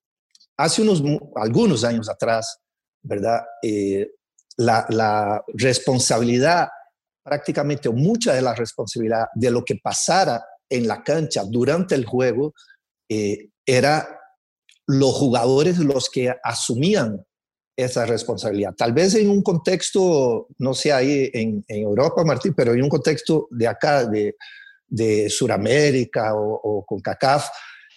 hace 0.58 0.82
unos, 0.82 1.02
algunos 1.36 1.84
años 1.84 2.10
atrás, 2.10 2.60
¿verdad? 3.02 3.41
Eh, 3.64 4.10
la, 4.58 5.43
responsabilidad, 5.54 6.70
prácticamente 7.24 7.89
mucha 7.89 8.34
de 8.34 8.41
la 8.41 8.54
responsabilidad 8.54 9.28
de 9.34 9.52
lo 9.52 9.64
que 9.64 9.76
pasara 9.82 10.43
en 10.70 10.88
la 10.88 11.04
cancha 11.04 11.43
durante 11.45 11.95
el 11.95 12.06
juego, 12.06 12.54
eh, 13.10 13.49
era 13.66 14.20
los 14.88 15.14
jugadores 15.14 15.80
los 15.80 16.10
que 16.10 16.34
asumían 16.43 17.24
esa 17.76 18.06
responsabilidad. 18.06 18.74
Tal 18.76 18.93
vez 18.93 19.16
en 19.16 19.30
un 19.30 19.41
contexto, 19.41 20.47
no 20.60 20.74
sé 20.74 20.91
ahí 20.91 21.30
en, 21.34 21.64
Europa, 21.68 22.24
Martín, 22.24 22.54
pero 22.54 22.74
en 22.74 22.84
un 22.84 22.89
contexto 22.89 23.47
de 23.49 23.68
acá, 23.68 24.06
de, 24.06 24.36
de 24.88 25.30
Sudamérica 25.30 26.36
o, 26.36 26.54
o 26.54 26.86
con 26.86 26.99
CACAF, 26.99 27.47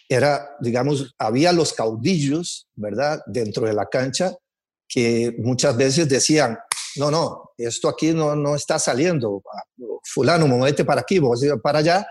era, 0.09 0.57
digamos, 0.61 1.15
había 1.19 1.53
los 1.53 1.73
caudillos, 1.73 2.69
¿verdad?, 2.75 3.21
dentro 3.27 3.67
de 3.67 3.73
la 3.73 3.87
cancha 3.87 4.37
que 4.89 5.35
muchas 5.39 5.77
veces 5.77 6.09
decían, 6.09 6.59
no, 6.97 7.11
no, 7.11 7.51
esto 7.57 7.89
aquí 7.89 8.13
no, 8.13 8.37
no 8.37 8.55
está 8.55 8.79
saliendo, 8.79 9.43
fulano, 10.05 10.47
muévete 10.47 10.85
para 10.85 11.01
aquí, 11.01 11.19
vos 11.19 11.45
para 11.63 11.81
allá, 11.81 12.07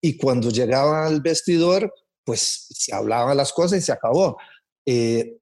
y 0.00 0.16
cuando 0.16 0.50
llegaban 0.50 1.06
al 1.06 1.20
vestidor, 1.20 1.92
pues 2.24 2.66
se 2.70 2.94
hablaban 2.94 3.36
las 3.36 3.52
cosas 3.52 3.78
y 3.78 3.82
se 3.82 3.92
acabó. 3.92 4.36
Eh, 4.84 5.38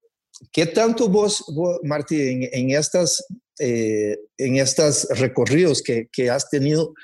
¿qué 0.53 0.67
tanto 0.67 1.09
vos, 1.09 1.45
Martín, 1.83 2.49
en, 2.53 2.71
estas, 2.71 3.25
eh, 3.59 4.19
en 4.37 4.57
estos 4.57 5.09
recorridos 5.11 5.83
que, 5.83 6.09
que, 6.13 6.31
has 6.31 6.49
tenido 6.49 6.95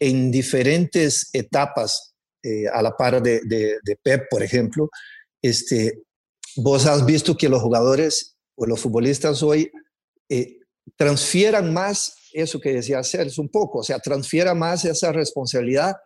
en 0.00 0.30
diferentes 0.30 1.30
etapas, 1.32 2.13
eh, 2.44 2.68
a 2.68 2.82
la 2.82 2.96
par 2.96 3.22
de, 3.22 3.78
Pep, 4.02 4.26
por 4.28 4.42
ejemplo, 4.42 4.90
este, 5.42 6.02
vos 6.56 6.86
has 6.86 7.04
visto 7.06 7.36
que 7.36 7.48
los 7.48 7.62
jugadores 7.62 8.36
o 8.54 8.66
los 8.66 8.80
futbolistas 8.80 9.42
hoy 9.42 9.72
eh, 10.28 10.58
transfieran 10.96 11.72
más 11.72 12.16
eso 12.34 12.60
que 12.60 12.74
decía 12.74 13.02
Sergio 13.02 13.42
un 13.42 13.48
poco, 13.48 13.78
o 13.78 13.82
sea, 13.82 13.98
transfiera 13.98 14.54
más 14.54 14.84
esa 14.84 15.12
responsabilidad 15.12 15.96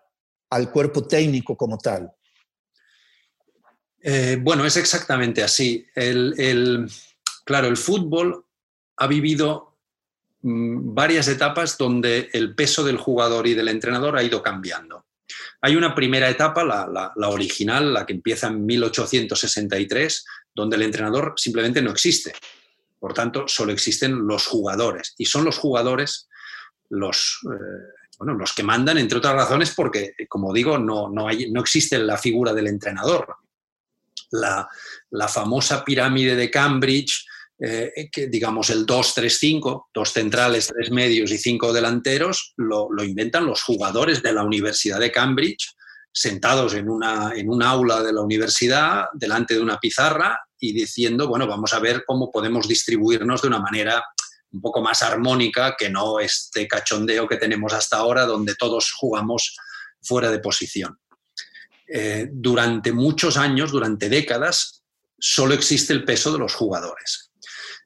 al 0.51 0.71
cuerpo 0.71 1.07
técnico 1.07 1.57
como 1.57 1.79
tal. 1.79 2.13
Eh, 4.01 4.39
bueno, 4.41 4.65
es 4.65 4.77
exactamente 4.77 5.43
así. 5.43 5.87
El, 5.95 6.89
claro, 7.45 7.67
el 7.67 7.77
fútbol 7.77 8.45
ha 8.97 9.07
vivido 9.07 9.79
mm, 10.43 10.95
varias 10.95 11.29
etapas 11.29 11.77
donde 11.77 12.29
el 12.33 12.55
peso 12.55 12.85
del 12.85 12.99
jugador 12.99 13.47
y 13.47 13.55
del 13.55 13.69
entrenador 13.69 14.17
ha 14.17 14.23
ido 14.23 14.43
cambiando. 14.43 15.08
Hay 15.61 15.77
una 15.77 15.95
primera 15.95 16.29
etapa, 16.29 16.65
la, 16.65 17.29
original, 17.29 17.93
la 17.93 18.07
que 18.07 18.13
empieza 18.13 18.47
en 18.47 18.65
1863, 18.65 20.25
donde 20.55 20.77
el 20.77 20.83
entrenador 20.83 21.35
simplemente 21.37 21.83
no 21.83 21.91
existe. 21.91 22.33
Por 22.99 23.13
tanto, 23.13 23.47
solo 23.49 23.73
existen 23.73 24.27
los 24.27 24.47
jugadores. 24.47 25.15
Y 25.19 25.25
son 25.25 25.45
los 25.45 25.59
jugadores 25.59 26.29
los, 26.91 27.41
eh, 27.45 28.07
bueno, 28.19 28.35
los 28.35 28.53
que 28.53 28.63
mandan, 28.63 28.99
entre 28.99 29.19
otras 29.19 29.35
razones, 29.35 29.73
porque, 29.75 30.15
como 30.29 30.53
digo, 30.53 30.79
no, 30.79 31.09
no, 31.09 31.29
hay, 31.29 31.51
no 31.51 31.61
existe 31.61 31.99
la 31.99 32.17
figura 32.17 32.53
del 32.53 32.69
entrenador. 32.69 33.37
La, 34.31 34.69
la 35.11 35.29
famosa 35.29 35.85
pirámide 35.85 36.37
de 36.37 36.51
Cambridge, 36.51 37.28
eh, 37.61 38.09
que 38.13 38.29
digamos 38.29 38.71
el 38.71 38.87
2-3-5, 38.87 39.87
dos 39.93 40.13
centrales, 40.13 40.69
tres 40.69 40.91
medios 40.91 41.31
y 41.33 41.39
cinco 41.39 41.73
delanteros, 41.73 42.55
lo, 42.57 42.89
lo, 42.91 43.03
inventan 43.03 43.47
los 43.47 43.63
jugadores 43.63 44.23
de 44.23 44.33
la 44.33 44.45
Universidad 44.45 45.01
de 45.01 45.11
Cambridge, 45.11 45.75
sentados 46.13 46.75
en, 46.75 46.89
una, 46.89 47.33
en 47.35 47.49
un 47.49 47.63
aula 47.63 48.03
de 48.03 48.13
la 48.13 48.23
universidad, 48.23 49.07
delante 49.13 49.55
de 49.55 49.61
una 49.61 49.79
pizarra 49.79 50.39
y 50.59 50.73
diciendo, 50.73 51.29
bueno, 51.29 51.47
vamos 51.47 51.73
a 51.73 51.79
ver 51.79 52.05
cómo 52.07 52.31
podemos 52.31 52.67
distribuirnos 52.67 53.43
de 53.43 53.49
una 53.49 53.61
manera 53.61 54.05
un 54.51 54.61
poco 54.61 54.81
más 54.81 55.03
armónica 55.03 55.77
que 55.77 55.91
no 55.91 56.21
este 56.21 56.67
cachondeo 56.67 57.29
que 57.29 57.37
tenemos 57.37 57.73
hasta 57.73 57.99
ahora, 57.99 58.25
donde 58.25 58.55
todos 58.55 58.93
jugamos 58.93 59.57
fuera 60.01 60.31
de 60.31 60.39
posición. 60.39 60.99
Eh, 61.87 62.29
durante 62.31 62.93
muchos 62.93 63.37
años, 63.37 63.71
durante 63.73 64.09
décadas, 64.09 64.83
solo 65.19 65.55
existe 65.55 65.93
el 65.93 66.05
peso 66.05 66.33
de 66.33 66.39
los 66.39 66.55
jugadores. 66.55 67.28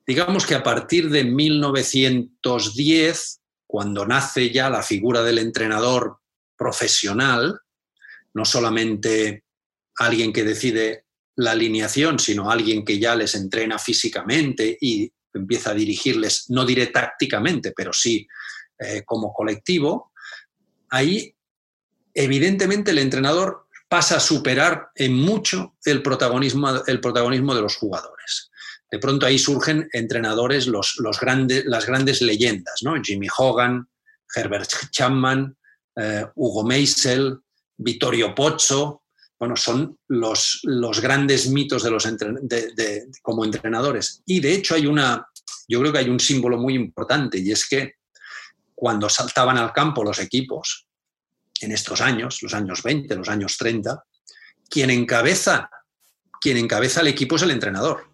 Digamos 0.06 0.46
que 0.46 0.54
a 0.54 0.62
partir 0.62 1.10
de 1.10 1.24
1910, 1.24 3.40
cuando 3.66 4.06
nace 4.06 4.50
ya 4.50 4.68
la 4.68 4.82
figura 4.82 5.22
del 5.22 5.38
entrenador 5.38 6.18
profesional, 6.56 7.60
no 8.34 8.44
solamente 8.44 9.44
alguien 9.98 10.32
que 10.32 10.44
decide 10.44 11.06
la 11.36 11.52
alineación, 11.52 12.18
sino 12.18 12.50
alguien 12.50 12.84
que 12.84 12.98
ya 12.98 13.14
les 13.14 13.34
entrena 13.34 13.78
físicamente 13.78 14.76
y 14.80 15.10
empieza 15.32 15.70
a 15.70 15.74
dirigirles, 15.74 16.50
no 16.50 16.66
diré 16.66 16.88
tácticamente, 16.88 17.72
pero 17.74 17.92
sí 17.92 18.26
eh, 18.78 19.02
como 19.04 19.32
colectivo, 19.32 20.12
ahí 20.90 21.34
evidentemente 22.12 22.90
el 22.90 22.98
entrenador 22.98 23.66
pasa 23.88 24.16
a 24.16 24.20
superar 24.20 24.88
en 24.94 25.14
mucho 25.14 25.76
el 25.84 26.02
protagonismo, 26.02 26.82
el 26.86 27.00
protagonismo 27.00 27.54
de 27.54 27.62
los 27.62 27.76
jugadores. 27.76 28.50
De 28.92 28.98
pronto 28.98 29.24
ahí 29.24 29.38
surgen 29.38 29.88
entrenadores, 29.94 30.66
los, 30.66 30.96
los 30.98 31.18
grandes, 31.18 31.64
las 31.64 31.86
grandes 31.86 32.20
leyendas, 32.20 32.82
¿no? 32.82 32.94
Jimmy 33.02 33.26
Hogan, 33.34 33.88
Herbert 34.36 34.70
Chapman, 34.90 35.56
eh, 35.96 36.26
Hugo 36.34 36.62
Meisel, 36.62 37.38
Vittorio 37.78 38.34
Pozzo, 38.34 39.02
bueno, 39.38 39.56
son 39.56 39.98
los, 40.08 40.60
los 40.64 41.00
grandes 41.00 41.48
mitos 41.48 41.82
de 41.82 41.90
los 41.90 42.06
como 43.22 43.44
entrenadores. 43.44 44.22
Y 44.26 44.40
de 44.40 44.52
hecho 44.52 44.74
hay 44.74 44.86
una, 44.86 45.26
yo 45.66 45.80
creo 45.80 45.92
que 45.92 45.98
hay 45.98 46.10
un 46.10 46.20
símbolo 46.20 46.58
muy 46.58 46.74
importante 46.74 47.38
y 47.38 47.50
es 47.50 47.66
que 47.66 47.94
cuando 48.74 49.08
saltaban 49.08 49.56
al 49.58 49.72
campo 49.72 50.04
los 50.04 50.20
equipos 50.20 50.86
en 51.60 51.72
estos 51.72 52.00
años, 52.00 52.42
los 52.42 52.54
años 52.54 52.82
20, 52.82 53.16
los 53.16 53.28
años 53.28 53.56
30, 53.56 54.04
quien 54.68 54.90
encabeza, 54.90 55.70
quien 56.40 56.58
encabeza 56.58 57.00
el 57.00 57.08
equipo 57.08 57.36
es 57.36 57.42
el 57.42 57.50
entrenador. 57.52 58.11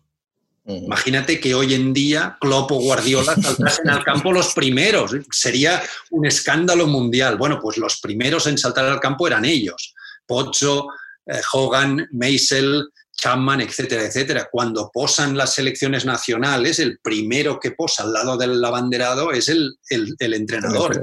Imagínate 0.68 1.40
que 1.40 1.54
hoy 1.54 1.72
en 1.72 1.94
día 1.94 2.36
Klopp 2.40 2.72
o 2.72 2.76
Guardiola 2.76 3.34
saltasen 3.42 3.88
al 3.88 4.04
campo 4.04 4.32
los 4.32 4.52
primeros. 4.52 5.12
Sería 5.30 5.82
un 6.10 6.26
escándalo 6.26 6.86
mundial. 6.86 7.38
Bueno, 7.38 7.58
pues 7.60 7.78
los 7.78 8.00
primeros 8.00 8.46
en 8.46 8.58
saltar 8.58 8.84
al 8.84 9.00
campo 9.00 9.26
eran 9.26 9.46
ellos. 9.46 9.94
Pozzo, 10.26 10.88
eh, 11.24 11.40
Hogan, 11.52 12.06
Meisel, 12.12 12.84
Chapman, 13.16 13.62
etcétera, 13.62 14.04
etcétera. 14.04 14.48
Cuando 14.50 14.90
posan 14.92 15.36
las 15.36 15.54
selecciones 15.54 16.04
nacionales, 16.04 16.78
el 16.78 16.98
primero 16.98 17.58
que 17.58 17.72
posa 17.72 18.04
al 18.04 18.12
lado 18.12 18.36
del 18.36 18.62
abanderado 18.62 19.32
es 19.32 19.48
el, 19.48 19.76
entrenador. 19.90 21.00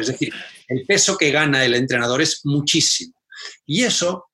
Es 0.00 0.06
decir, 0.06 0.32
el 0.68 0.86
peso 0.86 1.18
que 1.18 1.32
gana 1.32 1.64
el 1.64 1.74
entrenador 1.74 2.22
es 2.22 2.42
muchísimo. 2.44 3.14
Y 3.66 3.82
eso 3.82 4.30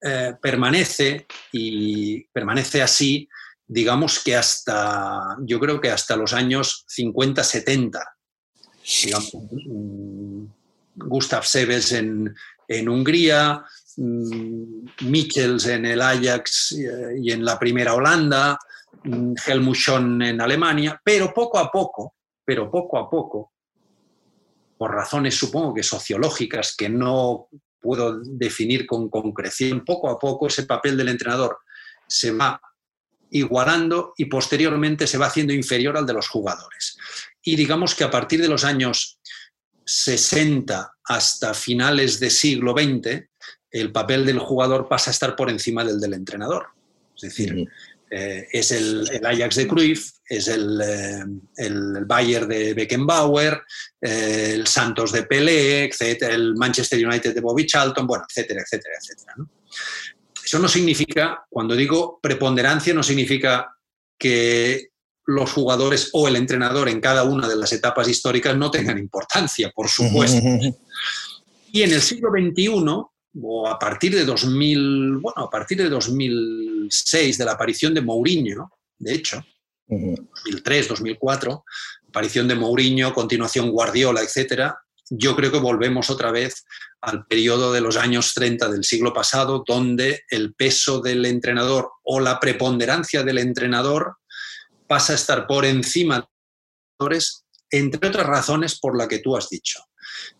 eh, 0.00 0.34
permanece 0.40 1.26
y 1.52 2.24
permanece 2.28 2.80
así, 2.80 3.28
digamos 3.66 4.22
que 4.22 4.36
hasta, 4.36 5.36
yo 5.40 5.58
creo 5.60 5.80
que 5.80 5.90
hasta 5.90 6.16
los 6.16 6.32
años 6.32 6.84
50, 6.88 7.42
70. 7.42 8.16
Mm, 9.66 10.44
Gustav 10.96 11.44
Seves 11.44 11.92
en, 11.92 12.34
en 12.68 12.88
Hungría, 12.88 13.64
Mm, 13.96 14.86
Michels 15.02 15.66
en 15.66 15.84
el 15.86 16.00
Ajax 16.00 16.72
eh, 16.72 17.16
y 17.20 17.30
en 17.30 17.44
la 17.44 17.58
primera 17.58 17.94
Holanda, 17.94 18.58
mm, 19.04 19.34
Helmut 19.46 19.76
Schön 19.76 20.22
en 20.22 20.40
Alemania, 20.40 21.00
pero 21.04 21.32
poco 21.32 21.58
a 21.58 21.70
poco, 21.70 22.16
pero 22.44 22.70
poco 22.70 22.98
a 22.98 23.08
poco, 23.08 23.52
por 24.76 24.92
razones 24.92 25.36
supongo 25.36 25.74
que 25.74 25.82
sociológicas 25.82 26.74
que 26.76 26.88
no 26.88 27.48
puedo 27.80 28.18
definir 28.20 28.86
con 28.86 29.08
concreción, 29.08 29.84
poco 29.84 30.10
a 30.10 30.18
poco 30.18 30.48
ese 30.48 30.64
papel 30.64 30.96
del 30.96 31.10
entrenador 31.10 31.58
se 32.06 32.32
va 32.32 32.60
igualando 33.34 34.14
y 34.16 34.26
posteriormente 34.26 35.06
se 35.06 35.18
va 35.18 35.26
haciendo 35.26 35.52
inferior 35.52 35.96
al 35.96 36.06
de 36.06 36.12
los 36.12 36.28
jugadores. 36.28 36.96
Y 37.42 37.56
digamos 37.56 37.94
que 37.94 38.04
a 38.04 38.10
partir 38.10 38.40
de 38.40 38.48
los 38.48 38.64
años 38.64 39.18
60 39.84 40.92
hasta 41.04 41.52
finales 41.52 42.20
del 42.20 42.30
siglo 42.30 42.72
XX, 42.72 43.24
el 43.70 43.90
papel 43.90 44.24
del 44.24 44.38
jugador 44.38 44.88
pasa 44.88 45.10
a 45.10 45.12
estar 45.12 45.34
por 45.34 45.50
encima 45.50 45.84
del 45.84 46.00
del 46.00 46.14
entrenador. 46.14 46.68
Es 47.16 47.22
decir, 47.22 47.68
eh, 48.10 48.46
es 48.52 48.70
el, 48.70 49.04
Ajax 49.24 49.56
de 49.56 49.66
Cruyff, 49.66 50.12
es 50.28 50.46
el, 50.46 50.80
eh, 50.80 51.24
el 51.56 52.04
Bayern 52.04 52.48
de 52.48 52.72
Beckenbauer, 52.72 53.62
eh, 54.00 54.52
el 54.54 54.68
Santos 54.68 55.10
de 55.10 55.24
Pelé, 55.24 55.86
etcétera, 55.86 56.34
el 56.34 56.54
Manchester 56.54 57.04
United 57.04 57.34
de 57.34 57.40
Bobby 57.40 57.66
Charlton, 57.66 58.06
bueno, 58.06 58.24
etcétera, 58.28 58.62
etcétera, 58.62 58.94
etcétera. 59.00 59.34
Eso 60.54 60.62
no 60.62 60.68
significa, 60.68 61.44
cuando 61.50 61.74
digo 61.74 62.20
preponderancia, 62.22 62.94
no 62.94 63.02
significa 63.02 63.76
que 64.16 64.90
los 65.26 65.50
jugadores 65.50 66.10
o 66.12 66.28
el 66.28 66.36
entrenador 66.36 66.88
en 66.88 67.00
cada 67.00 67.24
una 67.24 67.48
de 67.48 67.56
las 67.56 67.72
etapas 67.72 68.06
históricas 68.06 68.56
no 68.56 68.70
tengan 68.70 68.96
importancia, 68.96 69.72
por 69.74 69.88
supuesto. 69.88 70.38
Y 71.72 71.82
en 71.82 71.92
el 71.92 72.00
siglo 72.00 72.30
XXI, 72.30 72.70
o 73.42 73.66
a 73.66 73.76
partir 73.80 74.14
de 74.14 74.24
2000, 74.24 75.16
bueno, 75.16 75.42
a 75.42 75.50
partir 75.50 75.78
de 75.78 75.88
2006, 75.88 77.36
de 77.36 77.44
la 77.44 77.54
aparición 77.54 77.92
de 77.92 78.02
Mourinho, 78.02 78.70
de 78.96 79.12
hecho, 79.12 79.44
2003, 79.88 80.86
2004, 80.86 81.64
aparición 82.10 82.46
de 82.46 82.54
Mourinho, 82.54 83.12
continuación 83.12 83.72
Guardiola, 83.72 84.22
etcétera, 84.22 84.78
yo 85.10 85.36
creo 85.36 85.52
que 85.52 85.58
volvemos 85.58 86.10
otra 86.10 86.30
vez 86.30 86.64
al 87.00 87.26
periodo 87.26 87.72
de 87.72 87.80
los 87.80 87.96
años 87.96 88.32
30 88.34 88.68
del 88.68 88.84
siglo 88.84 89.12
pasado, 89.12 89.64
donde 89.66 90.22
el 90.30 90.54
peso 90.54 91.00
del 91.00 91.26
entrenador 91.26 91.90
o 92.02 92.20
la 92.20 92.40
preponderancia 92.40 93.22
del 93.22 93.38
entrenador 93.38 94.16
pasa 94.86 95.12
a 95.12 95.16
estar 95.16 95.46
por 95.46 95.64
encima 95.64 96.20
de 96.20 96.26
los 96.98 97.44
entre 97.70 98.08
otras 98.08 98.26
razones 98.26 98.78
por 98.78 98.96
la 98.96 99.08
que 99.08 99.18
tú 99.18 99.36
has 99.36 99.48
dicho. 99.48 99.80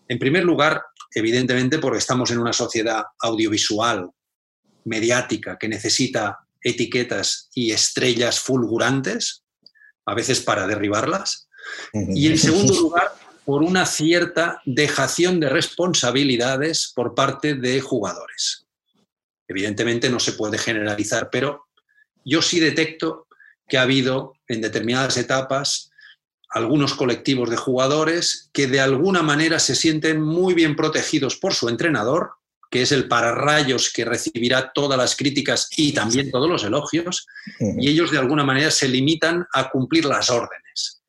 En 0.07 0.17
primer 0.17 0.45
lugar, 0.45 0.83
evidentemente 1.13 1.79
porque 1.79 1.97
estamos 1.97 2.31
en 2.31 2.39
una 2.39 2.53
sociedad 2.53 3.03
audiovisual, 3.19 4.09
mediática, 4.85 5.57
que 5.57 5.67
necesita 5.67 6.39
etiquetas 6.61 7.49
y 7.53 7.71
estrellas 7.71 8.39
fulgurantes, 8.39 9.43
a 10.05 10.13
veces 10.13 10.39
para 10.39 10.65
derribarlas. 10.65 11.49
Y 11.93 12.27
en 12.27 12.37
segundo 12.37 12.73
lugar, 12.73 13.13
por 13.45 13.63
una 13.63 13.85
cierta 13.85 14.61
dejación 14.65 15.39
de 15.39 15.49
responsabilidades 15.49 16.91
por 16.95 17.13
parte 17.13 17.55
de 17.55 17.79
jugadores. 17.81 18.65
Evidentemente 19.47 20.09
no 20.09 20.19
se 20.19 20.33
puede 20.33 20.57
generalizar, 20.57 21.29
pero 21.31 21.65
yo 22.23 22.41
sí 22.41 22.59
detecto 22.59 23.27
que 23.67 23.77
ha 23.77 23.83
habido 23.83 24.33
en 24.47 24.61
determinadas 24.61 25.17
etapas 25.17 25.91
algunos 26.49 26.93
colectivos 26.93 27.49
de 27.49 27.57
jugadores 27.57 28.49
que 28.53 28.67
de 28.67 28.79
alguna 28.79 29.21
manera 29.21 29.59
se 29.59 29.75
sienten 29.75 30.21
muy 30.21 30.53
bien 30.53 30.75
protegidos 30.75 31.35
por 31.35 31.53
su 31.53 31.69
entrenador, 31.69 32.31
que 32.71 32.81
es 32.81 32.91
el 32.91 33.07
pararrayos 33.07 33.91
que 33.91 34.05
recibirá 34.05 34.71
todas 34.73 34.97
las 34.97 35.15
críticas 35.15 35.69
y 35.75 35.93
también 35.93 36.31
todos 36.31 36.49
los 36.49 36.63
elogios, 36.63 37.27
y 37.59 37.89
ellos 37.89 38.11
de 38.11 38.17
alguna 38.17 38.43
manera 38.43 38.71
se 38.71 38.87
limitan 38.87 39.45
a 39.53 39.69
cumplir 39.69 40.05
las 40.05 40.29
órdenes. 40.29 41.01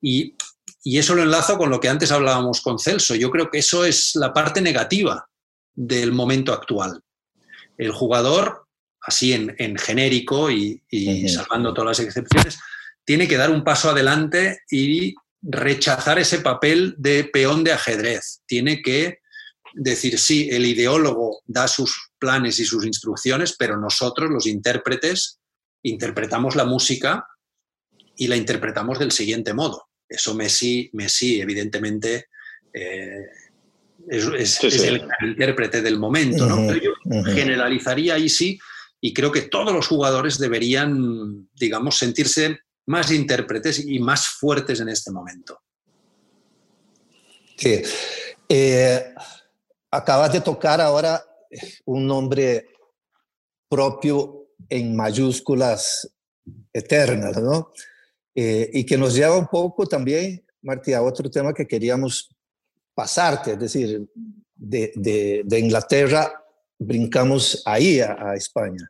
Y, 0.00 0.34
eso 0.84 1.14
lo 1.14 1.22
enlazo 1.22 1.56
con 1.56 1.70
lo 1.70 1.80
que 1.80 1.88
antes 1.88 2.12
hablábamos 2.12 2.60
con 2.60 2.78
Celso. 2.78 3.14
Yo 3.14 3.30
creo 3.30 3.50
que 3.50 3.58
eso 3.58 3.84
es 3.84 4.14
la 4.16 4.32
parte 4.32 4.60
negativa 4.60 5.26
del 5.74 6.12
momento 6.12 6.52
actual. 6.52 7.00
El 7.78 7.90
jugador, 7.90 8.66
así 9.00 9.32
en, 9.32 9.78
genérico 9.78 10.50
y, 10.50 10.82
salvando 11.28 11.72
todas 11.72 11.98
las 11.98 12.06
excepciones, 12.06 12.58
tiene 13.04 13.26
que 13.26 13.38
dar 13.38 13.50
un 13.50 13.64
paso 13.64 13.90
adelante 13.90 14.60
y 14.70 15.14
rechazar 15.42 16.18
ese 16.18 16.40
papel 16.40 16.94
de 16.98 17.24
peón 17.24 17.64
de 17.64 17.72
ajedrez. 17.72 18.42
Tiene 18.46 18.82
que 18.82 19.20
decir, 19.74 20.18
sí, 20.18 20.48
el 20.50 20.66
ideólogo 20.66 21.40
da 21.46 21.66
sus 21.66 22.10
planes 22.18 22.58
y 22.60 22.64
sus 22.64 22.84
instrucciones, 22.84 23.56
pero 23.58 23.78
nosotros, 23.78 24.30
los 24.30 24.46
intérpretes, 24.46 25.40
interpretamos 25.82 26.56
la 26.56 26.64
música 26.64 27.26
y 28.16 28.28
la 28.28 28.36
interpretamos 28.36 28.98
del 28.98 29.12
siguiente 29.12 29.52
modo. 29.52 29.88
Eso 30.08 30.34
Messi, 30.34 30.90
Messi 30.92 31.40
evidentemente, 31.40 32.28
eh, 32.72 33.26
es, 34.08 34.62
el 34.62 35.08
intérprete 35.22 35.80
del 35.82 35.98
momento. 35.98 36.46
¿no? 36.46 36.74
yo 36.74 36.92
generalizaría 37.32 38.14
ahí 38.14 38.28
sí, 38.28 38.58
y 39.00 39.12
creo 39.12 39.30
que 39.30 39.42
todos 39.42 39.72
los 39.72 39.86
jugadores 39.86 40.38
deberían, 40.38 41.48
digamos, 41.54 41.98
sentirse 41.98 42.60
más 42.86 43.10
intérpretes 43.10 43.86
y 43.86 43.98
más 43.98 44.26
fuertes 44.26 44.80
en 44.80 44.88
este 44.88 45.10
momento. 45.10 45.60
Sí. 47.56 47.82
Eh, 48.48 49.14
acabas 49.90 50.32
de 50.32 50.40
tocar 50.40 50.80
ahora 50.80 51.24
un 51.84 52.06
nombre 52.06 52.68
propio 53.68 54.48
en 54.68 54.94
mayúsculas 54.94 56.10
eternas, 56.72 57.36
¿no? 57.40 57.72
Eh, 58.34 58.70
y 58.72 58.84
que 58.84 58.98
nos 58.98 59.14
lleva 59.14 59.38
un 59.38 59.46
poco 59.46 59.86
también, 59.86 60.44
Martí, 60.62 60.92
a 60.92 61.02
otro 61.02 61.30
tema 61.30 61.52
que 61.52 61.66
queríamos 61.66 62.34
pasarte, 62.94 63.52
es 63.52 63.58
decir, 63.58 64.08
de, 64.54 65.42
de, 65.44 65.58
Inglaterra 65.58 66.32
brincamos 66.78 67.62
ahí 67.64 68.00
a, 68.00 68.34
España, 68.34 68.88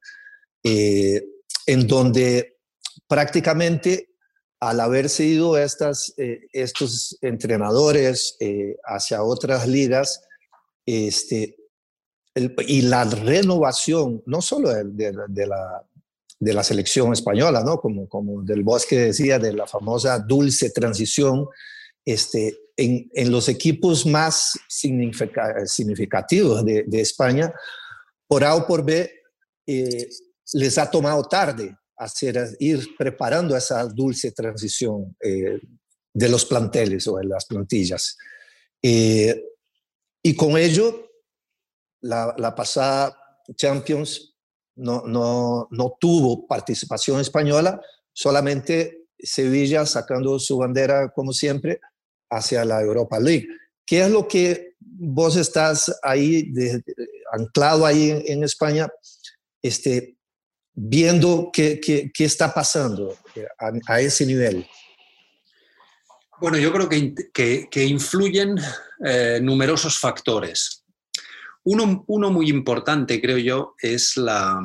eh, 0.63 1.25
en 1.67 1.87
donde 1.87 2.59
prácticamente 3.07 4.15
al 4.61 4.81
haberse 4.81 5.25
ido 5.25 5.59
estas, 5.59 6.15
eh, 6.17 6.47
estos 6.53 7.19
entrenadores 7.21 8.37
eh, 8.41 8.77
hacia 8.85 9.23
otras 9.23 9.69
ligas, 9.69 10.23
este, 10.87 11.57
y 12.67 12.83
la 12.83 13.05
renovación, 13.05 14.23
no 14.27 14.43
solo 14.43 14.71
de, 14.71 15.47
la, 15.47 15.85
de, 16.45 16.53
la, 16.53 16.63
selección 16.63 17.13
española, 17.13 17.63
¿no? 17.65 17.81
como, 17.81 18.09
como 18.09 18.43
del 18.43 18.63
Bosque 18.63 18.99
decía, 18.99 19.39
de 19.39 19.53
la 19.53 19.67
famosa 19.67 20.19
dulce 20.19 20.71
transición, 20.71 21.47
este, 22.05 22.59
en, 22.77 23.11
en 23.15 23.31
los 23.31 23.49
equipos 23.49 24.05
más 24.07 24.59
significativos 24.69 26.65
de, 26.65 27.01
España, 27.01 27.53
por 28.27 28.45
A 28.45 28.55
o 28.55 28.67
por 28.67 28.85
B, 28.85 29.11
eh, 29.67 30.09
les 30.53 30.79
ha 30.79 30.91
tomado 30.91 31.23
tarde 31.25 31.77
hacer, 31.97 32.57
ir 32.59 32.97
preparando 32.97 33.57
esa 33.57 33.85
dulce 33.87 34.33
transición 34.33 35.17
eh, 35.21 35.61
de 36.13 36.29
los 36.29 36.45
planteles 36.45 37.07
o 37.09 37.17
de 37.17 37.25
las 37.25 37.47
plantillas. 37.47 38.17
Eh, 38.83 39.43
y 40.23 40.35
con 40.35 40.57
ello, 40.57 41.11
la, 42.01 42.35
la, 42.39 42.55
pasada 42.55 43.17
Champions 43.57 44.34
no, 44.77 45.03
no, 45.07 45.69
no 45.71 45.97
tuvo 46.01 46.47
participación 46.47 47.21
española, 47.21 47.81
solamente 48.13 49.05
Sevilla 49.19 49.87
sacando 49.87 50.39
su 50.39 50.59
bandera, 50.59 51.11
como 51.13 51.33
siempre, 51.33 51.81
hacia 52.31 52.65
la 52.65 52.81
Europa 52.81 53.19
League. 53.21 53.47
¿Qué 53.87 54.03
es 54.03 54.11
lo 54.11 54.27
que 54.27 54.75
vos 54.81 55.37
estás 55.37 55.95
ahí, 56.03 56.53
anclado 57.33 57.87
ahí 57.87 58.11
en, 58.11 58.23
en 58.27 58.45
España, 58.45 58.89
este, 59.63 60.17
viendo 60.73 61.51
qué, 61.53 61.81
qué, 61.81 62.11
qué 62.13 62.25
está 62.25 62.53
pasando 62.53 63.17
a, 63.59 63.73
a, 63.93 64.01
ese 64.01 64.27
nivel? 64.27 64.67
Bueno, 66.41 66.59
yo 66.59 66.73
creo 66.73 66.89
que, 66.89 67.15
que, 67.33 67.69
que 67.71 67.85
influyen 67.85 68.57
eh, 69.05 69.39
numerosos 69.43 69.99
factores. 69.99 70.84
Uno, 71.65 72.31
muy 72.31 72.51
importante, 72.51 73.21
creo 73.21 73.39
yo, 73.39 73.75
es 73.81 74.17
la, 74.17 74.61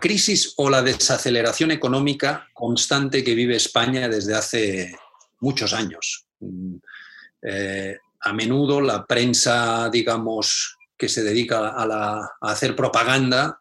crisis 0.00 0.54
o 0.56 0.68
la 0.68 0.82
desaceleración 0.82 1.70
económica 1.70 2.48
constante 2.52 3.22
que 3.22 3.34
vive 3.34 3.56
España 3.56 4.08
desde 4.08 4.34
hace 4.34 4.98
muchos 5.40 5.72
años. 5.72 6.26
Eh, 7.42 7.96
a 8.20 8.32
menudo 8.32 8.80
la 8.80 9.06
prensa, 9.06 9.88
digamos, 9.88 10.76
que 10.96 11.08
se 11.08 11.22
dedica 11.22 11.74
a, 11.76 12.36
hacer 12.40 12.74
propaganda 12.74 13.60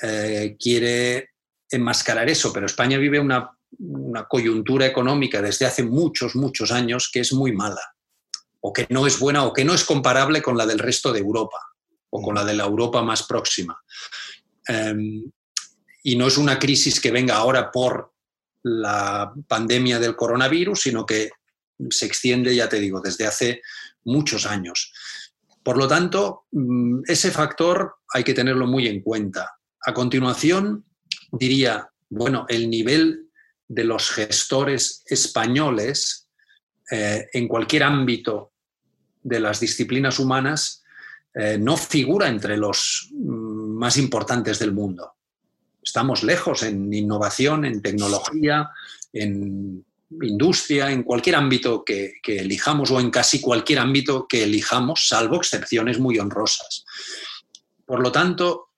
eh, 0.00 0.56
quiere 0.58 1.30
enmascarar 1.70 2.28
eso, 2.28 2.52
pero 2.52 2.66
España 2.66 2.98
vive 2.98 3.20
una, 3.20 3.50
coyuntura 4.28 4.84
económica 4.84 5.40
desde 5.40 5.64
hace 5.64 5.82
muchos, 5.82 6.36
muchos 6.36 6.70
años 6.70 7.10
que 7.10 7.20
es 7.20 7.32
muy 7.32 7.52
mala, 7.52 7.80
o 8.64 8.72
que 8.72 8.86
no 8.90 9.06
es 9.06 9.18
buena, 9.18 9.44
o 9.44 9.52
que 9.52 9.64
no 9.64 9.74
es 9.74 9.84
comparable 9.84 10.40
con 10.40 10.56
la 10.56 10.66
del 10.66 10.78
resto 10.78 11.12
de 11.12 11.18
Europa, 11.18 11.58
o 12.10 12.22
con 12.22 12.34
la 12.34 12.44
de 12.44 12.54
la 12.54 12.64
Europa 12.64 13.02
más 13.02 13.24
próxima. 13.24 13.78
Em, 14.66 15.30
y 16.04 16.16
no 16.16 16.28
es 16.28 16.38
una 16.38 16.58
crisis 16.58 17.00
que 17.00 17.10
venga 17.10 17.36
ahora 17.36 17.70
por 17.70 18.12
la 18.62 19.32
pandemia 19.48 19.98
del 19.98 20.14
coronavirus, 20.14 20.80
sino 20.80 21.04
que 21.04 21.30
se 21.90 22.06
extiende, 22.06 22.54
ya 22.54 22.68
te 22.68 22.78
digo, 22.78 23.00
desde 23.00 23.26
hace 23.26 23.62
muchos 24.04 24.46
años. 24.46 24.92
Por 25.64 25.76
lo 25.76 25.88
tanto, 25.88 26.46
mm, 26.52 27.02
ese 27.06 27.32
factor 27.32 27.96
hay 28.14 28.22
que 28.22 28.34
tenerlo 28.34 28.66
muy 28.66 28.86
en 28.86 29.02
cuenta. 29.02 29.58
A 29.84 29.92
continuación, 29.92 30.84
diría, 31.32 31.90
bueno, 32.10 32.46
el 32.48 32.70
nivel 32.70 33.28
de 33.66 33.84
los 33.84 34.10
gestores 34.10 35.02
españoles 35.06 36.28
eh, 36.90 37.26
en 37.32 37.48
cualquier 37.48 37.84
ámbito 37.84 38.51
de 39.22 39.40
las 39.40 39.60
disciplinas 39.60 40.18
humanas 40.18 40.82
eh, 41.34 41.56
no 41.58 41.76
figura 41.76 42.28
entre 42.28 42.56
los 42.56 43.08
mm, 43.12 43.78
más 43.78 43.96
importantes 43.96 44.58
del 44.58 44.72
mundo. 44.72 45.14
Estamos 45.82 46.22
lejos 46.22 46.62
en 46.62 46.92
innovación, 46.92 47.64
en 47.64 47.82
tecnología, 47.82 48.70
en 49.12 49.84
industria, 50.20 50.90
en 50.90 51.02
cualquier 51.02 51.36
ámbito 51.36 51.84
que, 51.84 52.20
elijamos 52.26 52.90
o 52.90 53.00
en 53.00 53.10
casi 53.10 53.40
cualquier 53.40 53.78
ámbito 53.78 54.26
que 54.28 54.44
elijamos, 54.44 55.08
salvo 55.08 55.36
excepciones 55.36 55.98
muy 55.98 56.18
honrosas. 56.18 56.84
Por 57.86 58.00
lo 58.00 58.12
tanto, 58.12 58.68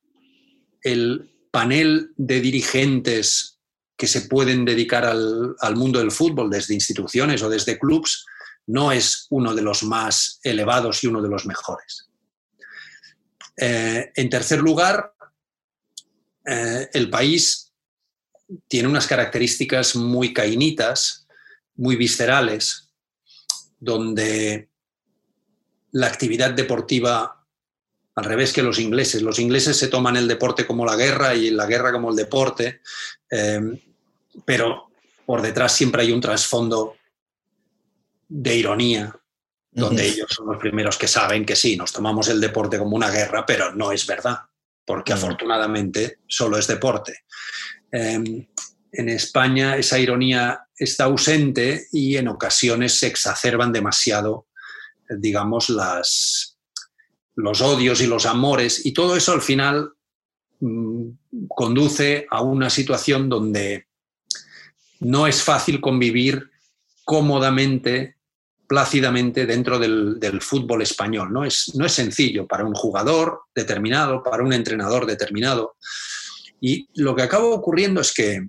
el 0.82 1.30
panel 1.50 2.12
de 2.16 2.40
dirigentes 2.40 3.58
que 3.96 4.06
se 4.06 4.22
pueden 4.22 4.64
dedicar 4.64 5.04
al, 5.04 5.76
mundo 5.76 5.98
del 5.98 6.10
fútbol 6.10 6.50
desde 6.50 6.74
instituciones 6.74 7.42
o 7.42 7.48
desde 7.48 7.78
clubes 7.78 8.26
no 8.66 8.92
es 8.92 9.26
uno 9.30 9.54
de 9.54 9.62
los 9.62 9.82
más 9.82 10.40
elevados 10.42 11.02
y 11.04 11.06
uno 11.06 11.20
de 11.20 11.28
los 11.28 11.46
mejores. 11.46 12.08
Eh, 13.56 14.10
en 14.14 14.30
tercer 14.30 14.60
lugar, 14.60 15.12
eh, 16.46 16.88
el 16.92 17.10
país 17.10 17.72
tiene 18.68 18.88
unas 18.88 19.06
características 19.06 19.96
muy 19.96 20.32
cainitas 20.32 21.24
muy 21.76 21.96
viscerales, 21.96 22.90
donde 23.80 24.68
la 25.92 26.06
actividad 26.06 26.52
deportiva, 26.52 27.46
al 28.14 28.24
revés 28.24 28.52
que 28.52 28.62
los 28.62 28.78
ingleses, 28.78 29.22
los 29.22 29.38
ingleses 29.38 29.76
se 29.76 29.88
toman 29.88 30.16
el 30.16 30.28
deporte 30.28 30.66
como 30.66 30.84
la 30.84 30.96
guerra 30.96 31.34
y 31.34 31.50
la 31.50 31.66
guerra 31.66 31.92
como 31.92 32.10
el 32.10 32.16
deporte, 32.16 32.80
eh, 33.30 33.60
pero 34.44 34.90
por 35.26 35.42
detrás 35.42 35.72
siempre 35.72 36.02
hay 36.02 36.12
un 36.12 36.20
trasfondo 36.20 36.96
de 38.28 38.56
ironía, 38.56 39.14
donde 39.70 40.06
ellos 40.06 40.28
son 40.30 40.46
los 40.46 40.58
primeros 40.58 40.96
que 40.96 41.08
saben 41.08 41.44
que 41.44 41.56
sí, 41.56 41.76
nos 41.76 41.92
tomamos 41.92 42.28
el 42.28 42.40
deporte 42.40 42.78
como 42.78 42.96
una 42.96 43.10
guerra, 43.10 43.44
pero 43.44 43.74
no 43.74 43.90
es 43.90 44.06
verdad, 44.06 44.38
porque 44.84 45.12
afortunadamente 45.12 46.20
solo 46.28 46.56
es 46.58 46.66
deporte. 46.66 47.24
Eh, 47.90 48.48
en 48.96 49.08
España 49.08 49.76
esa 49.76 49.98
ironía 49.98 50.60
está 50.76 51.04
ausente 51.04 51.88
y 51.92 52.16
en 52.16 52.28
ocasiones 52.28 52.98
se 52.98 53.08
exacerban 53.08 53.72
demasiado, 53.72 54.46
digamos, 55.08 55.68
las, 55.68 56.58
los 57.34 57.60
odios 57.60 58.00
y 58.00 58.06
los 58.06 58.26
amores. 58.26 58.86
Y 58.86 58.92
todo 58.92 59.16
eso 59.16 59.32
al 59.32 59.42
final 59.42 59.92
mm, 60.60 61.08
conduce 61.48 62.26
a 62.30 62.42
una 62.42 62.70
situación 62.70 63.28
donde 63.28 63.88
no 65.00 65.26
es 65.26 65.42
fácil 65.42 65.80
convivir 65.80 66.50
cómodamente, 67.04 68.16
plácidamente 68.66 69.46
dentro 69.46 69.78
del, 69.78 70.40
fútbol 70.40 70.82
español. 70.82 71.32
¿no? 71.32 71.44
Es, 71.44 71.74
no 71.74 71.86
es 71.86 71.92
sencillo 71.92 72.46
para 72.46 72.64
un 72.64 72.74
jugador 72.74 73.42
determinado, 73.54 74.22
para 74.22 74.42
un 74.42 74.52
entrenador 74.52 75.06
determinado. 75.06 75.76
Y 76.60 76.88
lo 76.94 77.14
que 77.14 77.22
acaba 77.22 77.44
ocurriendo 77.44 78.00
es 78.00 78.12
que, 78.12 78.48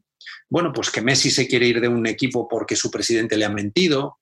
bueno, 0.49 0.72
pues 0.74 0.89
que 0.89 1.01
Messi 1.01 1.30
se 1.32 1.47
quiere 1.47 1.68
ir 1.68 1.82
de 1.82 1.88
un 1.88 2.08
equipo 2.08 2.47
porque 2.47 2.76
su 2.76 2.89
presidente 2.89 3.38
le 3.38 3.45
ha 3.45 3.49
mentido, 3.49 4.20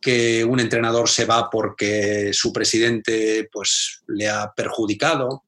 que 0.00 0.44
un 0.44 0.60
entrenador 0.60 1.08
se 1.08 1.26
va 1.26 1.50
porque 1.50 2.30
su 2.32 2.52
presidente 2.52 3.48
pues, 3.52 4.02
le 4.08 4.28
ha 4.28 4.50
perjudicado, 4.56 5.44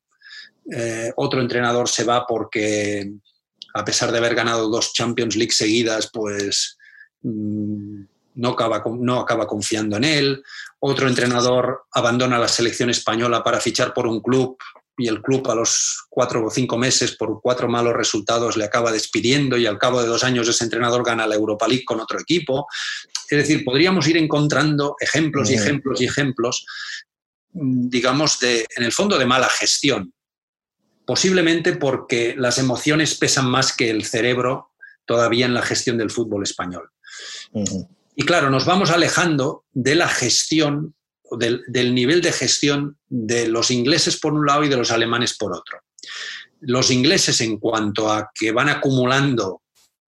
eh, 0.70 1.12
otro 1.16 1.40
entrenador 1.40 1.88
se 1.88 2.04
va 2.04 2.26
porque 2.26 3.10
a 3.74 3.84
pesar 3.84 4.12
de 4.12 4.18
haber 4.18 4.34
ganado 4.34 4.68
dos 4.68 4.92
Champions 4.92 5.34
League 5.36 5.52
seguidas, 5.52 6.10
pues 6.12 6.76
no 7.22 8.48
acaba, 8.48 8.82
no 8.98 9.20
acaba 9.20 9.46
confiando 9.46 9.96
en 9.96 10.04
él, 10.04 10.42
otro 10.80 11.08
entrenador 11.08 11.84
abandona 11.92 12.38
la 12.38 12.48
selección 12.48 12.90
española 12.90 13.42
para 13.42 13.60
fichar 13.60 13.94
por 13.94 14.06
un 14.06 14.20
club 14.20 14.56
y 14.96 15.08
el 15.08 15.22
club 15.22 15.48
a 15.50 15.54
los 15.54 16.06
cuatro 16.08 16.46
o 16.46 16.50
cinco 16.50 16.76
meses 16.76 17.16
por 17.16 17.40
cuatro 17.40 17.68
malos 17.68 17.94
resultados 17.94 18.56
le 18.56 18.64
acaba 18.64 18.92
despidiendo 18.92 19.56
y 19.56 19.66
al 19.66 19.78
cabo 19.78 20.02
de 20.02 20.08
dos 20.08 20.22
años 20.22 20.48
ese 20.48 20.64
entrenador 20.64 21.04
gana 21.04 21.26
la 21.26 21.34
Europa 21.34 21.66
League 21.66 21.84
con 21.84 22.00
otro 22.00 22.20
equipo. 22.20 22.66
Es 23.28 23.38
decir, 23.38 23.64
podríamos 23.64 24.06
ir 24.08 24.16
encontrando 24.16 24.96
ejemplos 25.00 25.50
y 25.50 25.54
ejemplos 25.54 26.00
y 26.00 26.04
ejemplos, 26.04 26.66
mm, 27.52 27.88
digamos, 27.88 28.38
de, 28.40 28.66
en 28.76 28.84
el 28.84 28.92
fondo 28.92 29.18
de 29.18 29.24
mala 29.24 29.48
gestión. 29.48 30.12
Posiblemente 31.06 31.74
porque 31.74 32.34
las 32.36 32.58
emociones 32.58 33.14
pesan 33.16 33.46
más 33.50 33.74
que 33.74 33.90
el 33.90 34.04
cerebro 34.04 34.72
todavía 35.06 35.46
en 35.46 35.54
la 35.54 35.62
gestión 35.62 35.96
del 35.96 36.10
fútbol 36.10 36.42
español. 36.42 36.90
Y 38.14 38.24
claro, 38.24 38.50
nos 38.50 38.64
vamos 38.64 38.90
alejando 38.90 39.64
de 39.72 39.94
la 39.94 40.08
gestión 40.08 40.94
del, 41.38 41.94
nivel 41.94 42.20
de 42.20 42.32
gestión 42.32 42.98
de 43.08 43.48
los 43.48 43.70
ingleses 43.70 44.18
por 44.18 44.32
un 44.34 44.46
lado 44.46 44.64
y 44.64 44.68
de 44.68 44.76
los 44.76 44.90
alemanes 44.90 45.36
por 45.36 45.52
otro. 45.52 45.80
Los 46.60 46.90
ingleses 46.90 47.40
en 47.40 47.58
cuanto 47.58 48.10
a 48.10 48.30
que 48.34 48.52
van 48.52 48.68
acumulando, 48.68 49.62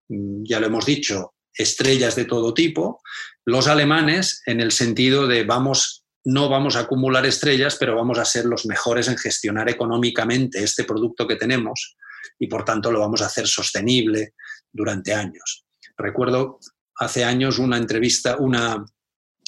mm, 0.09 0.43
ya 0.43 0.59
lo 0.59 0.67
hemos 0.67 0.85
dicho, 0.85 1.33
estrellas 1.53 2.15
de 2.15 2.25
todo 2.25 2.53
tipo, 2.53 3.01
los 3.45 3.67
alemanes 3.67 4.41
en 4.45 4.59
el 4.59 4.71
sentido 4.71 5.27
de 5.27 5.43
vamos 5.43 6.03
no 6.27 6.49
vamos 6.49 6.75
a 6.75 6.79
acumular 6.79 7.23
estrellas, 7.25 7.77
pero 7.79 7.95
vamos 7.95 8.17
a 8.17 8.25
ser 8.25 8.45
los 8.45 8.65
mejores 8.65 9.07
en 9.07 9.17
gestionar 9.17 9.69
económicamente 9.69 10.63
este 10.63 10.83
producto 10.83 11.27
que 11.27 11.35
tenemos 11.35 11.95
y 12.39 12.47
por 12.47 12.65
tanto 12.65 12.91
lo 12.91 12.99
vamos 12.99 13.21
a 13.21 13.27
hacer 13.27 13.47
sostenible 13.47 14.33
durante 14.71 15.13
años. 15.13 15.65
Recuerdo 15.95 16.59
hace 16.97 17.23
años 17.23 17.59
una 17.59 17.77
entrevista, 17.77 18.37
una, 18.37 18.85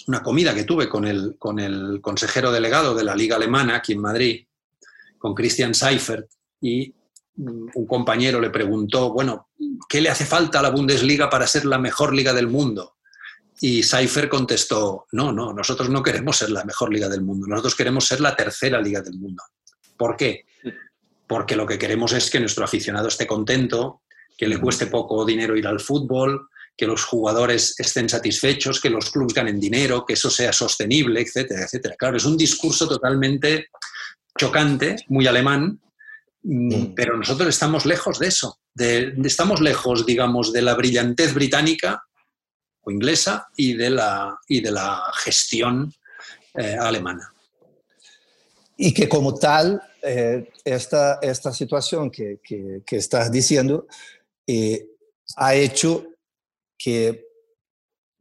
una 0.08 0.24
comida 0.24 0.54
que 0.54 0.64
tuve 0.64 0.90
con 0.90 1.06
el, 1.06 1.36
con 1.38 1.60
el 1.60 2.00
consejero 2.02 2.52
delegado 2.52 2.96
de 2.96 3.04
la 3.04 3.16
Liga 3.16 3.36
Alemana 3.36 3.78
aquí 3.78 3.94
en 3.94 4.02
Madrid, 4.02 4.46
con 5.18 5.34
Christian 5.34 5.74
Seifert, 5.74 6.30
y 6.62 6.94
un 7.38 7.86
compañero 7.86 8.40
le 8.40 8.50
preguntó, 8.50 9.12
bueno, 9.14 9.50
¿qué 9.88 10.02
le 10.02 10.10
hace 10.10 10.26
falta 10.26 10.60
a 10.60 10.64
la 10.64 10.72
Bundesliga 10.72 11.30
para 11.30 11.46
ser 11.46 11.66
la 11.66 11.78
mejor 11.78 12.14
liga 12.14 12.34
del 12.34 12.48
mundo? 12.48 12.96
Y 13.60 13.84
Seifert 13.84 14.30
contestó, 14.30 15.06
no, 15.12 15.32
no, 15.32 15.54
nosotros 15.54 15.90
no 15.90 16.02
queremos 16.02 16.38
ser 16.38 16.50
la 16.50 16.64
mejor 16.64 16.92
liga 16.92 17.10
del 17.10 17.22
mundo, 17.22 17.48
nosotros 17.48 17.76
queremos 17.76 18.08
ser 18.08 18.22
la 18.22 18.36
tercera 18.36 18.82
liga 18.82 19.02
del 19.02 19.18
mundo. 19.20 19.44
¿Por 19.98 20.16
qué? 20.16 20.46
Porque 21.28 21.56
lo 21.56 21.66
que 21.66 21.78
queremos 21.78 22.14
es 22.14 22.30
que 22.30 22.40
nuestro 22.40 22.66
aficionado 22.66 23.08
esté 23.08 23.28
contento, 23.28 24.02
que 24.38 24.48
le 24.48 24.60
cueste 24.60 24.88
poco 24.88 25.26
dinero 25.26 25.58
ir 25.58 25.68
al 25.68 25.80
fútbol, 25.80 26.50
que 26.78 26.86
los 26.86 27.04
jugadores 27.04 27.74
estén 27.80 28.08
satisfechos, 28.08 28.80
que 28.80 28.92
los 28.92 29.10
clubes 29.10 29.34
ganen 29.34 29.60
dinero, 29.60 30.06
que 30.06 30.14
eso 30.14 30.30
sea 30.30 30.54
sostenible, 30.54 31.22
etcétera, 31.22 31.64
etcétera. 31.64 31.96
Claro, 31.98 32.18
es 32.18 32.26
un 32.26 32.38
discurso 32.38 32.88
totalmente 32.88 33.70
chocante, 34.38 34.98
muy 35.08 35.26
alemán, 35.26 35.82
mm, 36.44 36.94
pero 36.96 37.18
nosotros 37.18 37.50
estamos 37.50 37.86
lejos 37.86 38.20
de 38.20 38.28
eso. 38.28 38.60
estamos 38.80 39.60
lejos, 39.60 40.06
digamos, 40.06 40.54
de 40.54 40.62
la 40.62 40.76
brillantez 40.76 41.34
británica 41.34 42.04
o 42.84 42.92
inglesa 42.92 43.48
y 43.56 43.74
de 43.74 43.90
la, 43.90 44.38
y 44.48 44.62
de 44.62 44.70
la 44.70 45.02
gestión 45.16 45.92
eh, 46.54 46.78
alemana. 46.80 47.34
Y 48.78 48.94
que 48.94 49.10
como 49.10 49.34
tal, 49.34 49.82
eh, 50.04 50.52
esta, 50.64 51.18
esta 51.24 51.52
situación 51.52 52.12
que, 52.12 52.40
que, 52.44 52.96
estás 52.96 53.32
diciendo 53.32 53.88
eh, 54.46 54.92
ha 55.36 55.56
hecho 55.56 56.17
que 56.78 57.26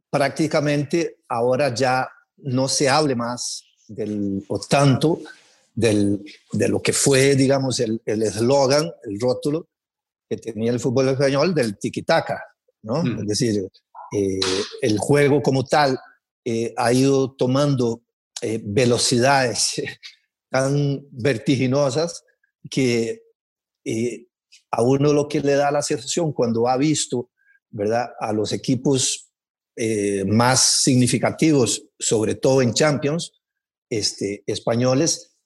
prácticamente 0.09 1.19
ahora 1.27 1.73
ya 1.73 2.09
no 2.37 2.67
se 2.67 2.89
hable 2.89 3.15
más 3.15 3.63
del, 3.87 4.43
o 4.47 4.59
tanto 4.59 5.21
del, 5.73 6.23
de 6.53 6.67
lo 6.67 6.81
que 6.81 6.93
fue, 6.93 7.35
digamos, 7.35 7.79
el 7.79 8.01
eslogan, 8.05 8.91
el, 9.03 9.19
rótulo 9.19 9.67
que 10.29 10.37
tenía 10.37 10.71
el 10.71 10.79
fútbol 10.79 11.09
español 11.09 11.53
del 11.53 11.77
tiki-taka, 11.77 12.41
¿no? 12.83 13.03
Mm. 13.03 13.19
Es 13.21 13.27
decir, 13.27 13.69
eh, 14.11 14.39
el 14.81 14.97
juego 14.97 15.41
como 15.41 15.63
tal 15.65 15.99
eh, 16.45 16.73
ha 16.77 16.93
ido 16.93 17.33
tomando 17.33 18.03
eh, 18.41 18.61
velocidades 18.63 19.81
tan 20.49 21.05
vertiginosas 21.11 22.23
que 22.69 23.23
a 24.71 24.81
uno 24.81 25.13
lo 25.13 25.29
que 25.29 25.39
le 25.39 25.53
da 25.53 25.71
la 25.71 25.81
sensación 25.81 26.33
cuando 26.33 26.67
ha 26.67 26.75
visto 26.75 27.29
¿verdad? 27.69 28.11
A 28.19 28.33
los 28.33 28.53
equipos 28.53 29.31
eh, 29.75 30.23
más 30.25 30.61
significativos, 30.83 31.83
sobre 31.99 32.35
todo 32.35 32.61
en 32.61 32.73
Champions, 32.73 33.33
este, 33.89 34.43
españoles, 34.45 35.37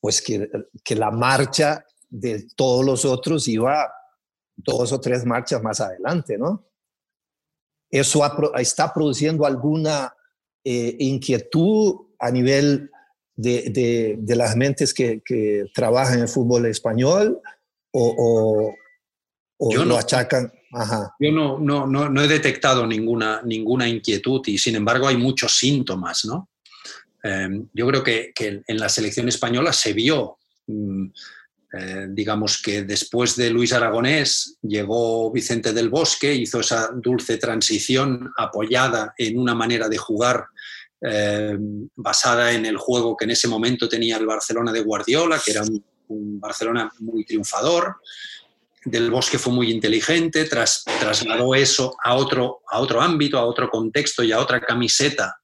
pues 0.00 0.20
que, 0.22 0.50
que 0.84 0.96
la 0.96 1.10
marcha 1.10 1.84
de 2.08 2.46
todos 2.56 2.84
los 2.84 3.04
otros 3.04 3.46
iba 3.48 3.90
dos 4.56 4.92
o 4.92 5.00
tres 5.00 5.24
marchas 5.24 5.62
más 5.62 5.80
adelante, 5.80 6.36
¿no? 6.36 6.66
Eso 7.90 8.22
está 8.56 8.92
produciendo 8.92 9.46
alguna 9.46 10.14
eh, 10.64 10.96
inquietud 11.00 12.06
a 12.18 12.30
nivel 12.30 12.90
de, 13.34 14.18
de, 14.20 14.36
las 14.36 14.54
mentes 14.54 14.92
que, 14.92 15.22
que, 15.24 15.64
trabajan 15.74 16.14
en 16.14 16.20
el 16.20 16.28
fútbol 16.28 16.66
español 16.66 17.40
o, 17.92 18.74
o, 19.58 19.72
Yo 19.72 19.84
lo 19.84 19.96
achacan. 19.96 20.52
Yo 21.18 21.32
no, 21.32 21.58
no, 21.58 21.86
no, 21.86 22.22
he 22.22 22.28
detectado 22.28 22.86
ninguna, 22.86 23.42
ninguna 23.44 23.88
inquietud 23.88 24.40
y 24.46 24.56
sin 24.56 24.76
embargo 24.76 25.08
hay 25.08 25.16
muchos 25.16 25.56
síntomas, 25.58 26.24
¿no? 26.24 26.48
Em, 27.22 27.68
yo 27.74 27.86
creo 27.88 28.02
que, 28.04 28.32
en 28.36 28.78
la 28.78 28.88
selección 28.88 29.28
española 29.28 29.72
se 29.72 29.92
vio, 29.92 30.38
mm, 30.68 31.06
eh, 31.72 32.06
digamos 32.10 32.62
que 32.62 32.82
después 32.82 33.36
de 33.36 33.50
Luis 33.50 33.72
Aragonés 33.72 34.58
llegó 34.62 35.30
Vicente 35.32 35.72
del 35.72 35.88
Bosque, 35.88 36.34
hizo 36.34 36.60
esa 36.60 36.90
dulce 36.94 37.36
transición 37.36 38.30
apoyada 38.36 39.12
en 39.18 39.38
una 39.38 39.54
manera 39.54 39.88
de 39.88 39.98
jugar 39.98 40.46
em, 41.02 41.88
basada 41.96 42.52
en 42.52 42.66
el 42.66 42.76
juego 42.76 43.16
que 43.16 43.24
en 43.24 43.30
ese 43.30 43.48
momento 43.48 43.88
tenía 43.88 44.18
el 44.18 44.26
Barcelona 44.26 44.70
de 44.70 44.82
Guardiola, 44.82 45.40
que 45.42 45.52
era 45.52 45.62
un 46.08 46.38
Barcelona 46.38 46.92
muy 46.98 47.24
triunfador 47.24 47.96
del 48.84 49.10
Bosque 49.10 49.38
fue 49.38 49.52
muy 49.52 49.70
inteligente, 49.70 50.44
tras, 50.46 50.84
trasladó 50.98 51.54
eso 51.54 51.96
a 52.02 52.14
otro, 52.14 52.60
a 52.70 52.80
otro 52.80 53.00
ámbito, 53.00 53.38
a 53.38 53.44
otro 53.44 53.68
contexto 53.68 54.22
y 54.22 54.32
a 54.32 54.40
otra 54.40 54.60
camiseta 54.60 55.36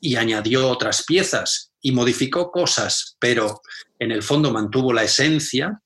y 0.00 0.16
añadió 0.16 0.68
otras 0.68 1.04
piezas 1.04 1.72
y 1.82 1.92
modificó 1.92 2.50
cosas, 2.50 3.16
pero 3.18 3.60
en 3.98 4.12
el 4.12 4.22
fondo 4.22 4.50
mantuvo 4.50 4.92
la 4.92 5.04
esencia. 5.04 5.80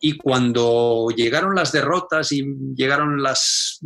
Y 0.00 0.16
cuando 0.16 1.08
llegaron 1.14 1.54
las 1.54 1.70
derrotas 1.70 2.32
y 2.32 2.42
llegaron 2.74 3.22
las, 3.22 3.78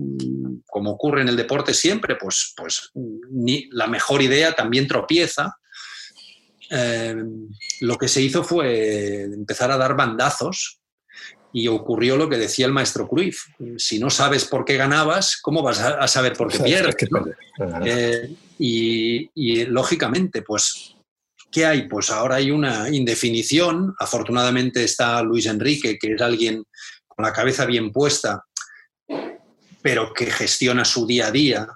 como 0.66 0.92
ocurre 0.92 1.22
en 1.22 1.28
el 1.28 1.36
deporte 1.36 1.74
siempre, 1.74 2.16
pues, 2.16 2.55
pues 2.57 2.90
ni, 2.94 3.68
la 3.72 3.86
mejor 3.86 4.22
idea 4.22 4.55
también 4.55 4.86
tropieza. 4.86 5.57
Eh, 6.70 7.16
lo 7.80 7.98
que 7.98 8.09
se 8.09 8.22
hizo 8.22 8.44
fue 8.44 9.24
empezar 9.24 9.70
a 9.72 9.76
dar 9.76 9.96
bandazos 9.96 10.80
y 11.53 11.68
ocurrió 11.68 12.16
lo 12.16 12.28
que 12.28 12.38
decía 12.38 12.66
el 12.66 12.72
maestro 12.72 13.09
Cruyff. 13.09 13.46
Si 13.76 13.98
no 13.98 14.11
sabes 14.11 14.44
por 14.44 14.64
qué 14.64 14.76
ganabas, 14.76 15.38
¿cómo 15.40 15.62
vas 15.62 15.80
a, 15.80 16.07
saber 16.07 16.34
por 16.34 16.51
qué 16.51 16.61
pierdes? 16.61 16.96
Eh, 17.84 18.34
y, 18.59 19.64
lógicamente, 19.66 20.42
pues, 20.42 20.94
¿qué 21.51 21.66
hay? 21.66 21.88
Pues 21.88 22.11
ahora 22.11 22.36
hay 22.36 22.51
una 22.51 22.88
indefinición. 22.88 23.94
Afortunadamente 23.98 24.84
está 24.84 25.22
Luis 25.22 25.46
Enrique, 25.46 25.98
que 25.98 26.14
es 26.14 26.22
alguien 26.22 26.64
con 27.07 27.24
la 27.24 27.32
cabeza 27.32 27.66
bien 27.66 27.90
puesta, 27.92 28.44
pero 29.82 30.12
que 30.12 30.26
gestiona 30.30 30.84
su 30.84 31.07
día 31.07 31.28
a 31.28 31.32
día 31.32 31.68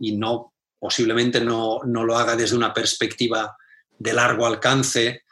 y 0.00 0.16
no 0.16 0.52
posiblemente 0.78 1.40
no, 1.40 1.80
no 1.86 2.04
lo 2.04 2.18
haga 2.18 2.36
desde 2.36 2.56
una 2.56 2.74
perspectiva 2.74 3.56
de 3.98 4.12
largo 4.12 4.46
alcance. 4.46 5.22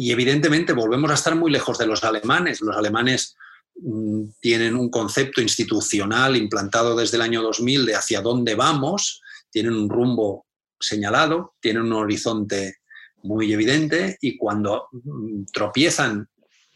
Y 0.00 0.12
evidentemente 0.12 0.72
volvemos 0.72 1.10
a 1.10 1.14
estar 1.14 1.34
muy 1.34 1.50
lejos 1.50 1.76
de 1.76 1.86
los 1.86 2.02
alemanes. 2.04 2.62
Los 2.62 2.74
alemanes 2.74 3.36
mm, 3.82 4.30
tienen 4.40 4.74
un 4.74 4.88
concepto 4.88 5.42
institucional 5.42 6.38
implantado 6.38 6.96
desde 6.96 7.18
el 7.18 7.22
año 7.22 7.42
2000 7.42 7.84
de 7.84 7.96
hacia 7.96 8.22
dónde 8.22 8.54
vamos, 8.54 9.20
tienen 9.50 9.74
un 9.74 9.90
rumbo 9.90 10.46
señalado, 10.80 11.52
tienen 11.60 11.82
un 11.82 11.92
horizonte 11.92 12.78
muy 13.24 13.52
evidente 13.52 14.16
y 14.22 14.38
cuando 14.38 14.88
mm, 14.90 15.44
tropiezan 15.52 16.30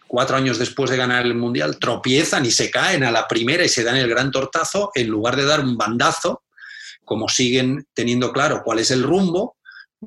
cuatro 0.06 0.36
años 0.36 0.58
después 0.58 0.90
de 0.90 0.98
ganar 0.98 1.24
el 1.24 1.34
Mundial, 1.34 1.78
tropiezan 1.78 2.44
y 2.44 2.50
se 2.50 2.70
caen 2.70 3.04
a 3.04 3.10
la 3.10 3.26
primera 3.26 3.64
y 3.64 3.70
se 3.70 3.84
dan 3.84 3.96
el 3.96 4.06
gran 4.06 4.30
tortazo, 4.30 4.90
en 4.94 5.08
lugar 5.08 5.36
de 5.36 5.46
dar 5.46 5.60
un 5.60 5.78
bandazo, 5.78 6.42
como 7.06 7.30
siguen 7.30 7.86
teniendo 7.94 8.34
claro 8.34 8.60
cuál 8.62 8.80
es 8.80 8.90
el 8.90 9.02
rumbo, 9.02 9.56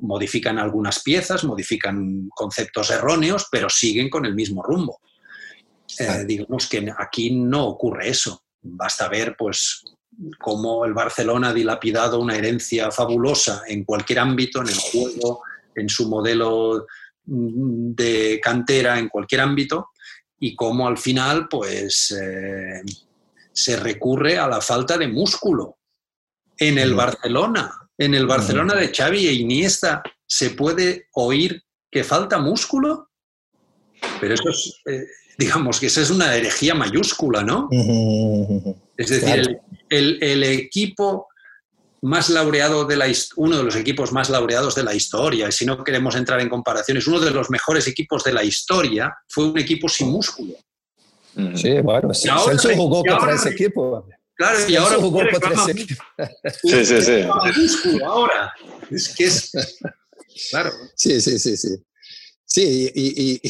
modifican 0.02 0.58
algunas 0.58 1.02
piezas, 1.02 1.44
modifican 1.44 2.28
conceptos 2.34 2.90
erróneos, 2.90 3.46
pero 3.50 3.68
siguen 3.68 4.08
con 4.08 4.24
el 4.24 4.34
mismo 4.34 4.62
rumbo. 4.62 5.00
Eh, 5.98 6.24
digamos 6.26 6.68
que 6.68 6.92
aquí 6.98 7.30
no 7.30 7.66
ocurre 7.66 8.08
eso. 8.08 8.42
Basta 8.60 9.08
ver, 9.08 9.36
pues, 9.38 9.84
cómo 10.38 10.84
el 10.84 10.92
Barcelona 10.92 11.50
ha 11.50 11.54
dilapidado 11.54 12.20
una 12.20 12.36
herencia 12.36 12.90
fabulosa 12.90 13.62
en 13.66 13.84
cualquier 13.84 14.18
ámbito, 14.18 14.60
en 14.60 14.68
el 14.68 14.78
juego, 14.78 15.42
en 15.74 15.88
su 15.88 16.08
modelo 16.08 16.86
mm, 17.24 17.94
de 17.94 18.40
cantera, 18.42 18.98
en 18.98 19.08
cualquier 19.08 19.40
ámbito, 19.40 19.90
y 20.40 20.54
cómo 20.54 20.86
al 20.86 20.98
final, 20.98 21.48
pues, 21.48 22.10
eh, 22.12 22.82
se 23.52 23.76
recurre 23.76 24.38
a 24.38 24.48
la 24.48 24.60
falta 24.60 24.98
de 24.98 25.08
músculo 25.08 25.78
en 26.56 26.78
el 26.78 26.94
Barcelona 26.94 27.87
en 27.98 28.14
el 28.14 28.26
Barcelona 28.26 28.74
de 28.74 28.92
Xavi 28.94 29.26
e 29.26 29.32
Iniesta 29.32 30.02
se 30.26 30.50
puede 30.50 31.08
oír 31.14 31.62
que 31.90 32.04
falta 32.04 32.38
músculo, 32.38 33.08
pero 34.20 34.34
eso 34.34 34.50
es, 34.50 34.80
eh, 34.86 35.04
digamos 35.36 35.80
que 35.80 35.86
esa 35.86 36.02
es 36.02 36.10
una 36.10 36.34
herejía 36.34 36.74
mayúscula, 36.74 37.42
¿no? 37.42 37.68
Es 38.96 39.08
decir, 39.08 39.60
el, 39.88 40.42
equipo 40.44 41.26
más 42.02 42.30
laureado 42.30 42.84
de 42.84 42.96
la 42.96 43.06
uno 43.36 43.56
de 43.56 43.64
los 43.64 43.74
equipos 43.74 44.12
más 44.12 44.30
laureados 44.30 44.76
de 44.76 44.84
la 44.84 44.94
historia, 44.94 45.50
si 45.50 45.66
no 45.66 45.82
queremos 45.82 46.14
entrar 46.14 46.40
en 46.40 46.48
comparaciones, 46.48 47.06
uno 47.08 47.18
de 47.18 47.32
los 47.32 47.50
mejores 47.50 47.88
equipos 47.88 48.22
de 48.22 48.32
la 48.32 48.44
historia 48.44 49.12
fue 49.28 49.46
un 49.46 49.58
equipo 49.58 49.88
sin 49.88 50.08
músculo. 50.10 50.54
Sí, 51.54 51.80
bueno, 51.80 52.12
Celso 52.12 52.70
jugó 52.74 53.02
contra 53.04 53.34
ese 53.34 53.50
equipo. 53.50 54.06
Claro, 54.38 54.68
y 54.68 54.76
ahora 54.76 54.96
jugó 54.96 55.20
Sí, 56.62 56.84
sí, 56.86 57.02
sí. 57.02 57.98
Ahora. 58.04 58.54
Es 58.88 59.08
que 59.08 59.24
es. 59.24 59.50
Claro. 60.50 60.70
Sí, 60.94 61.20
sí, 61.20 61.40
sí, 61.40 61.56
sí. 61.56 61.76
Sí, 62.44 62.92
y, 62.94 63.32
y, 63.34 63.40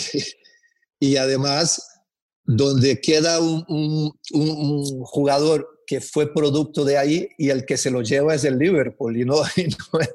y 0.99 1.16
además, 1.18 1.82
donde 2.43 3.03
queda 3.03 3.39
un, 3.39 3.62
un, 3.68 4.12
un, 4.32 5.05
jugador 5.05 5.82
que 5.86 6.01
fue 6.01 6.32
producto 6.32 6.86
de 6.86 6.97
ahí 6.97 7.28
y 7.36 7.51
el 7.51 7.66
que 7.66 7.76
se 7.76 7.91
lo 7.91 8.01
lleva 8.01 8.34
es 8.34 8.45
el 8.45 8.59
Liverpool 8.59 9.14
y 9.14 9.26
no, 9.26 9.43
y 9.57 9.64
no 9.64 10.01
el 10.01 10.09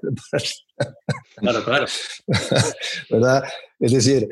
Claro, 1.36 1.64
claro. 1.64 1.86
¿Verdad? 3.12 3.44
Es 3.80 3.92
decir, 3.92 4.28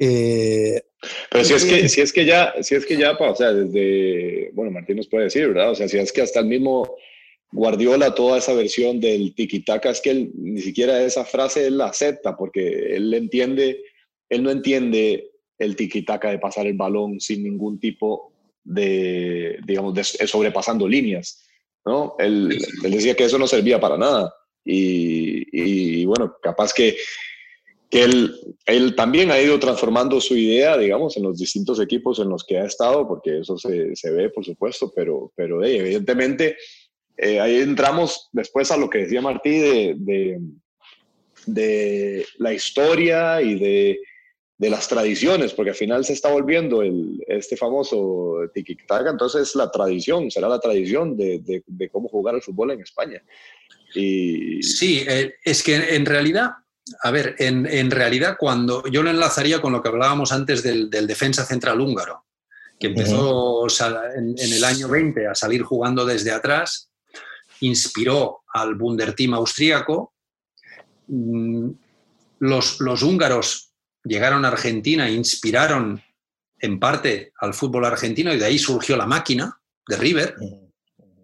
eh, 0.00 0.82
pero 1.30 1.44
si 1.44 1.54
es 1.54 1.64
que, 1.64 1.88
si 1.88 2.00
es 2.00 2.12
que 2.12 2.24
ya, 2.24 2.54
si 2.62 2.74
es 2.74 2.86
que 2.86 2.96
ya, 2.96 3.12
o 3.12 3.34
sea, 3.34 3.52
desde, 3.52 4.50
bueno, 4.52 4.70
Martín 4.70 4.96
nos 4.96 5.08
puede 5.08 5.24
decir, 5.24 5.48
¿verdad? 5.48 5.70
O 5.70 5.74
sea, 5.74 5.88
si 5.88 5.98
es 5.98 6.12
que 6.12 6.22
hasta 6.22 6.40
el 6.40 6.46
mismo 6.46 6.96
Guardiola, 7.52 8.14
toda 8.14 8.38
esa 8.38 8.52
versión 8.54 9.00
del 9.00 9.34
tiki-taka, 9.34 9.90
es 9.90 10.00
que 10.00 10.10
él 10.10 10.32
ni 10.36 10.60
siquiera 10.60 11.02
esa 11.02 11.24
frase 11.24 11.66
él 11.66 11.78
la 11.78 11.86
acepta, 11.86 12.36
porque 12.36 12.96
él 12.96 13.12
entiende, 13.14 13.82
él 14.28 14.42
no 14.42 14.50
entiende 14.50 15.30
el 15.58 15.76
tiki-taka 15.76 16.30
de 16.30 16.38
pasar 16.38 16.66
el 16.66 16.76
balón 16.76 17.20
sin 17.20 17.42
ningún 17.44 17.80
tipo 17.80 18.32
de, 18.64 19.58
digamos, 19.64 19.94
de, 19.94 20.04
sobrepasando 20.04 20.88
líneas, 20.88 21.46
¿no? 21.84 22.16
Él, 22.18 22.58
él 22.84 22.90
decía 22.90 23.14
que 23.14 23.24
eso 23.24 23.38
no 23.38 23.46
servía 23.46 23.80
para 23.80 23.96
nada. 23.96 24.34
Y, 24.64 25.46
y, 25.52 26.04
bueno, 26.04 26.36
capaz 26.42 26.74
que 26.74 26.96
él, 28.02 28.34
él 28.66 28.94
también 28.94 29.30
ha 29.30 29.40
ido 29.40 29.58
transformando 29.58 30.20
su 30.20 30.36
idea, 30.36 30.76
digamos, 30.76 31.16
en 31.16 31.22
los 31.22 31.38
distintos 31.38 31.80
equipos 31.80 32.18
en 32.18 32.28
los 32.28 32.44
que 32.44 32.58
ha 32.58 32.64
estado, 32.64 33.06
porque 33.06 33.40
eso 33.40 33.56
se, 33.56 33.94
se 33.94 34.10
ve, 34.10 34.30
por 34.30 34.44
supuesto, 34.44 34.92
pero, 34.94 35.32
pero 35.36 35.64
evidentemente 35.64 36.56
eh, 37.16 37.40
ahí 37.40 37.56
entramos 37.56 38.28
después 38.32 38.70
a 38.70 38.76
lo 38.76 38.90
que 38.90 38.98
decía 38.98 39.22
Martí 39.22 39.58
de, 39.58 39.94
de, 39.98 40.40
de 41.46 42.26
la 42.38 42.52
historia 42.52 43.40
y 43.40 43.58
de, 43.58 43.98
de, 44.58 44.70
las 44.70 44.88
tradiciones, 44.88 45.54
porque 45.54 45.70
al 45.70 45.76
final 45.76 46.04
se 46.04 46.12
está 46.12 46.30
volviendo 46.30 46.82
el, 46.82 47.24
este 47.28 47.56
famoso 47.56 48.40
tiki-taka, 48.54 49.10
entonces 49.10 49.54
la 49.54 49.70
tradición, 49.70 50.30
será 50.30 50.48
la 50.48 50.60
tradición 50.60 51.16
de, 51.16 51.62
cómo 51.90 52.08
jugar 52.08 52.34
al 52.34 52.42
fútbol 52.42 52.72
en 52.72 52.80
España. 52.80 53.22
Y... 53.94 54.62
Sí, 54.62 55.04
eh, 55.08 55.34
es 55.42 55.62
que 55.62 55.76
en 55.94 56.04
realidad 56.04 56.50
a 57.02 57.10
ver, 57.10 57.34
en, 57.38 57.90
realidad 57.90 58.36
cuando 58.38 58.86
yo 58.86 59.02
lo 59.02 59.10
enlazaría 59.10 59.60
con 59.60 59.72
lo 59.72 59.82
que 59.82 59.88
hablábamos 59.88 60.32
antes 60.32 60.62
del, 60.62 60.90
defensa 60.90 61.44
central 61.44 61.80
húngaro, 61.80 62.24
que 62.78 62.88
empezó 62.88 63.66
en, 64.16 64.34
el 64.38 64.64
año 64.64 64.88
20 64.88 65.26
a 65.26 65.34
salir 65.34 65.62
jugando 65.62 66.04
desde 66.04 66.30
atrás, 66.30 66.90
inspiró 67.60 68.42
al 68.52 68.74
Bunderteam 68.74 69.34
austríaco. 69.34 70.12
Mm, 71.08 71.70
los, 72.40 72.80
los 72.80 73.02
húngaros 73.02 73.72
llegaron 74.04 74.44
a 74.44 74.48
Argentina 74.48 75.08
e 75.08 75.12
inspiraron 75.12 76.02
en 76.58 76.78
parte 76.78 77.32
al 77.40 77.54
fútbol 77.54 77.84
argentino 77.84 78.32
y 78.32 78.38
de 78.38 78.44
ahí 78.44 78.58
surgió 78.58 78.96
la 78.96 79.06
máquina 79.06 79.60
de 79.88 79.96
River, 79.96 80.36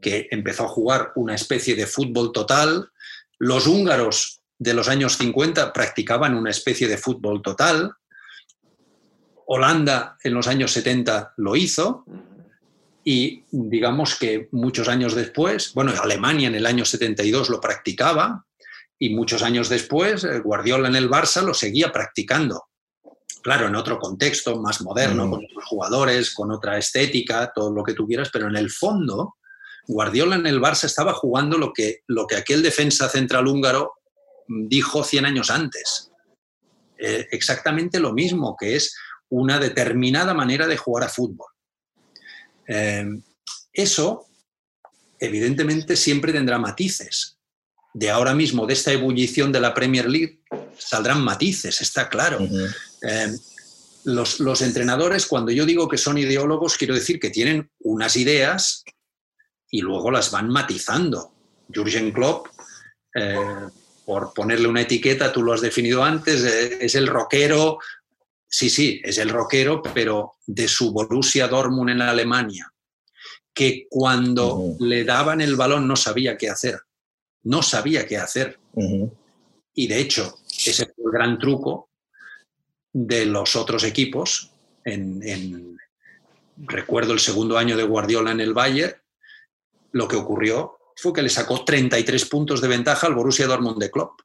que 0.00 0.28
empezó 0.30 0.64
a 0.64 0.68
jugar 0.68 1.12
una 1.14 1.34
especie 1.34 1.76
de 1.76 1.86
fútbol 1.86 2.32
total. 2.32 2.90
Los 3.38 3.66
húngaros 3.66 4.41
de 4.58 4.74
los 4.74 4.88
años 4.88 5.16
50 5.16 5.72
practicaban 5.72 6.34
una 6.34 6.50
especie 6.50 6.88
de 6.88 6.98
fútbol 6.98 7.42
total. 7.42 7.92
Holanda 9.46 10.16
en 10.22 10.34
los 10.34 10.46
años 10.46 10.72
70 10.72 11.34
lo 11.36 11.56
hizo 11.56 12.04
y 13.04 13.44
digamos 13.50 14.14
que 14.14 14.48
muchos 14.52 14.88
años 14.88 15.14
después, 15.14 15.72
bueno, 15.74 15.92
Alemania 16.00 16.48
en 16.48 16.54
el 16.54 16.66
año 16.66 16.84
72 16.84 17.50
lo 17.50 17.60
practicaba 17.60 18.46
y 18.98 19.10
muchos 19.10 19.42
años 19.42 19.68
después 19.68 20.22
eh, 20.24 20.38
Guardiola 20.38 20.88
en 20.88 20.96
el 20.96 21.10
Barça 21.10 21.42
lo 21.42 21.54
seguía 21.54 21.90
practicando. 21.90 22.66
Claro, 23.42 23.66
en 23.66 23.74
otro 23.74 23.98
contexto, 23.98 24.60
más 24.60 24.82
moderno, 24.82 25.28
con 25.28 25.44
otros 25.44 25.64
jugadores, 25.64 26.32
con 26.32 26.52
otra 26.52 26.78
estética, 26.78 27.50
todo 27.52 27.72
lo 27.72 27.82
que 27.82 27.94
tú 27.94 28.06
quieras, 28.06 28.30
pero 28.32 28.46
en 28.46 28.54
el 28.54 28.70
fondo, 28.70 29.34
Guardiola 29.88 30.36
en 30.36 30.46
el 30.46 30.60
Barça 30.60 30.84
estaba 30.84 31.12
jugando 31.12 31.58
lo 31.58 31.72
que, 31.72 32.02
lo 32.06 32.28
que 32.28 32.36
aquel 32.36 32.62
defensa 32.62 33.08
central 33.08 33.48
húngaro 33.48 33.94
dijo 34.46 35.04
100 35.04 35.26
años 35.26 35.50
antes. 35.50 36.10
Eh, 36.98 37.26
exactamente 37.32 37.98
lo 37.98 38.12
mismo, 38.12 38.56
que 38.58 38.76
es 38.76 38.94
una 39.28 39.58
determinada 39.58 40.34
manera 40.34 40.66
de 40.66 40.76
jugar 40.76 41.04
a 41.04 41.08
fútbol. 41.08 41.48
Eh, 42.68 43.04
eso, 43.72 44.26
evidentemente, 45.18 45.96
siempre 45.96 46.32
tendrá 46.32 46.58
matices. 46.58 47.38
De 47.94 48.10
ahora 48.10 48.34
mismo, 48.34 48.66
de 48.66 48.74
esta 48.74 48.92
ebullición 48.92 49.50
de 49.50 49.60
la 49.60 49.74
Premier 49.74 50.08
League, 50.08 50.42
saldrán 50.78 51.22
matices, 51.22 51.80
está 51.80 52.08
claro. 52.08 52.38
Eh, 53.02 53.32
los, 54.04 54.40
los, 54.40 54.62
entrenadores, 54.62 55.26
cuando 55.26 55.50
yo 55.52 55.66
digo 55.66 55.88
que 55.88 55.98
son 55.98 56.18
ideólogos, 56.18 56.76
quiero 56.76 56.94
decir 56.94 57.18
que 57.18 57.30
tienen 57.30 57.70
unas 57.80 58.16
ideas 58.16 58.84
y 59.70 59.80
luego 59.80 60.10
las 60.10 60.30
van 60.30 60.48
matizando. 60.48 61.34
Jürgen 61.68 62.12
Klopp 62.12 62.48
por 64.04 64.32
ponerle 64.34 64.68
una 64.68 64.82
etiqueta, 64.82 65.32
tú 65.32 65.42
lo 65.42 65.52
has 65.52 65.60
definido 65.60 66.02
antes, 66.02 66.44
eh, 66.44 66.78
es 66.80 66.94
el 66.94 67.06
rockero, 67.06 67.78
sí, 68.48 68.68
sí, 68.68 69.00
es 69.04 69.18
el 69.18 69.28
rockero, 69.28 69.82
pero 69.94 70.34
de 70.46 70.68
su 70.68 70.92
Borussia 70.92 71.48
Dortmund 71.48 71.90
en 71.90 72.02
Alemania, 72.02 72.72
que 73.54 73.86
cuando 73.88 74.76
le 74.80 75.04
daban 75.04 75.40
el 75.40 75.56
balón 75.56 75.86
no 75.86 75.96
sabía 75.96 76.36
qué 76.36 76.50
hacer, 76.50 76.80
no 77.44 77.62
sabía 77.62 78.06
qué 78.06 78.18
hacer. 78.18 78.58
Y 79.74 79.86
de 79.86 79.98
hecho, 79.98 80.38
ese 80.66 80.86
fue 80.86 81.04
el 81.06 81.12
gran 81.12 81.38
truco 81.38 81.88
de 82.92 83.26
los 83.26 83.56
otros 83.56 83.84
equipos. 83.84 84.50
En, 84.84 85.78
recuerdo 86.56 87.12
el 87.12 87.20
segundo 87.20 87.58
año 87.58 87.76
de 87.76 87.84
Guardiola 87.84 88.32
en 88.32 88.40
el 88.40 88.54
Bayern, 88.54 88.94
lo 89.92 90.08
que 90.08 90.16
ocurrió 90.16 90.78
fue 90.96 91.12
que 91.12 91.22
le 91.22 91.28
sacó 91.28 91.64
33 91.64 92.24
puntos 92.26 92.60
de 92.60 92.68
ventaja 92.68 93.06
al 93.06 93.14
Borussia 93.14 93.46
Dortmund 93.46 93.78
de 93.78 93.90
Klopp. 93.90 94.20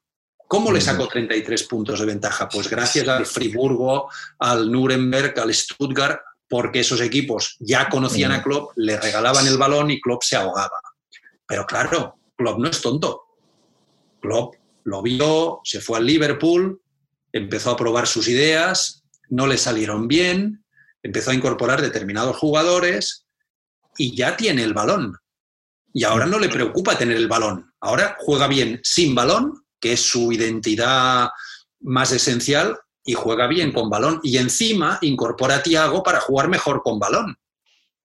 ¿Cómo 0.46 0.72
le 0.72 0.80
sacó 0.80 1.06
33 1.06 1.62
puntos 1.64 2.00
de 2.00 2.06
ventaja? 2.06 2.48
Pues 2.48 2.70
gracias 2.70 3.06
al 3.08 3.26
Friburgo, 3.26 4.10
al 4.38 4.70
Nuremberg, 4.72 5.38
al 5.38 5.52
Stuttgart, 5.52 6.20
porque 6.48 6.80
esos 6.80 7.02
equipos 7.02 7.56
ya 7.60 7.88
conocían 7.88 8.32
a 8.32 8.42
Klopp, 8.42 8.72
le 8.76 8.98
regalaban 8.98 9.46
el 9.46 9.58
balón 9.58 9.90
y 9.90 10.00
Klopp 10.00 10.22
se 10.22 10.36
ahogaba. 10.36 10.80
Pero 11.46 11.66
claro, 11.66 12.18
Klopp 12.34 12.58
no 12.58 12.68
es 12.68 12.80
tonto. 12.80 13.24
Klopp 14.20 14.54
lo 14.84 15.02
vio, 15.02 15.60
se 15.64 15.80
fue 15.80 15.98
al 15.98 16.06
Liverpool, 16.06 16.80
empezó 17.30 17.72
a 17.72 17.76
probar 17.76 18.06
sus 18.06 18.26
ideas 18.28 18.98
no 19.28 19.46
le 19.46 19.58
salieron 19.58 20.08
bien, 20.08 20.64
empezó 21.02 21.30
a 21.30 21.34
incorporar 21.34 21.82
determinados 21.82 22.36
jugadores 22.36 23.26
y 23.96 24.16
ya 24.16 24.36
tiene 24.36 24.62
el 24.62 24.74
balón. 24.74 25.16
Y 25.92 26.04
ahora 26.04 26.26
no 26.26 26.38
le 26.38 26.48
preocupa 26.48 26.98
tener 26.98 27.16
el 27.16 27.28
balón. 27.28 27.72
Ahora 27.80 28.16
juega 28.20 28.46
bien 28.46 28.80
sin 28.82 29.14
balón, 29.14 29.64
que 29.80 29.92
es 29.92 30.02
su 30.02 30.32
identidad 30.32 31.30
más 31.80 32.12
esencial, 32.12 32.78
y 33.04 33.14
juega 33.14 33.46
bien 33.46 33.72
con 33.72 33.88
balón. 33.88 34.20
Y 34.22 34.36
encima 34.36 34.98
incorpora 35.00 35.56
a 35.56 35.62
Tiago 35.62 36.02
para 36.02 36.20
jugar 36.20 36.48
mejor 36.48 36.82
con 36.82 36.98
balón. 36.98 37.36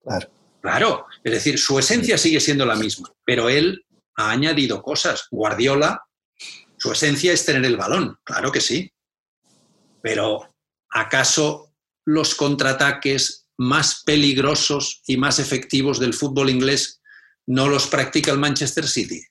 Claro. 0.02 0.30
Claro, 0.64 1.08
es 1.26 1.34
decir, 1.34 1.60
su 1.60 1.78
esencia 1.78 2.18
sigue 2.18 2.40
siendo 2.40 2.66
la 2.66 2.78
misma, 2.78 3.12
pero 3.26 3.50
él 3.50 3.86
ha 4.16 4.32
añadido 4.32 4.82
cosas. 4.82 5.28
Guardiola, 5.30 6.02
su 6.78 6.94
esencia 6.94 7.34
es 7.34 7.46
tener 7.46 7.66
el 7.66 7.76
balón, 7.76 8.18
claro 8.24 8.50
que 8.50 8.62
sí. 8.62 8.90
Pero 10.02 10.56
¿acaso 10.90 11.74
los 12.06 12.34
contraataques 12.36 13.48
más 13.58 14.04
peligrosos 14.06 15.02
y 15.06 15.18
más 15.18 15.38
efectivos 15.40 16.00
del 16.00 16.14
fútbol 16.14 16.50
inglés 16.50 17.02
no 17.48 17.68
los 17.68 17.88
practica 17.88 18.32
el 18.32 18.40
Manchester 18.40 18.88
City? 18.88 19.22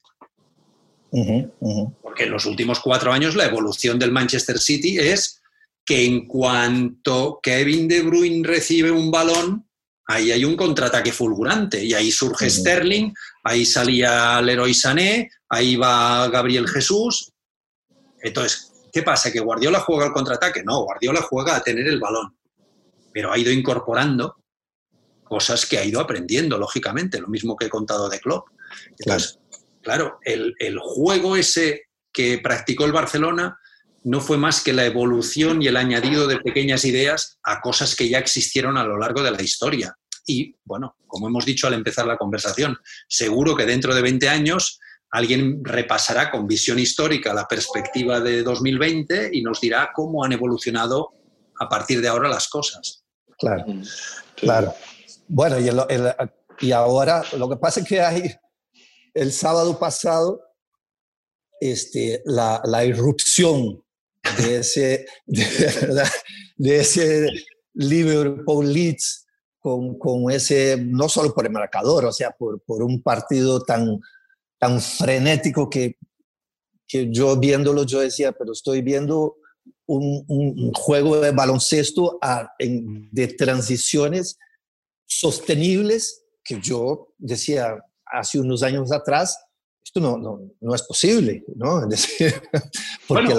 Porque 2.02 2.24
en 2.24 2.30
los 2.30 2.46
últimos 2.46 2.80
cuatro 2.80 3.12
años 3.12 3.34
la 3.34 3.44
evolución 3.44 3.98
del 3.98 4.12
Manchester 4.12 4.58
City 4.58 4.98
es 4.98 5.42
que 5.84 6.04
en 6.04 6.26
cuanto 6.26 7.40
Kevin 7.42 7.88
De 7.88 8.02
Bruyne 8.02 8.46
recibe 8.46 8.90
un 8.90 9.10
balón, 9.10 9.68
ahí 10.06 10.32
hay 10.32 10.44
un 10.44 10.56
contraataque 10.56 11.12
fulgurante 11.12 11.84
y 11.84 11.92
ahí 11.94 12.10
surge 12.10 12.48
Sterling, 12.48 13.12
ahí 13.44 13.64
salía 13.66 14.40
Leroy 14.40 14.74
Sané, 14.74 15.30
ahí 15.48 15.76
va 15.76 16.28
Gabriel 16.28 16.68
Jesús. 16.68 17.32
Entonces, 18.20 18.72
¿qué 18.92 19.02
pasa? 19.02 19.32
¿Que 19.32 19.40
Guardiola 19.40 19.80
juega 19.80 20.06
al 20.06 20.12
contraataque? 20.12 20.62
No, 20.62 20.84
Guardiola 20.84 21.22
juega 21.22 21.56
a 21.56 21.62
tener 21.62 21.86
el 21.88 22.00
balón, 22.00 22.36
pero 23.12 23.32
ha 23.32 23.38
ido 23.38 23.50
incorporando 23.50 24.36
cosas 25.32 25.64
que 25.64 25.78
ha 25.78 25.84
ido 25.84 25.98
aprendiendo, 25.98 26.58
lógicamente, 26.58 27.18
lo 27.18 27.28
mismo 27.28 27.56
que 27.56 27.64
he 27.64 27.70
contado 27.70 28.10
de 28.10 28.20
Klopp. 28.20 28.48
Entonces, 28.98 29.38
claro, 29.80 30.18
el, 30.26 30.54
el 30.58 30.78
juego 30.78 31.36
ese 31.36 31.84
que 32.12 32.36
practicó 32.36 32.84
el 32.84 32.92
Barcelona 32.92 33.58
no 34.04 34.20
fue 34.20 34.36
más 34.36 34.62
que 34.62 34.74
la 34.74 34.84
evolución 34.84 35.62
y 35.62 35.68
el 35.68 35.78
añadido 35.78 36.26
de 36.26 36.38
pequeñas 36.38 36.84
ideas 36.84 37.38
a 37.44 37.62
cosas 37.62 37.96
que 37.96 38.10
ya 38.10 38.18
existieron 38.18 38.76
a 38.76 38.84
lo 38.84 38.98
largo 38.98 39.22
de 39.22 39.30
la 39.30 39.40
historia. 39.40 39.96
Y 40.26 40.54
bueno, 40.64 40.96
como 41.06 41.28
hemos 41.28 41.46
dicho 41.46 41.66
al 41.66 41.72
empezar 41.72 42.06
la 42.06 42.18
conversación, 42.18 42.76
seguro 43.08 43.56
que 43.56 43.64
dentro 43.64 43.94
de 43.94 44.02
20 44.02 44.28
años 44.28 44.80
alguien 45.12 45.64
repasará 45.64 46.30
con 46.30 46.46
visión 46.46 46.78
histórica 46.78 47.32
la 47.32 47.48
perspectiva 47.48 48.20
de 48.20 48.42
2020 48.42 49.30
y 49.32 49.40
nos 49.40 49.62
dirá 49.62 49.92
cómo 49.94 50.24
han 50.24 50.32
evolucionado 50.32 51.12
a 51.58 51.70
partir 51.70 52.02
de 52.02 52.08
ahora 52.08 52.28
las 52.28 52.48
cosas. 52.48 53.02
Claro, 53.38 53.64
claro. 54.36 54.74
Bueno, 55.34 55.58
y, 55.58 55.70
y 56.60 56.72
ahora 56.72 57.24
lo 57.38 57.48
que 57.48 57.56
pasa 57.56 57.80
es 57.80 57.86
que 57.86 58.02
hay 58.02 58.30
el 59.14 59.32
sábado 59.32 59.78
pasado 59.78 60.42
este, 61.58 62.20
la, 62.26 62.60
la 62.66 62.84
irrupción 62.84 63.82
de 64.36 64.58
ese, 64.58 65.06
de, 65.24 66.76
ese 66.78 67.28
Liverpool 67.72 68.70
Leeds 68.70 69.26
con, 69.58 69.98
con, 69.98 70.30
ese, 70.30 70.76
no 70.76 71.08
solo 71.08 71.32
por 71.32 71.46
el 71.46 71.52
marcador, 71.52 72.04
o 72.04 72.12
sea, 72.12 72.32
por, 72.32 72.60
por 72.64 72.82
un 72.82 73.02
partido 73.02 73.62
tan, 73.62 74.00
tan 74.58 74.82
frenético 74.82 75.70
que, 75.70 75.96
que 76.86 77.10
yo 77.10 77.38
viéndolo, 77.38 77.84
yo 77.84 78.00
decía, 78.00 78.32
pero 78.32 78.52
estoy 78.52 78.82
viendo 78.82 79.36
un, 79.86 80.26
un 80.28 80.74
juego 80.74 81.20
de 81.20 81.30
baloncesto 81.30 82.20
de 82.58 83.28
transiciones 83.28 84.36
sostenibles 85.18 86.24
que 86.44 86.60
yo 86.60 87.14
decía 87.18 87.76
hace 88.04 88.38
unos 88.40 88.62
años 88.62 88.92
atrás, 88.92 89.38
esto 89.84 90.00
no, 90.00 90.16
no, 90.16 90.40
no 90.60 90.74
es 90.74 90.82
posible, 90.82 91.44
¿no? 91.56 91.88
porque 93.06 93.34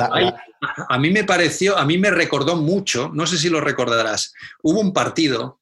a 0.89 0.99
mí 0.99 1.09
me 1.09 1.23
pareció, 1.23 1.77
a 1.77 1.85
mí 1.85 1.97
me 1.97 2.11
recordó 2.11 2.55
mucho, 2.55 3.09
no 3.13 3.25
sé 3.25 3.37
si 3.37 3.49
lo 3.49 3.61
recordarás, 3.61 4.33
hubo 4.61 4.79
un 4.79 4.93
partido 4.93 5.61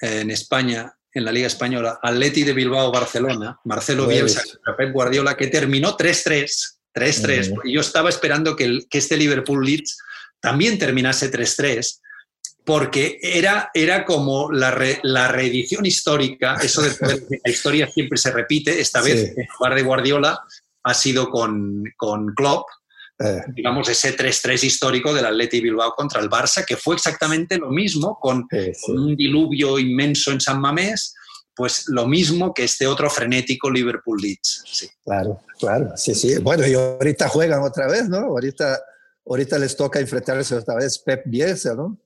en 0.00 0.30
España, 0.30 0.94
en 1.12 1.24
la 1.24 1.32
Liga 1.32 1.46
Española, 1.46 1.98
Atleti 2.02 2.44
de 2.44 2.52
Bilbao-Barcelona, 2.52 3.58
Marcelo 3.64 4.04
pues 4.04 4.16
Bielsa 4.16 4.42
Pep 4.76 4.92
Guardiola, 4.92 5.36
que 5.36 5.48
terminó 5.48 5.96
3-3, 5.96 6.78
3-3, 6.94 7.60
y 7.64 7.74
yo 7.74 7.80
estaba 7.80 8.08
esperando 8.08 8.56
que, 8.56 8.64
el, 8.64 8.86
que 8.88 8.98
este 8.98 9.16
Liverpool-Leeds 9.16 9.98
también 10.40 10.78
terminase 10.78 11.30
3-3, 11.30 12.00
porque 12.70 13.18
era, 13.20 13.68
era 13.74 14.04
como 14.04 14.52
la, 14.52 14.72
la, 15.02 15.26
reedición 15.26 15.84
histórica, 15.86 16.54
eso 16.62 16.82
de 16.82 16.90
la 17.44 17.50
historia 17.50 17.90
siempre 17.90 18.16
se 18.16 18.30
repite, 18.30 18.80
esta 18.80 19.02
vez 19.02 19.36
en 19.36 19.48
lugar 19.58 19.74
de 19.74 19.82
Guardiola 19.82 20.40
ha 20.84 20.94
sido 20.94 21.30
con, 21.30 21.82
con 21.96 22.32
Klopp, 22.32 22.68
eh. 23.18 23.42
digamos 23.56 23.88
ese 23.88 24.16
3-3 24.16 24.62
histórico 24.62 25.12
del 25.12 25.26
Atleti 25.26 25.60
Bilbao 25.60 25.94
contra 25.96 26.20
el 26.20 26.30
Barça, 26.30 26.64
que 26.64 26.76
fue 26.76 26.94
exactamente 26.94 27.58
lo 27.58 27.70
mismo, 27.70 28.16
con, 28.20 28.46
un 28.86 29.16
diluvio 29.16 29.76
inmenso 29.76 30.30
en 30.30 30.40
San 30.40 30.60
Mamés, 30.60 31.16
pues 31.56 31.88
lo 31.88 32.06
mismo 32.06 32.54
que 32.54 32.62
este 32.62 32.86
otro 32.86 33.10
frenético 33.10 33.68
Liverpool 33.68 34.20
Leeds. 34.22 34.62
Sí. 34.64 34.88
Claro, 35.04 35.40
claro, 35.58 35.96
sí, 35.96 36.14
sí. 36.14 36.38
Bueno, 36.38 36.64
y 36.68 36.74
ahorita 36.74 37.28
juegan 37.28 37.62
otra 37.64 37.88
vez, 37.88 38.08
¿no? 38.08 38.18
Ahorita, 38.18 38.80
ahorita 39.26 39.58
les 39.58 39.74
toca 39.76 39.98
enfrentarse 39.98 40.54
otra 40.54 40.76
vez 40.76 41.00
Pep 41.00 41.24
Bielsa, 41.26 41.74
¿no? 41.74 41.98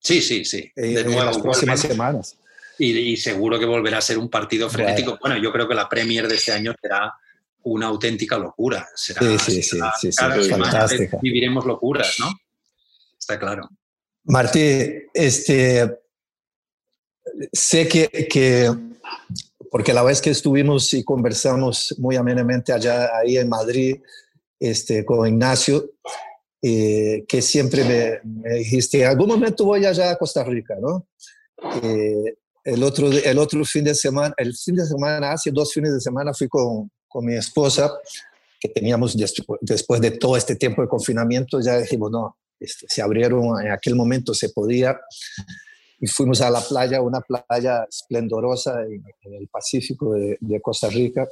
Sí, 0.00 0.22
sí, 0.22 0.44
sí. 0.44 0.70
Eh, 0.76 0.94
de 0.94 1.04
nuevo, 1.04 1.20
en 1.20 1.26
las 1.26 1.38
próximas 1.38 1.80
semanas. 1.80 2.36
Y, 2.78 3.16
seguro 3.16 3.58
que 3.58 3.66
volverá 3.66 3.98
a 3.98 4.00
ser 4.00 4.18
un 4.18 4.28
partido 4.28 4.70
frenético. 4.70 5.18
Bueno. 5.20 5.36
yo 5.38 5.52
creo 5.52 5.68
que 5.68 5.74
la 5.74 5.88
Premier 5.88 6.28
de 6.28 6.36
este 6.36 6.52
año 6.52 6.72
será 6.80 7.12
una 7.64 7.86
auténtica 7.86 8.38
locura. 8.38 8.88
Será, 8.94 9.20
sí, 9.38 9.62
sí, 9.62 9.80
sí, 10.00 10.12
sí, 10.12 11.08
Viviremos 11.20 11.66
locuras, 11.66 12.16
¿no? 12.20 12.30
Está 13.18 13.38
claro. 13.38 13.68
Martí, 14.24 14.60
este, 15.12 15.98
sé 17.52 17.88
que, 17.88 18.08
que, 18.30 18.70
porque 19.70 19.92
la 19.92 20.02
vez 20.02 20.20
que 20.20 20.30
estuvimos 20.30 20.94
y 20.94 21.02
conversamos 21.02 21.94
muy 21.98 22.16
amenamente 22.16 22.72
allá 22.72 23.10
ahí 23.16 23.38
en 23.38 23.48
Madrid 23.48 23.96
este, 24.60 25.04
con 25.04 25.26
Ignacio, 25.26 25.90
eh, 26.60 27.24
que 27.28 27.40
siempre 27.40 28.20
me, 28.24 28.54
dijiste, 28.54 29.02
en 29.02 29.08
algún 29.08 29.28
momento 29.28 29.64
voy 29.64 29.84
allá 29.84 30.10
a 30.10 30.16
Costa 30.16 30.42
Rica, 30.42 30.74
¿no? 30.80 31.06
Eh, 31.82 32.34
el, 32.64 32.82
otro, 32.82 33.10
el 33.10 33.38
otro 33.38 33.64
fin 33.64 33.84
de 33.84 33.94
semana, 33.94 34.34
el 34.36 34.54
fin 34.56 34.74
de 34.74 34.84
semana, 34.84 35.32
hace 35.32 35.50
dos 35.52 35.72
fines 35.72 35.92
de 35.92 36.00
semana 36.00 36.34
fui 36.34 36.48
con, 36.48 36.90
con 37.06 37.24
mi 37.24 37.34
esposa, 37.34 37.92
que 38.60 38.68
teníamos 38.68 39.16
después 39.60 40.00
de 40.00 40.10
todo 40.12 40.36
este 40.36 40.56
tiempo 40.56 40.82
de 40.82 40.88
confinamiento, 40.88 41.60
ya 41.60 41.78
dijimos, 41.78 42.10
no, 42.10 42.36
este, 42.58 42.86
se 42.88 43.02
abrieron, 43.02 43.64
en 43.64 43.70
aquel 43.70 43.94
momento 43.94 44.34
se 44.34 44.48
podía, 44.48 44.98
y 46.00 46.08
fuimos 46.08 46.40
a 46.40 46.50
la 46.50 46.60
playa, 46.60 47.00
una 47.00 47.20
playa 47.20 47.84
esplendorosa 47.88 48.82
en, 48.82 49.04
el 49.32 49.48
Pacífico 49.48 50.14
de, 50.14 50.38
de, 50.40 50.60
Costa 50.60 50.88
Rica. 50.88 51.28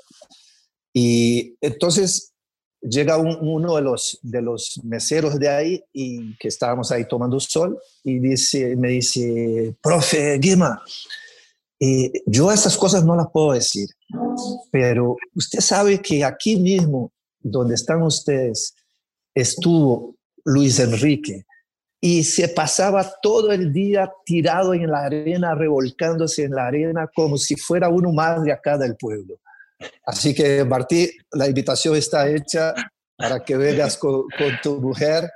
Y 0.92 1.56
entonces 1.60 2.32
llega 2.88 3.16
uno 3.18 3.76
de 3.76 3.82
los, 3.82 4.18
de 4.22 4.42
los 4.42 4.80
meseros 4.84 5.38
de 5.38 5.48
ahí 5.48 5.84
y 5.92 6.36
que 6.38 6.48
estábamos 6.48 6.90
ahí 6.92 7.06
tomando 7.06 7.38
sol 7.40 7.78
y 8.04 8.18
dice, 8.18 8.76
me 8.76 8.88
dice, 8.88 9.74
profe 9.82 10.38
Guima, 10.38 10.82
eh, 11.78 12.10
yo 12.26 12.50
esas 12.50 12.76
cosas 12.76 13.04
no 13.04 13.16
las 13.16 13.28
puedo 13.30 13.52
decir, 13.52 13.88
pero 14.70 15.16
usted 15.34 15.60
sabe 15.60 16.00
que 16.00 16.24
aquí 16.24 16.56
mismo, 16.56 17.12
donde 17.40 17.74
están 17.74 18.02
ustedes, 18.02 18.74
estuvo 19.34 20.16
Luis 20.44 20.78
Enrique 20.78 21.44
y 22.00 22.24
se 22.24 22.48
pasaba 22.48 23.10
todo 23.20 23.52
el 23.52 23.72
día 23.72 24.10
tirado 24.24 24.74
en 24.74 24.90
la 24.90 25.04
arena, 25.04 25.54
revolcándose 25.54 26.44
en 26.44 26.52
la 26.52 26.66
arena 26.66 27.10
como 27.14 27.36
si 27.36 27.56
fuera 27.56 27.88
uno 27.88 28.12
más 28.12 28.42
de 28.42 28.52
acá 28.52 28.78
del 28.78 28.96
pueblo. 28.96 29.38
Así 30.04 30.34
que, 30.34 30.64
Martí, 30.64 31.10
la 31.32 31.46
invitación 31.46 31.96
está 31.96 32.28
hecha 32.28 32.74
para 33.16 33.44
que 33.44 33.56
vengas 33.56 33.96
con, 33.98 34.26
tu 34.62 34.80
mujer, 34.80 35.30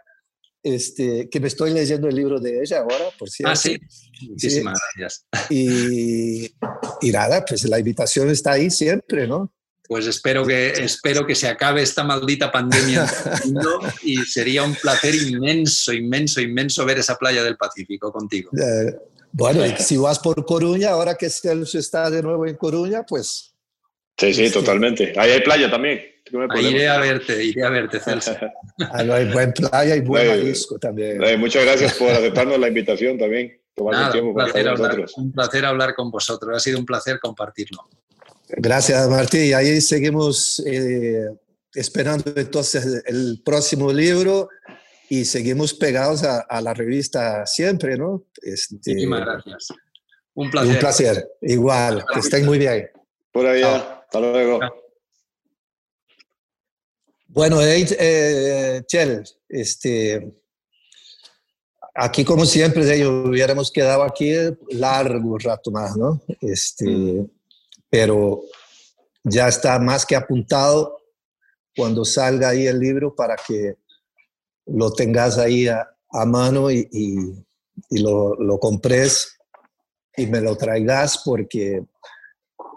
este, 0.62 1.28
que 1.28 1.40
me 1.40 1.48
estoy 1.48 1.72
leyendo 1.72 2.08
el 2.08 2.14
libro 2.14 2.38
de 2.40 2.60
ella 2.60 2.80
ahora, 2.80 3.06
por 3.18 3.30
cierto. 3.30 3.52
Ah, 3.52 3.56
sí. 3.56 3.78
Muchísimas 4.28 4.78
gracias. 4.96 5.26
Y, 5.50 6.44
y 7.00 7.10
nada, 7.10 7.44
pues 7.44 7.64
la 7.64 7.78
invitación 7.78 8.28
está 8.30 8.52
ahí 8.52 8.70
siempre, 8.70 9.26
¿no? 9.26 9.52
Pues 9.90 10.06
espero 10.06 10.46
que, 10.46 10.68
espero 10.68 11.26
que 11.26 11.34
se 11.34 11.48
acabe 11.48 11.82
esta 11.82 12.04
maldita 12.04 12.52
pandemia 12.52 13.10
y 14.04 14.18
sería 14.18 14.62
un 14.62 14.76
placer 14.76 15.16
inmenso, 15.16 15.92
inmenso, 15.92 16.40
inmenso 16.40 16.84
ver 16.86 16.98
esa 16.98 17.16
playa 17.16 17.42
del 17.42 17.56
Pacífico 17.56 18.12
contigo. 18.12 18.52
Eh, 18.56 18.96
bueno, 19.32 19.64
si 19.78 19.96
vas 19.96 20.20
por 20.20 20.46
Coruña, 20.46 20.90
ahora 20.90 21.16
que 21.16 21.28
Celso 21.28 21.76
está 21.76 22.08
de 22.08 22.22
nuevo 22.22 22.46
en 22.46 22.54
Coruña, 22.54 23.04
pues 23.04 23.49
Sí, 24.20 24.34
sí, 24.34 24.50
totalmente. 24.50 25.14
Ahí 25.16 25.30
hay 25.30 25.40
playa 25.40 25.70
también. 25.70 25.98
Ahí 26.50 26.66
iré 26.66 26.88
a 26.88 26.98
verte, 26.98 27.42
iré 27.42 27.64
a 27.64 27.70
verte, 27.70 27.98
Celso. 27.98 28.36
Ahí 28.92 29.10
hay 29.10 29.32
buen 29.32 29.50
playa 29.54 29.96
y 29.96 30.00
buen 30.00 30.28
marisco 30.28 30.78
también. 30.78 31.18
muchas 31.40 31.64
gracias 31.64 31.94
por 31.94 32.10
aceptarnos 32.10 32.58
la 32.58 32.68
invitación 32.68 33.16
también. 33.16 33.58
Nada, 33.78 34.22
un, 34.22 34.34
placer 34.34 34.68
hablar, 34.68 35.06
un 35.16 35.32
placer 35.32 35.64
hablar 35.64 35.94
con 35.94 36.10
vosotros. 36.10 36.54
Ha 36.54 36.60
sido 36.60 36.78
un 36.78 36.84
placer 36.84 37.18
compartirlo. 37.18 37.88
Gracias, 38.48 39.08
Martín. 39.08 39.46
Y 39.46 39.52
ahí 39.54 39.80
seguimos 39.80 40.62
eh, 40.66 41.24
esperando 41.72 42.30
entonces 42.36 43.02
el 43.06 43.40
próximo 43.42 43.90
libro 43.90 44.50
y 45.08 45.24
seguimos 45.24 45.72
pegados 45.72 46.24
a, 46.24 46.60
la 46.60 46.74
revista 46.74 47.46
siempre, 47.46 47.96
¿no? 47.96 48.26
Este, 48.42 48.74
Muchísimas 48.74 49.20
gracias. 49.22 49.68
Un 50.34 50.50
placer. 50.50 50.70
Un 50.70 50.78
placer. 50.78 51.28
Igual, 51.40 52.04
que 52.12 52.20
estén 52.20 52.44
muy 52.44 52.58
bien. 52.58 52.90
Por 53.32 53.46
ahí, 53.46 53.62
hasta 54.10 54.18
luego. 54.18 54.58
Bueno, 57.28 57.62
eh, 57.62 58.82
Chel, 58.88 59.22
este, 59.48 60.34
aquí 61.94 62.24
como 62.24 62.44
siempre, 62.44 63.06
hubiéramos 63.06 63.70
quedado 63.70 64.02
aquí 64.02 64.32
largo 64.70 65.38
rato 65.38 65.70
más, 65.70 65.96
¿no? 65.96 66.20
Este, 66.40 66.86
mm. 66.86 67.30
Pero 67.88 68.42
ya 69.22 69.46
está 69.46 69.78
más 69.78 70.04
que 70.04 70.16
apuntado 70.16 70.98
cuando 71.76 72.04
salga 72.04 72.48
ahí 72.48 72.66
el 72.66 72.80
libro 72.80 73.14
para 73.14 73.36
que 73.36 73.76
lo 74.66 74.92
tengas 74.92 75.38
ahí 75.38 75.68
a, 75.68 75.86
mano 76.26 76.68
y, 76.68 76.88
lo, 77.90 78.34
lo, 78.34 78.58
compres 78.58 79.38
y 80.16 80.26
me 80.26 80.40
lo 80.40 80.56
traigas 80.56 81.22
porque 81.24 81.84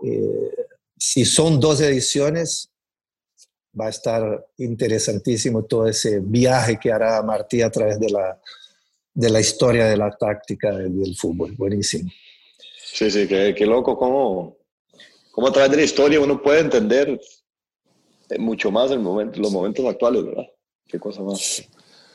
eh, 0.04 0.63
si 1.06 1.26
son 1.26 1.60
dos 1.60 1.82
ediciones 1.82 2.72
va 3.78 3.88
a 3.88 3.90
estar 3.90 4.48
interesantísimo 4.56 5.66
todo 5.66 5.86
ese 5.86 6.22
viaje 6.22 6.80
que 6.82 6.94
hará 6.94 7.22
Martí 7.22 7.62
a 7.62 7.70
través 7.70 8.00
de 8.00 8.10
la, 8.10 8.40
de 9.14 9.30
la 9.30 9.42
historia 9.42 9.86
de 9.88 9.98
la 9.98 10.12
táctica 10.12 10.72
del, 10.72 11.14
fútbol. 11.18 11.56
Buenísimo. 11.58 12.10
Sí, 12.86 13.12
sí, 13.12 13.28
qué, 13.28 13.54
qué 13.54 13.66
loco 13.66 13.98
cómo, 13.98 14.56
cómo 15.32 15.48
a 15.48 15.52
través 15.52 15.72
de 15.72 15.78
la 15.78 15.84
historia 15.84 16.22
uno 16.22 16.42
puede 16.42 16.62
entender 16.62 17.20
mucho 18.40 18.72
más 18.72 18.90
el 18.92 19.00
momento, 19.00 19.42
los 19.42 19.52
momentos 19.52 19.86
actuales, 19.86 20.24
¿verdad? 20.24 20.48
Qué 20.88 21.00
cosa 21.00 21.22
más. 21.22 21.64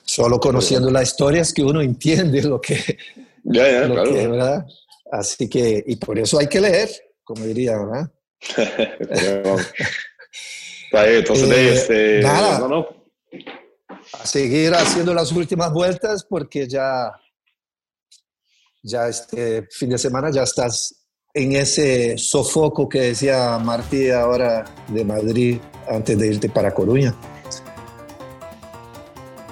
Solo 0.03 0.41
conociendo 0.41 0.91
la 0.91 1.03
historia 1.03 1.43
es 1.43 1.53
que 1.53 1.63
uno 1.63 1.83
entiende 1.83 2.43
lo 2.43 2.59
que, 2.59 2.97
ya, 3.45 3.71
ya, 3.71 3.87
claro. 3.87 4.15
¿verdad? 4.15 4.67
Así 5.13 5.47
que, 5.47 5.85
y 5.87 5.97
por 5.97 6.19
eso 6.19 6.39
hay 6.39 6.47
que 6.47 6.61
leer, 6.61 6.89
como 7.23 7.45
diría, 7.45 7.77
¿verdad? 7.77 8.11
entonces, 10.93 11.51
eh, 11.51 11.75
este, 11.75 12.21
nada, 12.23 12.59
no, 12.61 12.69
no. 12.69 12.89
A 14.13 14.27
seguir 14.27 14.73
haciendo 14.75 15.13
las 15.13 15.33
últimas 15.33 15.73
vueltas 15.73 16.25
porque 16.25 16.67
ya, 16.67 17.13
ya 18.83 19.09
este 19.09 19.69
fin 19.71 19.91
de 19.91 19.99
semana 19.99 20.31
ya 20.31 20.43
estás 20.43 20.95
en 21.35 21.53
ese 21.53 22.17
sofoco 22.17 22.89
que 22.89 23.01
decía 23.01 23.59
Martí 23.59 24.11
ahora 24.11 24.65
de 24.89 25.05
Madrid 25.05 25.59
antes 25.89 26.19
de 26.19 26.27
irte 26.29 26.49
para 26.49 26.73
Coruña. 26.73 27.15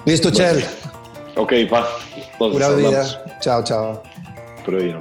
Listo, 0.05 0.31
Chel. 0.31 0.63
Ok, 1.35 1.53
va. 1.71 1.87
Pura 2.37 2.69
vida. 2.71 3.39
Chao, 3.41 3.63
chao. 3.63 4.01
Pura 4.65 4.79
vida, 4.79 4.99